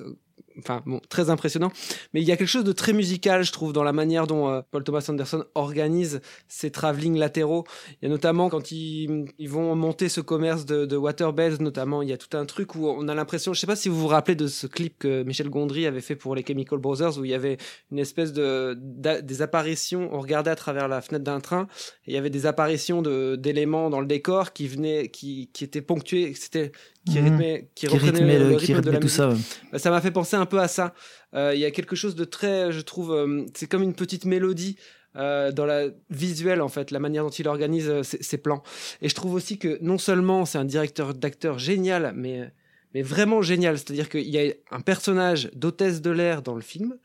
enfin 0.59 0.83
bon, 0.87 1.01
très 1.09 1.31
impressionnant. 1.31 1.73
Mais 2.13 2.21
il 2.21 2.29
y 2.29 2.33
a 2.33 2.37
quelque 2.37 2.49
chose 2.49 2.65
de 2.65 2.73
très 2.73 2.93
musical, 2.93 3.45
je 3.45 3.53
trouve, 3.53 3.73
dans 3.73 3.83
la 3.83 3.93
manière 3.93 4.27
dont 4.27 4.49
euh, 4.49 4.61
Paul 4.71 4.85
Thomas 4.85 5.05
Anderson 5.09 5.45
organise 5.55 6.21
ses 6.49 6.71
travelling 6.71 7.17
latéraux. 7.17 7.65
Il 8.01 8.05
y 8.05 8.07
a 8.07 8.09
notamment 8.11 8.49
quand 8.49 8.73
ils, 8.73 9.27
vont 9.49 9.75
monter 9.75 10.09
ce 10.09 10.21
commerce 10.21 10.65
de, 10.65 10.97
waterbeds, 10.97 11.61
notamment, 11.61 12.03
il 12.03 12.09
y 12.09 12.13
a 12.13 12.19
tout 12.19 12.37
un 12.37 12.45
truc 12.45 12.75
où 12.75 12.89
on 12.89 13.09
a 13.09 13.15
l'impression, 13.15 13.53
je 13.53 13.61
sais 13.61 13.67
pas 13.67 13.77
si 13.77 13.89
vous 13.89 13.99
vous 13.99 14.07
rappelez 14.07 14.35
de 14.35 14.47
ce 14.47 14.67
clip 14.67 14.99
que 14.99 15.23
Michel 15.23 15.51
Gondry 15.51 15.87
avait 15.87 16.01
fait 16.01 16.17
pour 16.17 16.35
les 16.35 16.45
Chemical 16.47 16.79
Brothers, 16.79 17.19
où 17.19 17.25
il 17.25 17.31
y 17.31 17.35
avait 17.35 17.57
une 17.91 17.99
espèce 17.99 18.33
de 18.33 18.79
des 19.21 19.43
apparitions, 19.43 20.09
on 20.13 20.21
regardait 20.21 20.51
à 20.51 20.57
travers 20.57 20.89
la 20.89 21.01
fenêtre 21.01 21.25
d'un 21.25 21.41
train, 21.41 21.67
et 22.07 22.13
il 22.13 22.15
y 22.15 22.19
avait 22.19 22.31
des 22.31 22.47
apparitions 22.47 23.03
d'éléments 23.03 23.91
dans 23.91 24.01
le 24.01 24.07
décor 24.07 24.53
qui 24.53 24.69
venaient, 24.69 25.09
qui, 25.09 25.51
qui 25.53 25.65
étaient 25.65 25.83
ponctués, 25.83 26.35
c'était 26.35 26.73
qui 27.07 27.19
Mhm. 27.19 27.25
rythmaient, 27.25 27.69
qui, 27.75 27.87
rythmait 27.89 28.39
le, 28.39 28.49
le- 28.51 28.57
rythme 28.57 28.61
qui 28.67 28.73
de 28.73 28.77
rythmait 28.77 28.93
la 28.93 28.99
tout 28.99 29.05
musique. 29.05 29.17
ça, 29.17 29.29
ouais. 29.31 29.37
Bah, 29.73 29.79
ça 29.79 29.91
m'a 29.91 30.01
fait 30.01 30.11
penser 30.11 30.37
un 30.37 30.47
peu 30.47 30.59
à 30.61 30.69
ça. 30.69 30.95
Euh, 31.35 31.53
Il 31.55 31.61
y 31.61 31.65
a 31.65 31.71
quelque 31.71 31.97
chose 31.97 32.15
de 32.15 32.25
très, 32.25 32.73
je 32.73 32.81
trouve, 32.81 33.13
euh, 33.13 33.45
c'est 33.55 33.67
comme 33.69 33.83
une 33.83 33.95
petite 33.95 34.25
mélodie 34.27 34.77
euh, 35.17 35.51
dans 35.51 35.67
la 35.67 35.87
visuelle 36.11 36.61
en 36.61 36.69
fait, 36.69 36.91
la 36.93 37.01
manière 37.01 37.25
dont 37.25 37.31
il 37.31 37.49
organise 37.49 38.03
ses, 38.03 38.23
ses 38.23 38.39
plans. 38.39 38.63
Et 39.03 39.09
je 39.09 39.15
trouve 39.15 39.35
aussi 39.35 39.59
que 39.59 39.79
non 39.83 39.99
seulement 39.99 40.45
c'est 40.45 40.59
un 40.59 40.65
directeur 40.65 41.15
d'acteur 41.15 41.59
génial, 41.59 42.13
mais 42.15 42.53
mais 42.95 43.03
vraiment 43.03 43.41
génial. 43.43 43.79
C'est-à-dire 43.79 44.09
qu'il 44.09 44.29
y 44.29 44.39
a 44.39 44.53
un 44.73 44.81
personnage 44.81 45.49
d'hôtesse 45.55 46.01
de 46.03 46.11
l'air 46.11 46.43
dans 46.43 46.55
le 46.55 46.61
film. 46.61 46.97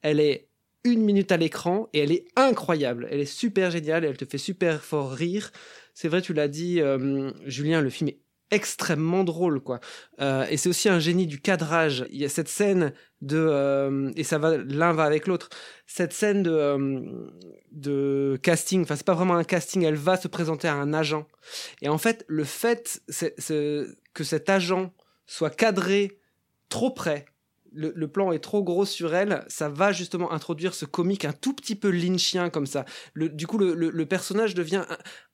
Elle 0.00 0.18
est 0.20 0.48
une 0.84 1.02
minute 1.02 1.30
à 1.30 1.36
l'écran 1.36 1.88
et 1.92 1.98
elle 2.00 2.10
est 2.12 2.24
incroyable. 2.36 3.06
Elle 3.10 3.20
est 3.20 3.24
super 3.24 3.70
géniale. 3.70 4.04
Elle 4.04 4.16
te 4.16 4.24
fait 4.24 4.38
super 4.38 4.82
fort 4.82 5.10
rire. 5.12 5.50
C'est 5.94 6.08
vrai, 6.08 6.22
tu 6.22 6.32
l'as 6.32 6.48
dit, 6.48 6.80
euh, 6.80 7.30
Julien. 7.46 7.80
Le 7.80 7.90
film 7.90 8.08
est 8.08 8.18
extrêmement 8.52 9.24
drôle 9.24 9.60
quoi. 9.60 9.80
Euh, 10.20 10.46
et 10.48 10.56
c'est 10.56 10.68
aussi 10.68 10.88
un 10.88 11.00
génie 11.00 11.26
du 11.26 11.40
cadrage. 11.40 12.04
Il 12.10 12.18
y 12.18 12.24
a 12.24 12.28
cette 12.28 12.48
scène 12.48 12.92
de 13.22 13.38
euh, 13.38 14.12
et 14.14 14.22
ça 14.22 14.38
va 14.38 14.58
l'un 14.58 14.92
va 14.92 15.04
avec 15.04 15.26
l'autre. 15.26 15.48
Cette 15.86 16.12
scène 16.12 16.42
de 16.42 16.50
euh, 16.52 17.30
de 17.72 18.38
casting 18.42 18.82
enfin 18.82 18.94
c'est 18.94 19.06
pas 19.06 19.14
vraiment 19.14 19.34
un 19.34 19.44
casting 19.44 19.82
elle 19.82 19.96
va 19.96 20.16
se 20.16 20.28
présenter 20.28 20.68
à 20.68 20.74
un 20.74 20.92
agent. 20.92 21.26
Et 21.80 21.88
en 21.88 21.98
fait 21.98 22.24
le 22.28 22.44
fait 22.44 23.02
que 23.08 24.24
cet 24.24 24.50
agent 24.50 24.92
soit 25.26 25.50
cadré 25.50 26.18
trop 26.68 26.90
près 26.90 27.24
le, 27.74 28.06
plan 28.06 28.32
est 28.32 28.38
trop 28.38 28.62
gros 28.62 28.84
sur 28.84 29.14
elle, 29.14 29.44
ça 29.48 29.68
va 29.68 29.92
justement 29.92 30.32
introduire 30.32 30.74
ce 30.74 30.84
comique 30.84 31.24
un 31.24 31.32
tout 31.32 31.54
petit 31.54 31.74
peu 31.74 31.90
lynchien 31.90 32.50
comme 32.50 32.66
ça. 32.66 32.84
Le, 33.14 33.28
du 33.28 33.46
coup, 33.46 33.58
le, 33.58 34.06
personnage 34.06 34.54
devient 34.54 34.84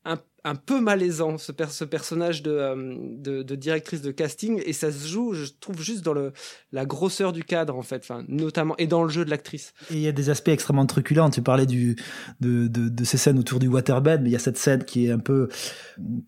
un- 0.05 0.21
un 0.49 0.55
peu 0.55 0.81
malaisant, 0.81 1.37
ce, 1.39 1.53
ce 1.69 1.85
personnage 1.85 2.43
de, 2.43 2.51
euh, 2.51 2.95
de, 2.99 3.43
de 3.43 3.55
directrice 3.55 4.03
de 4.03 4.11
casting, 4.11 4.63
et 4.65 4.73
ça 4.73 4.91
se 4.91 5.07
joue, 5.07 5.35
je 5.35 5.47
trouve, 5.61 5.81
juste 5.83 6.05
dans 6.05 6.15
le, 6.15 6.33
la 6.73 6.87
grosseur 6.87 7.33
du 7.33 7.45
cadre, 7.45 7.77
en 7.77 7.83
fait, 7.83 8.09
notamment, 8.29 8.75
et 8.79 8.87
dans 8.87 9.03
le 9.03 9.11
jeu 9.11 9.25
de 9.25 9.31
l'actrice. 9.31 9.75
Et 9.91 9.95
il 9.95 10.01
y 10.01 10.09
a 10.09 10.13
des 10.13 10.31
aspects 10.31 10.49
extrêmement 10.49 10.87
truculents. 10.87 11.31
Tu 11.31 11.43
parlais 11.43 11.67
du, 11.67 11.97
de, 12.41 12.67
de, 12.67 13.05
ces 13.05 13.19
scènes 13.19 13.39
autour 13.39 13.59
du 13.59 13.69
waterbed, 13.69 14.23
mais 14.23 14.31
il 14.31 14.33
y 14.33 14.37
a 14.37 14.41
cette 14.41 14.59
scène 14.59 14.85
qui 14.85 15.07
est 15.07 15.11
un 15.11 15.19
peu, 15.19 15.49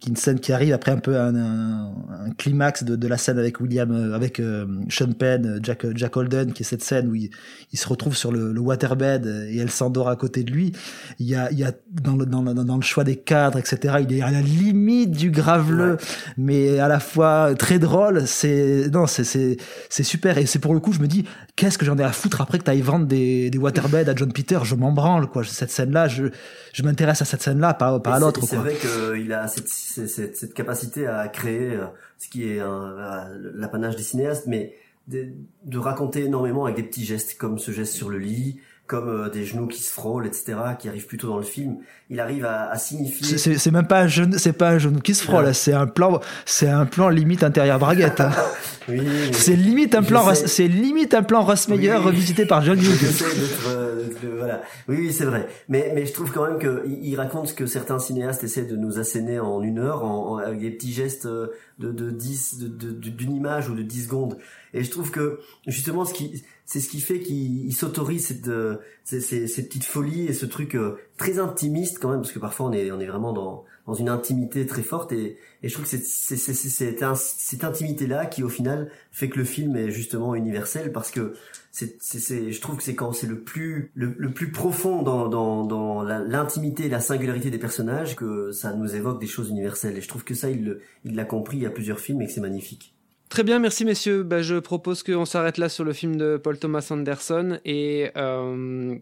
qui 0.00 0.08
est 0.08 0.10
une 0.10 0.16
scène 0.16 0.38
qui 0.40 0.52
arrive 0.52 0.74
après 0.74 0.92
un 0.92 0.98
peu 0.98 1.18
un, 1.18 1.92
climax 2.36 2.84
de, 2.84 2.96
de 2.96 3.08
la 3.08 3.16
scène 3.16 3.38
avec 3.38 3.60
William, 3.60 3.90
euh, 3.90 4.14
avec 4.14 4.40
euh, 4.40 4.66
Sean 4.88 5.12
Penn, 5.12 5.60
Jack, 5.62 5.86
Jack 5.96 6.16
Holden, 6.16 6.52
qui 6.52 6.62
est 6.62 6.66
cette 6.66 6.82
scène 6.82 7.08
où 7.08 7.14
il, 7.14 7.30
se 7.72 7.88
retrouve 7.88 8.16
sur 8.16 8.32
le, 8.32 8.58
waterbed 8.60 9.26
et 9.26 9.56
elle 9.56 9.70
s'endort 9.70 10.08
à 10.08 10.16
côté 10.16 10.44
de 10.44 10.50
lui. 10.50 10.72
Il 11.18 11.26
y 11.26 11.34
a, 11.34 11.50
il 11.50 11.58
y 11.58 11.64
a 11.64 11.72
dans 11.90 12.16
le, 12.16 12.26
dans, 12.26 12.42
le- 12.42 12.52
dans 12.52 12.76
le 12.76 12.82
choix 12.82 13.04
des 13.04 13.16
cadres, 13.16 13.58
etc. 13.58 13.96
Il 14.00 14.09
est 14.18 14.22
à 14.22 14.30
la 14.30 14.40
limite 14.40 15.10
du 15.12 15.30
graveleux, 15.30 15.96
mais 16.36 16.78
à 16.78 16.88
la 16.88 17.00
fois 17.00 17.54
très 17.58 17.78
drôle. 17.78 18.26
C'est 18.26 18.88
non, 18.92 19.06
c'est 19.06 19.24
c'est 19.24 19.56
c'est 19.88 20.02
super. 20.02 20.38
Et 20.38 20.46
c'est 20.46 20.58
pour 20.58 20.74
le 20.74 20.80
coup, 20.80 20.92
je 20.92 21.00
me 21.00 21.06
dis, 21.06 21.24
qu'est-ce 21.56 21.78
que 21.78 21.84
j'en 21.86 21.96
ai 21.98 22.02
à 22.04 22.12
foutre 22.12 22.40
après 22.40 22.58
que 22.58 22.64
t'ailles 22.64 22.80
vendre 22.80 23.06
des 23.06 23.50
des 23.50 23.58
waterbeds 23.58 24.08
à 24.08 24.14
John 24.14 24.32
Peter 24.32 24.58
Je 24.64 24.74
m'en 24.74 24.92
branle 24.92 25.26
quoi. 25.28 25.42
Cette 25.44 25.70
scène-là, 25.70 26.08
je 26.08 26.24
je 26.72 26.82
m'intéresse 26.82 27.22
à 27.22 27.24
cette 27.24 27.42
scène-là, 27.42 27.74
pas 27.74 27.98
pas 28.00 28.14
à 28.14 28.18
l'autre. 28.20 28.40
c'est- 28.44 28.56
vrai 28.56 28.74
qu'il 28.74 29.32
a 29.32 29.48
cette, 29.48 29.68
cette, 29.68 30.36
cette- 30.36 30.54
capacité 30.54 31.06
à 31.06 31.28
créer 31.28 31.74
euh, 31.74 31.86
ce 32.18 32.28
qui 32.28 32.44
est 32.48 32.60
euh, 32.60 33.24
l'apanage 33.54 33.96
des 33.96 34.02
cinéastes, 34.02 34.44
mais 34.46 34.74
de, 35.08 35.28
de 35.64 35.78
raconter 35.78 36.24
énormément 36.24 36.64
avec 36.64 36.76
des 36.76 36.82
petits 36.84 37.04
gestes, 37.04 37.36
comme 37.38 37.58
ce 37.58 37.70
geste 37.72 37.94
sur 37.94 38.10
le 38.10 38.18
lit, 38.18 38.60
comme 38.90 39.08
euh, 39.08 39.28
des 39.30 39.44
genoux 39.44 39.68
qui 39.68 39.80
se 39.82 39.92
frôlent, 39.92 40.26
etc., 40.26 40.56
qui 40.78 40.88
arrivent 40.88 41.06
plutôt 41.06 41.28
dans 41.28 41.36
le 41.38 41.44
film. 41.44 41.76
Il 42.10 42.18
arrive 42.18 42.44
à, 42.44 42.68
à 42.70 42.76
signifier. 42.76 43.38
C'est- 43.38 43.70
même 43.70 43.86
pas 43.86 44.00
un 44.00 44.06
genou, 44.08 44.36
c'est 44.36 44.52
pas 44.52 44.70
un 44.70 44.78
genou 44.78 44.98
qui 44.98 45.14
se 45.14 45.22
frôle, 45.22 45.44
Ouais. 45.44 45.54
c'est 45.54 45.72
un 45.72 45.86
plan, 45.86 46.20
c'est 46.44 46.68
un 46.68 46.84
plan 46.86 47.08
limite 47.08 47.44
intérieur 47.44 47.78
braguette. 47.78 48.20
hein. 48.20 48.32
Oui, 48.88 49.00
c'est 49.32 49.54
limite 49.54 49.94
un 49.94 50.02
plan, 50.02 50.34
c'est 50.34 50.66
limite 50.66 51.14
un 51.14 51.22
plan 51.22 51.42
Ross 51.44 51.68
Meyer 51.68 51.94
revisité 51.94 52.44
par 52.44 52.60
John 52.64 52.76
Hughes. 52.76 53.22
Euh, 53.68 54.02
voilà. 54.36 54.62
Oui, 54.88 54.96
oui, 54.98 55.12
c'est 55.12 55.26
vrai. 55.26 55.46
Mais, 55.68 55.92
mais 55.94 56.06
je 56.06 56.12
trouve 56.12 56.32
quand 56.32 56.44
même 56.48 56.58
que 56.58 56.82
il 56.86 57.04
il 57.10 57.16
raconte 57.16 57.54
que 57.54 57.66
certains 57.66 58.00
cinéastes 58.00 58.42
essaient 58.42 58.64
de 58.64 58.74
nous 58.76 58.98
asséner 58.98 59.38
en 59.38 59.62
une 59.62 59.78
heure, 59.78 60.02
en, 60.02 60.32
en- 60.32 60.36
avec 60.38 60.58
des 60.60 60.70
petits 60.70 60.92
gestes 60.92 61.26
euh, 61.26 61.48
de, 61.78 61.92
de 61.92 62.10
10, 62.10 62.58
de, 62.58 62.66
de- 62.68 62.90
de- 62.90 63.10
d'une 63.10 63.32
image 63.36 63.68
ou 63.68 63.74
de 63.76 63.82
10 63.82 64.04
secondes. 64.06 64.38
Et 64.74 64.82
je 64.82 64.90
trouve 64.90 65.10
que, 65.12 65.38
justement, 65.68 66.04
ce 66.04 66.12
qui, 66.14 66.42
c'est 66.72 66.78
ce 66.78 66.88
qui 66.88 67.00
fait 67.00 67.18
qu'il 67.18 67.66
il 67.66 67.74
s'autorise 67.74 68.26
cette, 68.28 68.46
euh, 68.46 68.76
ces, 69.02 69.20
ces, 69.20 69.48
ces 69.48 69.66
petites 69.66 69.84
folies 69.84 70.26
et 70.28 70.32
ce 70.32 70.46
truc 70.46 70.76
euh, 70.76 70.98
très 71.16 71.40
intimiste 71.40 71.98
quand 72.00 72.10
même, 72.10 72.20
parce 72.20 72.30
que 72.30 72.38
parfois 72.38 72.66
on 72.66 72.72
est, 72.72 72.92
on 72.92 73.00
est 73.00 73.06
vraiment 73.06 73.32
dans, 73.32 73.64
dans 73.88 73.94
une 73.94 74.08
intimité 74.08 74.64
très 74.66 74.82
forte 74.82 75.10
et, 75.10 75.36
et 75.64 75.68
je 75.68 75.74
trouve 75.74 75.84
que 75.84 75.90
c'est, 75.90 76.04
c'est, 76.04 76.36
c'est, 76.36 76.54
c'est, 76.54 77.02
un- 77.02 77.16
cette 77.16 77.64
intimité-là 77.64 78.26
qui, 78.26 78.44
au 78.44 78.48
final, 78.48 78.88
fait 79.10 79.28
que 79.28 79.38
le 79.38 79.44
film 79.44 79.74
est 79.74 79.90
justement 79.90 80.36
universel 80.36 80.92
parce 80.92 81.10
que 81.10 81.34
c'est, 81.72 81.96
c'est, 82.00 82.52
je 82.52 82.60
trouve 82.60 82.76
que 82.76 82.84
c'est 82.84 82.94
quand 82.94 83.12
c'est 83.12 83.26
le 83.26 83.40
plus, 83.40 83.90
le, 83.94 84.30
plus 84.32 84.52
profond 84.52 85.02
dans, 85.02 85.28
dans, 85.28 85.64
dans 85.64 86.02
l'intimité 86.04 86.86
et 86.86 86.88
la 86.88 87.00
singularité 87.00 87.50
des 87.50 87.58
personnages 87.58 88.14
que 88.14 88.52
ça 88.52 88.74
nous 88.74 88.94
évoque 88.94 89.20
des 89.20 89.26
choses 89.26 89.50
universelles. 89.50 89.96
Et 89.98 90.00
je 90.00 90.08
trouve 90.08 90.22
que 90.22 90.34
ça, 90.34 90.50
il, 90.50 90.78
il 91.04 91.16
l'a 91.16 91.24
compris 91.24 91.66
a 91.66 91.70
plusieurs 91.70 91.98
films 91.98 92.22
et 92.22 92.26
que 92.26 92.32
c'est 92.32 92.40
magnifique. 92.40 92.94
Très 93.30 93.44
bien, 93.44 93.60
merci 93.60 93.84
messieurs. 93.84 94.24
Bah, 94.24 94.42
je 94.42 94.56
propose 94.56 95.04
qu'on 95.04 95.24
s'arrête 95.24 95.56
là 95.56 95.68
sur 95.68 95.84
le 95.84 95.92
film 95.92 96.16
de 96.16 96.36
Paul 96.36 96.58
Thomas 96.58 96.88
Anderson 96.90 97.60
et 97.64 98.10
euh, 98.16 98.98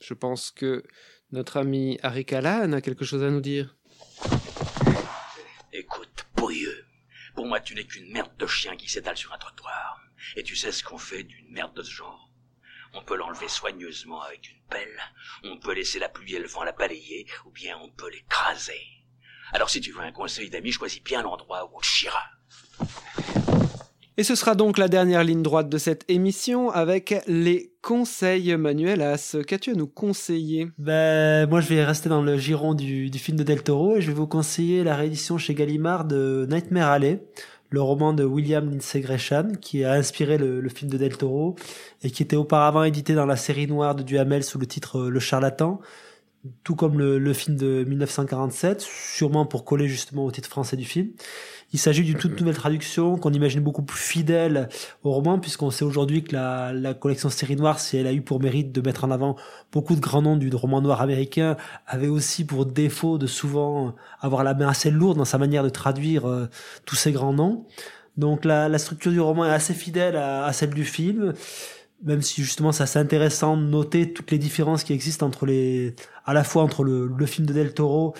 je 0.00 0.14
pense 0.14 0.50
que 0.50 0.82
notre 1.30 1.58
ami 1.58 1.98
Harry 2.02 2.24
Callahan 2.24 2.72
a 2.72 2.80
quelque 2.80 3.04
chose 3.04 3.22
à 3.22 3.28
nous 3.28 3.42
dire. 3.42 3.76
Écoute, 5.74 6.24
pourrieux. 6.34 6.86
Pour 7.34 7.44
moi, 7.44 7.60
tu 7.60 7.74
n'es 7.74 7.84
qu'une 7.84 8.10
merde 8.10 8.34
de 8.38 8.46
chien 8.46 8.76
qui 8.76 8.88
s'étale 8.88 9.18
sur 9.18 9.34
un 9.34 9.38
trottoir. 9.38 10.00
Et 10.36 10.42
tu 10.42 10.56
sais 10.56 10.72
ce 10.72 10.82
qu'on 10.82 10.96
fait 10.96 11.24
d'une 11.24 11.52
merde 11.52 11.76
de 11.76 11.82
ce 11.82 11.90
genre? 11.92 12.30
On 12.94 13.02
peut 13.02 13.16
l'enlever 13.16 13.48
soigneusement 13.48 14.22
avec 14.22 14.50
une 14.50 14.62
pelle, 14.70 15.00
on 15.44 15.58
peut 15.58 15.74
laisser 15.74 15.98
la 15.98 16.08
pluie 16.08 16.34
et 16.34 16.40
le 16.40 16.48
vent 16.48 16.64
la 16.64 16.72
balayer, 16.72 17.26
ou 17.44 17.50
bien 17.50 17.78
on 17.82 17.90
peut 17.90 18.10
l'écraser. 18.10 18.80
Alors 19.52 19.68
si 19.68 19.82
tu 19.82 19.92
veux 19.92 20.00
un 20.00 20.12
conseil 20.12 20.48
d'ami, 20.48 20.72
choisis 20.72 21.02
bien 21.02 21.22
l'endroit 21.22 21.66
où 21.66 21.76
on 21.76 21.80
te 21.80 21.86
chiera. 21.86 22.24
Et 24.20 24.22
ce 24.22 24.34
sera 24.34 24.54
donc 24.54 24.76
la 24.76 24.88
dernière 24.88 25.24
ligne 25.24 25.42
droite 25.42 25.70
de 25.70 25.78
cette 25.78 26.04
émission 26.10 26.68
avec 26.68 27.14
les 27.26 27.72
conseils 27.80 28.54
Manuel 28.54 29.00
As. 29.00 29.34
Qu'as-tu 29.46 29.70
à 29.70 29.72
nous 29.72 29.86
conseiller? 29.86 30.68
Ben, 30.76 31.48
moi, 31.48 31.62
je 31.62 31.68
vais 31.68 31.82
rester 31.82 32.10
dans 32.10 32.20
le 32.20 32.36
giron 32.36 32.74
du, 32.74 33.10
film 33.14 33.38
de 33.38 33.44
Del 33.44 33.62
Toro 33.62 33.96
et 33.96 34.02
je 34.02 34.08
vais 34.08 34.12
vous 34.12 34.26
conseiller 34.26 34.84
la 34.84 34.94
réédition 34.94 35.38
chez 35.38 35.54
Gallimard 35.54 36.04
de 36.04 36.46
Nightmare 36.50 36.90
Alley, 36.90 37.24
le 37.70 37.80
roman 37.80 38.12
de 38.12 38.22
William 38.22 38.68
Lindsay 38.68 39.00
Gresham, 39.00 39.56
qui 39.56 39.84
a 39.84 39.94
inspiré 39.94 40.36
le, 40.36 40.60
le 40.60 40.68
film 40.68 40.90
de 40.90 40.98
Del 40.98 41.16
Toro 41.16 41.56
et 42.02 42.10
qui 42.10 42.22
était 42.22 42.36
auparavant 42.36 42.84
édité 42.84 43.14
dans 43.14 43.24
la 43.24 43.36
série 43.36 43.68
noire 43.68 43.94
de 43.94 44.02
Duhamel 44.02 44.44
sous 44.44 44.58
le 44.58 44.66
titre 44.66 44.98
euh, 44.98 45.08
Le 45.08 45.20
Charlatan, 45.20 45.80
tout 46.64 46.74
comme 46.74 46.98
le, 46.98 47.18
le 47.18 47.32
film 47.34 47.56
de 47.56 47.84
1947, 47.84 48.80
sûrement 48.80 49.44
pour 49.44 49.64
coller 49.64 49.88
justement 49.88 50.24
au 50.24 50.30
titre 50.30 50.48
français 50.48 50.76
du 50.76 50.84
film. 50.84 51.10
Il 51.72 51.78
s'agit 51.78 52.02
d'une 52.02 52.16
toute 52.16 52.38
nouvelle 52.40 52.56
traduction 52.56 53.16
qu'on 53.16 53.32
imagine 53.32 53.60
beaucoup 53.60 53.82
plus 53.82 54.00
fidèle 54.00 54.68
au 55.04 55.12
roman, 55.12 55.38
puisqu'on 55.38 55.70
sait 55.70 55.84
aujourd'hui 55.84 56.24
que 56.24 56.34
la, 56.34 56.72
la 56.72 56.94
collection 56.94 57.28
série 57.28 57.56
noire, 57.56 57.78
si 57.78 57.96
elle 57.96 58.06
a 58.06 58.12
eu 58.12 58.22
pour 58.22 58.40
mérite 58.40 58.72
de 58.72 58.80
mettre 58.80 59.04
en 59.04 59.10
avant 59.10 59.36
beaucoup 59.70 59.94
de 59.94 60.00
grands 60.00 60.22
noms 60.22 60.36
du 60.36 60.52
roman 60.54 60.80
noir 60.80 61.00
américain, 61.00 61.56
avait 61.86 62.08
aussi 62.08 62.44
pour 62.44 62.66
défaut 62.66 63.18
de 63.18 63.26
souvent 63.26 63.94
avoir 64.20 64.42
la 64.42 64.54
main 64.54 64.68
assez 64.68 64.90
lourde 64.90 65.18
dans 65.18 65.24
sa 65.24 65.38
manière 65.38 65.62
de 65.62 65.68
traduire 65.68 66.26
euh, 66.26 66.48
tous 66.86 66.96
ces 66.96 67.12
grands 67.12 67.34
noms. 67.34 67.66
Donc 68.16 68.44
la, 68.44 68.68
la 68.68 68.78
structure 68.78 69.12
du 69.12 69.20
roman 69.20 69.46
est 69.46 69.50
assez 69.50 69.74
fidèle 69.74 70.16
à, 70.16 70.44
à 70.44 70.52
celle 70.52 70.70
du 70.70 70.84
film, 70.84 71.34
même 72.02 72.22
si 72.22 72.42
justement 72.42 72.72
c'est 72.72 72.82
assez 72.82 72.98
intéressant 72.98 73.56
de 73.56 73.62
noter 73.62 74.12
toutes 74.12 74.30
les 74.30 74.38
différences 74.38 74.84
qui 74.84 74.92
existent 74.92 75.26
entre 75.26 75.46
les, 75.46 75.94
à 76.24 76.34
la 76.34 76.44
fois 76.44 76.62
entre 76.62 76.84
le, 76.84 77.06
le 77.06 77.26
film 77.26 77.46
de 77.46 77.52
Del 77.52 77.74
Toro 77.74 78.14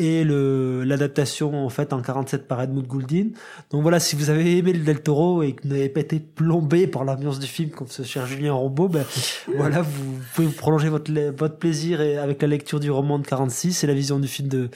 et 0.00 0.24
le 0.24 0.82
l'adaptation 0.82 1.64
en 1.64 1.68
fait 1.68 1.92
en 1.92 2.00
47 2.00 2.48
par 2.48 2.60
Edmund 2.62 2.86
Goulding. 2.86 3.34
Donc 3.70 3.82
voilà, 3.82 4.00
si 4.00 4.16
vous 4.16 4.30
avez 4.30 4.56
aimé 4.56 4.72
le 4.72 4.80
Del 4.80 5.02
Toro 5.02 5.42
et 5.42 5.52
que 5.52 5.62
vous 5.62 5.74
n'avez 5.74 5.90
pas 5.90 6.00
été 6.00 6.18
plombé 6.18 6.86
par 6.86 7.04
l'ambiance 7.04 7.38
du 7.38 7.46
film 7.46 7.70
comme 7.70 7.88
ce 7.88 8.02
cher 8.02 8.26
Julien 8.26 8.54
Robot, 8.54 8.88
ben 8.88 9.04
voilà, 9.56 9.82
vous 9.82 10.18
pouvez 10.34 10.48
prolonger 10.48 10.88
votre 10.88 11.12
votre 11.36 11.58
plaisir 11.58 12.00
et 12.00 12.16
avec 12.16 12.40
la 12.42 12.48
lecture 12.48 12.80
du 12.80 12.90
roman 12.90 13.18
de 13.18 13.26
46 13.26 13.84
et 13.84 13.86
la 13.86 13.94
vision 13.94 14.18
du 14.18 14.28
film 14.28 14.48
de 14.48 14.70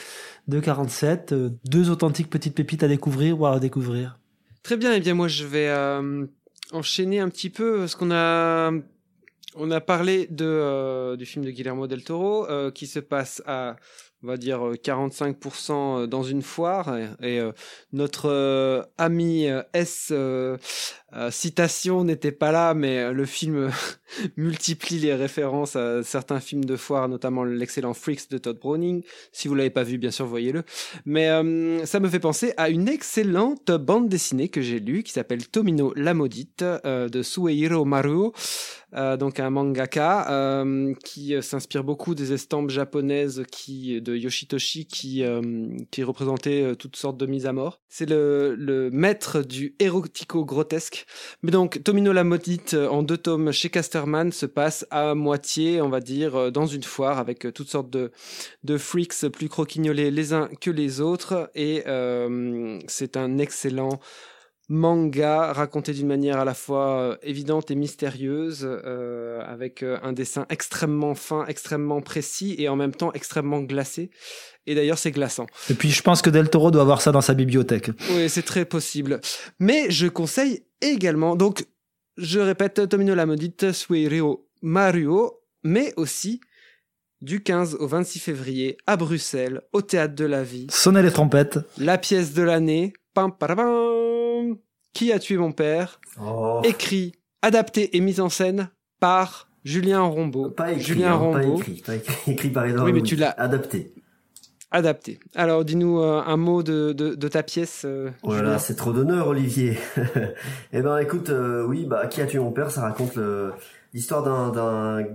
de 0.47 0.61
47, 0.61 1.33
euh, 1.33 1.51
deux 1.65 1.89
authentiques 1.89 2.29
petites 2.29 2.55
pépites 2.55 2.83
à 2.83 2.89
découvrir 2.89 3.41
ou 3.41 3.47
à 3.47 3.53
redécouvrir. 3.53 4.19
Très 4.63 4.77
bien, 4.77 4.93
et 4.93 5.01
bien 5.01 5.15
moi 5.15 5.29
je 5.29 5.45
vais 5.45 5.69
euh, 5.69 6.27
enchaîner 6.75 7.21
un 7.21 7.29
petit 7.29 7.51
peu 7.51 7.79
parce 7.79 7.95
qu'on 7.95 8.11
a 8.11 8.73
on 9.57 9.71
a 9.71 9.81
parlé 9.81 10.27
de 10.31 10.45
euh, 10.45 11.17
du 11.17 11.27
film 11.27 11.45
de 11.45 11.51
Guillermo 11.51 11.87
del 11.87 12.03
Toro 12.03 12.49
euh, 12.49 12.71
qui 12.71 12.87
se 12.87 12.99
passe 12.99 13.43
à 13.47 13.77
on 14.25 14.27
va 14.27 14.37
dire 14.39 14.67
euh, 14.67 14.75
45% 14.75 16.07
dans 16.07 16.23
une 16.23 16.43
foire. 16.43 16.97
Et, 17.21 17.39
euh, 17.41 17.53
notre 17.93 18.31
euh, 18.31 18.83
ami 18.97 19.49
euh, 19.49 19.63
S 19.75 20.13
euh, 21.15 21.25
euh, 21.25 21.31
citation 21.31 22.05
n'était 22.05 22.33
pas 22.33 22.53
là 22.53 22.75
mais 22.75 22.99
euh, 22.99 23.13
le 23.13 23.25
film 23.25 23.71
multiplie 24.37 24.99
les 24.99 25.15
références 25.15 25.77
à 25.77 26.03
certains 26.03 26.41
films 26.41 26.65
de 26.65 26.77
foire 26.77 27.09
notamment 27.09 27.45
l'excellent 27.45 27.95
Freaks 27.95 28.31
de 28.31 28.39
Todd 28.39 28.59
Browning 28.59 29.03
si 29.33 29.49
vous 29.49 29.55
l'avez 29.55 29.71
pas 29.71 29.83
vu 29.83 29.99
bien 29.99 30.11
sûr 30.11 30.27
voyez-le 30.27 30.63
mais 31.05 31.29
euh, 31.29 31.85
ça 31.87 32.01
me 32.01 32.09
fait 32.09 32.21
penser 32.21 32.55
à 32.57 32.69
une 32.69 32.89
excellente 32.89 33.71
bande 33.71 34.09
dessinée 34.09 34.49
que 34.49 34.61
j'ai 34.61 34.81
lue 34.81 35.03
qui 35.03 35.13
s'appelle 35.13 35.47
Tomino 35.49 35.93
la 35.97 36.15
maudite 36.15 36.63
euh, 36.63 37.09
de 37.09 37.23
Suehiro 37.23 37.85
Maruo 37.85 38.33
euh, 38.97 39.17
donc 39.17 39.41
un 39.41 39.51
mangaka 39.51 40.31
euh, 40.31 40.95
qui 41.05 41.35
euh, 41.35 41.43
s'inspire 41.43 41.83
beaucoup 41.83 42.15
des 42.15 42.33
estampes 42.33 42.71
japonaises 42.71 43.43
qui 43.51 44.01
de 44.01 44.15
Yoshitoshi 44.15 44.87
qui 44.87 45.25
euh, 45.25 45.69
qui 45.91 46.05
représentait 46.05 46.63
euh, 46.63 46.75
toutes 46.77 46.95
sortes 46.95 47.17
de 47.17 47.27
mises 47.27 47.47
à 47.47 47.53
mort. 47.53 47.81
C'est 47.89 48.09
le, 48.09 48.55
le 48.57 48.91
maître 48.91 49.43
du 49.43 49.75
érotico 49.81 50.45
grotesque. 50.45 51.04
Mais 51.43 51.51
donc 51.51 51.83
Tomino 51.83 52.13
la 52.13 52.25
maudite 52.25 52.75
euh, 52.75 52.89
en 52.89 53.03
deux 53.03 53.17
tomes 53.17 53.53
chez 53.53 53.71
Casterman 53.71 54.33
se 54.33 54.47
passe 54.47 54.87
à 54.91 55.15
moitié, 55.15 55.81
on 55.81 55.89
va 55.89 56.01
dire, 56.01 56.37
euh, 56.37 56.51
dans 56.51 56.67
une 56.67 56.83
foire 56.83 57.19
avec 57.19 57.47
euh, 57.47 57.53
toutes 57.53 57.69
sortes 57.69 57.91
de 57.91 58.11
de 58.63 58.79
freaks 58.79 59.29
plus 59.33 59.49
croquignolés 59.49 60.11
les 60.11 60.33
uns 60.33 60.49
que 60.61 60.71
les 60.71 61.01
autres 61.01 61.51
et 61.55 61.85
euh, 61.87 62.79
c'est 62.89 63.17
un 63.17 63.39
excellent 63.39 64.01
manga 64.69 65.53
raconté 65.53 65.93
d'une 65.93 66.07
manière 66.07 66.39
à 66.39 66.45
la 66.45 66.55
fois 66.55 67.19
évidente 67.23 67.71
et 67.71 67.75
mystérieuse, 67.75 68.67
euh, 68.67 69.43
avec 69.47 69.83
un 69.83 70.13
dessin 70.13 70.47
extrêmement 70.49 71.15
fin, 71.15 71.45
extrêmement 71.47 72.01
précis 72.01 72.55
et 72.59 72.69
en 72.69 72.77
même 72.77 72.95
temps 72.95 73.13
extrêmement 73.13 73.61
glacé. 73.61 74.11
Et 74.67 74.75
d'ailleurs, 74.75 74.97
c'est 74.97 75.11
glaçant. 75.11 75.47
Et 75.69 75.75
puis 75.75 75.91
je 75.91 76.03
pense 76.03 76.23
que 76.23 76.31
Del 76.31 76.49
Toro 76.49 76.71
doit 76.71 76.83
avoir 76.83 77.03
ça 77.03 77.13
dans 77.13 77.21
sa 77.21 77.35
bibliothèque. 77.35 77.91
Oui, 78.13 78.31
c'est 78.31 78.43
très 78.43 78.65
possible. 78.65 79.21
Mais 79.59 79.91
je 79.91 80.07
conseille 80.07 80.65
également, 80.93 81.37
donc, 81.37 81.65
je 82.17 82.39
répète, 82.41 82.89
Tomino 82.89 83.15
la 83.15 83.27
maudite, 83.27 83.73
Sueiro 83.73 84.49
Maruo, 84.63 85.41
mais 85.63 85.93
aussi 85.97 86.41
du 87.21 87.43
15 87.43 87.77
au 87.81 87.87
26 87.87 88.19
février 88.19 88.77
à 88.87 88.97
Bruxelles, 88.97 89.63
au 89.73 89.83
Théâtre 89.83 90.15
de 90.15 90.25
la 90.25 90.43
Vie. 90.43 90.67
Sonnez 90.71 91.03
les 91.03 91.11
trompettes. 91.11 91.59
La 91.79 91.97
pièce 91.99 92.35
de 92.35 92.43
l'année, 92.43 92.93
pam, 93.15 93.33
parabam, 93.37 94.57
Qui 94.93 95.13
a 95.13 95.19
tué 95.19 95.37
mon 95.37 95.53
père 95.53 96.01
Oh. 96.21 96.61
Écrit, 96.65 97.13
adapté 97.43 97.97
et 97.97 98.01
mis 98.01 98.21
en 98.21 98.29
scène 98.29 98.69
par 99.01 99.49
Julien 99.65 100.03
Rombaud. 100.03 100.51
Pas 100.51 100.73
écrit, 100.73 100.85
Julien 100.85 101.15
hein, 101.15 101.19
pas 101.33 101.41
Rombaud. 101.41 101.59
écrit, 101.59 101.83
pas 101.85 101.95
écrit, 101.97 102.15
écrit 102.33 102.51
par 102.51 102.67
Edouard 102.67 102.85
Oui, 102.85 102.93
mais 102.93 103.03
tu 103.03 103.17
l'as- 103.17 103.31
adapté. 103.31 103.93
Adapté. 104.75 105.21
Alors, 105.37 105.65
dis-nous 105.65 106.01
euh, 106.01 106.21
un 106.27 106.37
mot 106.37 106.65
de, 106.65 106.93
de, 106.93 107.15
de 107.15 107.29
ta 107.29 107.45
pièce. 107.45 107.83
euh, 107.85 108.11
Voilà, 108.25 108.43
Julien. 108.43 108.59
c'est 108.59 108.75
trop 108.75 108.93
d'honneur, 108.93 109.29
Olivier. 109.29 109.79
eh 110.73 110.83
ben, 110.83 110.99
écoute, 110.99 111.31
euh, 111.31 111.65
oui, 111.65 111.87
bah, 111.87 112.09
qui 112.09 112.21
a 112.21 112.27
tué 112.27 112.41
mon 112.41 112.51
père, 112.51 112.73
ça 112.73 112.81
raconte 112.81 113.17
l'histoire 113.93 114.25
d'un, 114.25 114.51
d'un, 114.51 115.07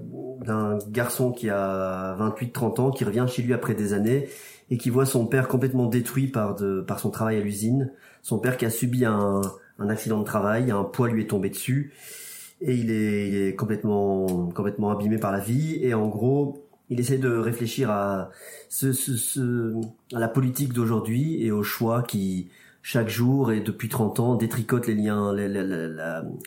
d'un 0.46 0.78
garçon 0.90 1.34
qui 1.34 1.50
a 1.50 2.16
28-30 2.18 2.80
ans, 2.80 2.92
qui 2.92 3.04
revient 3.04 3.26
chez 3.28 3.42
lui 3.42 3.54
après 3.54 3.74
des 3.74 3.92
années 3.92 4.30
et 4.70 4.78
qui 4.78 4.90
voit 4.90 5.06
son 5.06 5.26
père 5.28 5.50
complètement 5.50 5.88
détruit 5.88 6.28
par 6.28 6.56
de, 6.56 6.80
par 6.80 7.00
son 7.02 7.10
travail 7.10 7.36
à 7.38 7.42
l'usine. 7.42 7.92
Son 8.22 8.40
père 8.40 8.56
qui 8.56 8.66
a 8.66 8.70
subi 8.70 9.04
un, 9.04 9.42
un 9.78 9.90
accident 9.90 10.20
de 10.20 10.24
travail, 10.24 10.72
un 10.72 10.86
poids 10.86 11.10
lui 11.10 11.24
est 11.24 11.28
tombé 11.28 11.50
dessus 11.50 11.92
et 12.62 12.76
il 12.76 12.92
est, 12.92 13.28
il 13.28 13.36
est 13.36 13.56
complètement, 13.56 14.26
complètement 14.56 14.92
abîmé 14.92 15.18
par 15.18 15.34
la 15.34 15.40
vie 15.40 15.80
et 15.84 15.94
en 15.94 16.08
gros, 16.08 16.69
il 16.90 17.00
essaie 17.00 17.18
de 17.18 17.30
réfléchir 17.30 17.90
à 17.90 18.32
la 20.12 20.28
politique 20.28 20.74
d'aujourd'hui 20.74 21.44
et 21.44 21.52
aux 21.52 21.64
choix 21.64 22.04
qui 22.04 22.50
chaque 22.82 23.10
jour 23.10 23.52
et 23.52 23.60
depuis 23.60 23.90
30 23.90 24.20
ans 24.20 24.36
détricotent 24.36 24.88
les 24.88 24.96
liens, 24.96 25.36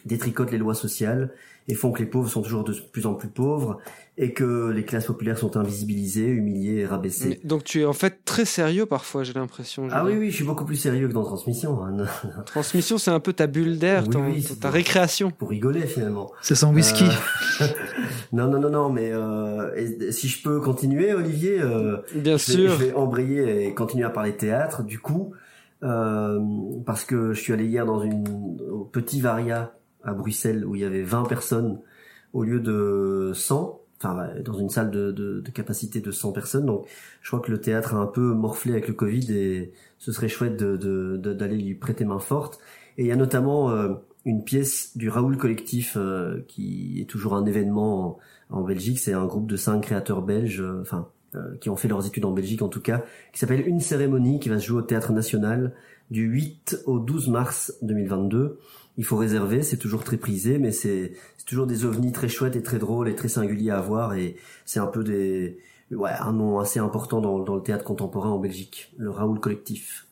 détricotent 0.04 0.50
les 0.50 0.58
lois 0.58 0.74
sociales 0.74 1.30
et 1.68 1.74
font 1.74 1.92
que 1.92 2.00
les 2.00 2.06
pauvres 2.06 2.28
sont 2.28 2.42
toujours 2.42 2.64
de 2.64 2.74
plus 2.92 3.06
en 3.06 3.14
plus 3.14 3.28
pauvres 3.28 3.78
et 4.18 4.34
que 4.34 4.68
les 4.68 4.84
classes 4.84 5.06
populaires 5.06 5.38
sont 5.38 5.56
invisibilisées, 5.56 6.26
humiliées 6.26 6.80
et 6.80 6.86
rabaissées. 6.86 7.40
Mais- 7.42 7.48
donc, 7.48 7.64
tu 7.64 7.80
es 7.80 7.84
en 7.86 7.94
fait 7.94 8.24
très 8.26 8.44
sérieux 8.44 8.84
parfois, 8.84 9.22
j'ai 9.24 9.32
l'impression. 9.32 9.88
Ah 9.90 10.04
oui, 10.04 10.12
oui, 10.18 10.30
je 10.30 10.36
suis 10.36 10.44
beaucoup 10.44 10.66
plus 10.66 10.76
sérieux 10.76 11.08
que 11.08 11.14
dans 11.14 11.24
Transmission. 11.24 11.82
hein. 11.82 11.96
Transmission, 12.46 12.98
c'est 12.98 13.10
un 13.10 13.20
peu 13.20 13.32
ta 13.32 13.46
bulle 13.46 13.78
d'air, 13.78 14.04
Oui, 14.06 14.10
ton- 14.10 14.54
ta 14.60 14.68
pour- 14.68 14.70
récréation. 14.74 15.30
Pour 15.30 15.48
rigoler 15.48 15.86
finalement. 15.86 16.30
C'est 16.42 16.54
son 16.54 16.74
whisky. 16.74 17.04
Euh, 17.62 17.66
non, 18.34 18.48
non, 18.48 18.60
non, 18.60 18.68
non, 18.70 18.90
mais 18.90 19.10
euh, 19.12 19.74
et 19.76 20.12
si 20.12 20.28
je 20.28 20.42
peux 20.42 20.60
continuer, 20.60 21.14
Olivier. 21.14 21.60
euh, 21.62 21.96
Bien 22.14 22.36
je 22.36 22.52
vais- 22.52 22.58
sûr. 22.58 22.70
je 22.72 22.84
vais 22.84 22.92
embrayer 22.92 23.66
et 23.66 23.74
continuer 23.74 24.04
à 24.04 24.10
parler 24.10 24.36
théâtre. 24.36 24.82
Du 24.82 24.98
coup, 24.98 25.32
euh, 25.82 26.38
parce 26.84 27.04
que 27.04 27.32
je 27.32 27.40
suis 27.40 27.52
allé 27.54 27.64
hier 27.64 27.86
dans 27.86 28.02
une 28.02 28.60
au 28.70 28.84
petit 28.84 29.20
Varia 29.22 29.72
à 30.04 30.12
Bruxelles 30.12 30.64
où 30.66 30.74
il 30.74 30.82
y 30.82 30.84
avait 30.84 31.02
20 31.02 31.24
personnes 31.24 31.80
au 32.34 32.44
lieu 32.44 32.60
de 32.60 33.32
100. 33.34 33.78
Enfin, 34.02 34.28
dans 34.44 34.54
une 34.54 34.68
salle 34.68 34.90
de, 34.90 35.12
de, 35.12 35.40
de 35.40 35.50
capacité 35.50 36.00
de 36.00 36.10
100 36.10 36.32
personnes. 36.32 36.66
Donc, 36.66 36.86
je 37.20 37.28
crois 37.28 37.38
que 37.40 37.52
le 37.52 37.60
théâtre 37.60 37.94
a 37.94 37.98
un 37.98 38.06
peu 38.06 38.32
morflé 38.34 38.72
avec 38.72 38.88
le 38.88 38.94
Covid 38.94 39.32
et 39.32 39.72
ce 39.98 40.10
serait 40.10 40.28
chouette 40.28 40.56
de, 40.56 41.16
d'aller 41.16 41.56
lui 41.56 41.74
prêter 41.74 42.04
main 42.04 42.18
forte. 42.18 42.58
Et 42.98 43.02
il 43.02 43.06
y 43.06 43.12
a 43.12 43.16
notamment 43.16 43.70
euh, 43.70 43.94
une 44.24 44.44
pièce 44.44 44.96
du 44.96 45.08
Raoul 45.08 45.36
Collectif 45.36 45.96
euh, 45.96 46.44
qui 46.48 47.00
est 47.00 47.08
toujours 47.08 47.34
un 47.34 47.46
événement 47.46 48.18
en, 48.50 48.58
en 48.58 48.62
Belgique. 48.62 48.98
C'est 48.98 49.12
un 49.12 49.26
groupe 49.26 49.46
de 49.46 49.56
cinq 49.56 49.82
créateurs 49.82 50.22
belges, 50.22 50.60
euh, 50.60 50.80
enfin 50.82 51.08
euh, 51.34 51.56
qui 51.60 51.70
ont 51.70 51.76
fait 51.76 51.88
leurs 51.88 52.06
études 52.06 52.24
en 52.24 52.32
Belgique 52.32 52.62
en 52.62 52.68
tout 52.68 52.82
cas, 52.82 53.02
qui 53.32 53.38
s'appelle 53.38 53.66
Une 53.66 53.80
cérémonie 53.80 54.38
qui 54.38 54.48
va 54.48 54.58
se 54.58 54.66
jouer 54.66 54.80
au 54.80 54.82
Théâtre 54.82 55.12
National 55.12 55.72
du 56.10 56.24
8 56.24 56.82
au 56.86 56.98
12 56.98 57.28
mars 57.28 57.74
2022. 57.82 58.58
Il 58.98 59.04
faut 59.04 59.16
réserver, 59.16 59.62
c'est 59.62 59.78
toujours 59.78 60.04
très 60.04 60.18
prisé, 60.18 60.58
mais 60.58 60.70
c'est 60.72 61.12
toujours 61.46 61.66
des 61.66 61.84
ovnis 61.86 62.12
très 62.12 62.28
chouettes 62.28 62.56
et 62.56 62.62
très 62.62 62.78
drôles 62.78 63.08
et 63.08 63.14
très 63.14 63.28
singuliers 63.28 63.70
à 63.70 63.80
voir 63.80 64.14
et 64.14 64.36
c'est 64.66 64.80
un 64.80 64.86
peu 64.86 65.02
des 65.02 65.58
ouais 65.90 66.10
un 66.20 66.32
nom 66.32 66.58
assez 66.58 66.78
important 66.78 67.20
dans, 67.20 67.38
dans 67.38 67.56
le 67.56 67.62
théâtre 67.62 67.84
contemporain 67.84 68.30
en 68.30 68.38
Belgique, 68.38 68.92
le 68.98 69.10
Raoul 69.10 69.40
Collectif. 69.40 70.06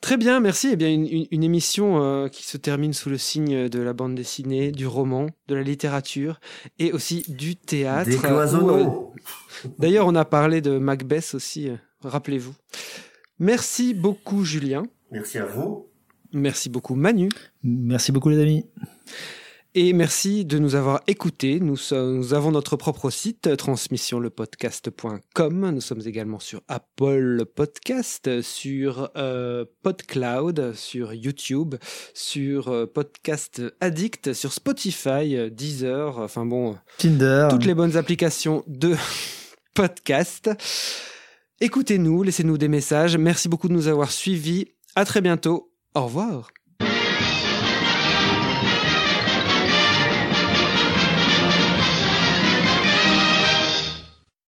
Très 0.00 0.16
bien, 0.16 0.40
merci. 0.40 0.70
Eh 0.72 0.76
bien, 0.76 0.88
une, 0.92 1.06
une- 1.06 1.26
une 1.30 1.44
émission 1.44 2.02
euh, 2.02 2.26
qui 2.28 2.44
se 2.44 2.56
termine 2.56 2.92
sous 2.92 3.08
le 3.08 3.18
signe 3.18 3.68
de 3.68 3.78
la 3.80 3.92
bande 3.92 4.16
dessinée, 4.16 4.72
du 4.72 4.84
roman, 4.86 5.26
de 5.46 5.54
la 5.54 5.62
littérature 5.62 6.40
et 6.80 6.92
aussi 6.92 7.22
du 7.28 7.54
théâtre. 7.54 8.08
Euh, 8.24 9.68
D'ailleurs, 9.78 10.08
on 10.08 10.14
a 10.16 10.24
parlé 10.24 10.60
de 10.60 10.76
Macbeth 10.78 11.34
aussi, 11.34 11.68
euh, 11.70 11.76
rappelez-vous. 12.02 12.54
Merci 13.38 13.94
beaucoup, 13.94 14.44
Julien. 14.44 14.82
Merci 15.12 15.38
à 15.38 15.46
vous. 15.46 15.86
Merci 16.32 16.68
beaucoup, 16.68 16.94
Manu. 16.94 17.28
Merci 17.62 18.12
beaucoup 18.12 18.28
les 18.28 18.40
amis. 18.40 18.66
Et 19.74 19.94
merci 19.94 20.44
de 20.44 20.58
nous 20.58 20.74
avoir 20.74 21.00
écoutés. 21.06 21.58
Nous, 21.58 21.78
sommes- 21.78 22.16
nous 22.18 22.34
avons 22.34 22.50
notre 22.50 22.76
propre 22.76 23.08
site, 23.08 23.56
transmissionlepodcast.com. 23.56 25.70
Nous 25.70 25.80
sommes 25.80 26.02
également 26.06 26.38
sur 26.38 26.60
Apple 26.68 27.46
Podcast, 27.54 28.42
sur 28.42 29.10
euh, 29.16 29.64
PodCloud, 29.82 30.74
sur 30.74 31.14
YouTube, 31.14 31.76
sur 32.12 32.68
euh, 32.68 32.84
Podcast 32.86 33.62
Addict, 33.80 34.34
sur 34.34 34.52
Spotify, 34.52 35.50
Deezer, 35.50 36.18
enfin 36.18 36.44
bon, 36.44 36.76
Tinder. 36.98 37.48
toutes 37.50 37.64
les 37.64 37.74
bonnes 37.74 37.96
applications 37.96 38.64
de 38.66 38.94
podcast. 39.74 40.50
Écoutez-nous, 41.62 42.22
laissez-nous 42.24 42.58
des 42.58 42.68
messages. 42.68 43.16
Merci 43.16 43.48
beaucoup 43.48 43.68
de 43.68 43.72
nous 43.72 43.88
avoir 43.88 44.10
suivis. 44.10 44.66
À 44.96 45.06
très 45.06 45.22
bientôt. 45.22 45.71
Au 45.94 46.04
revoir. 46.04 46.52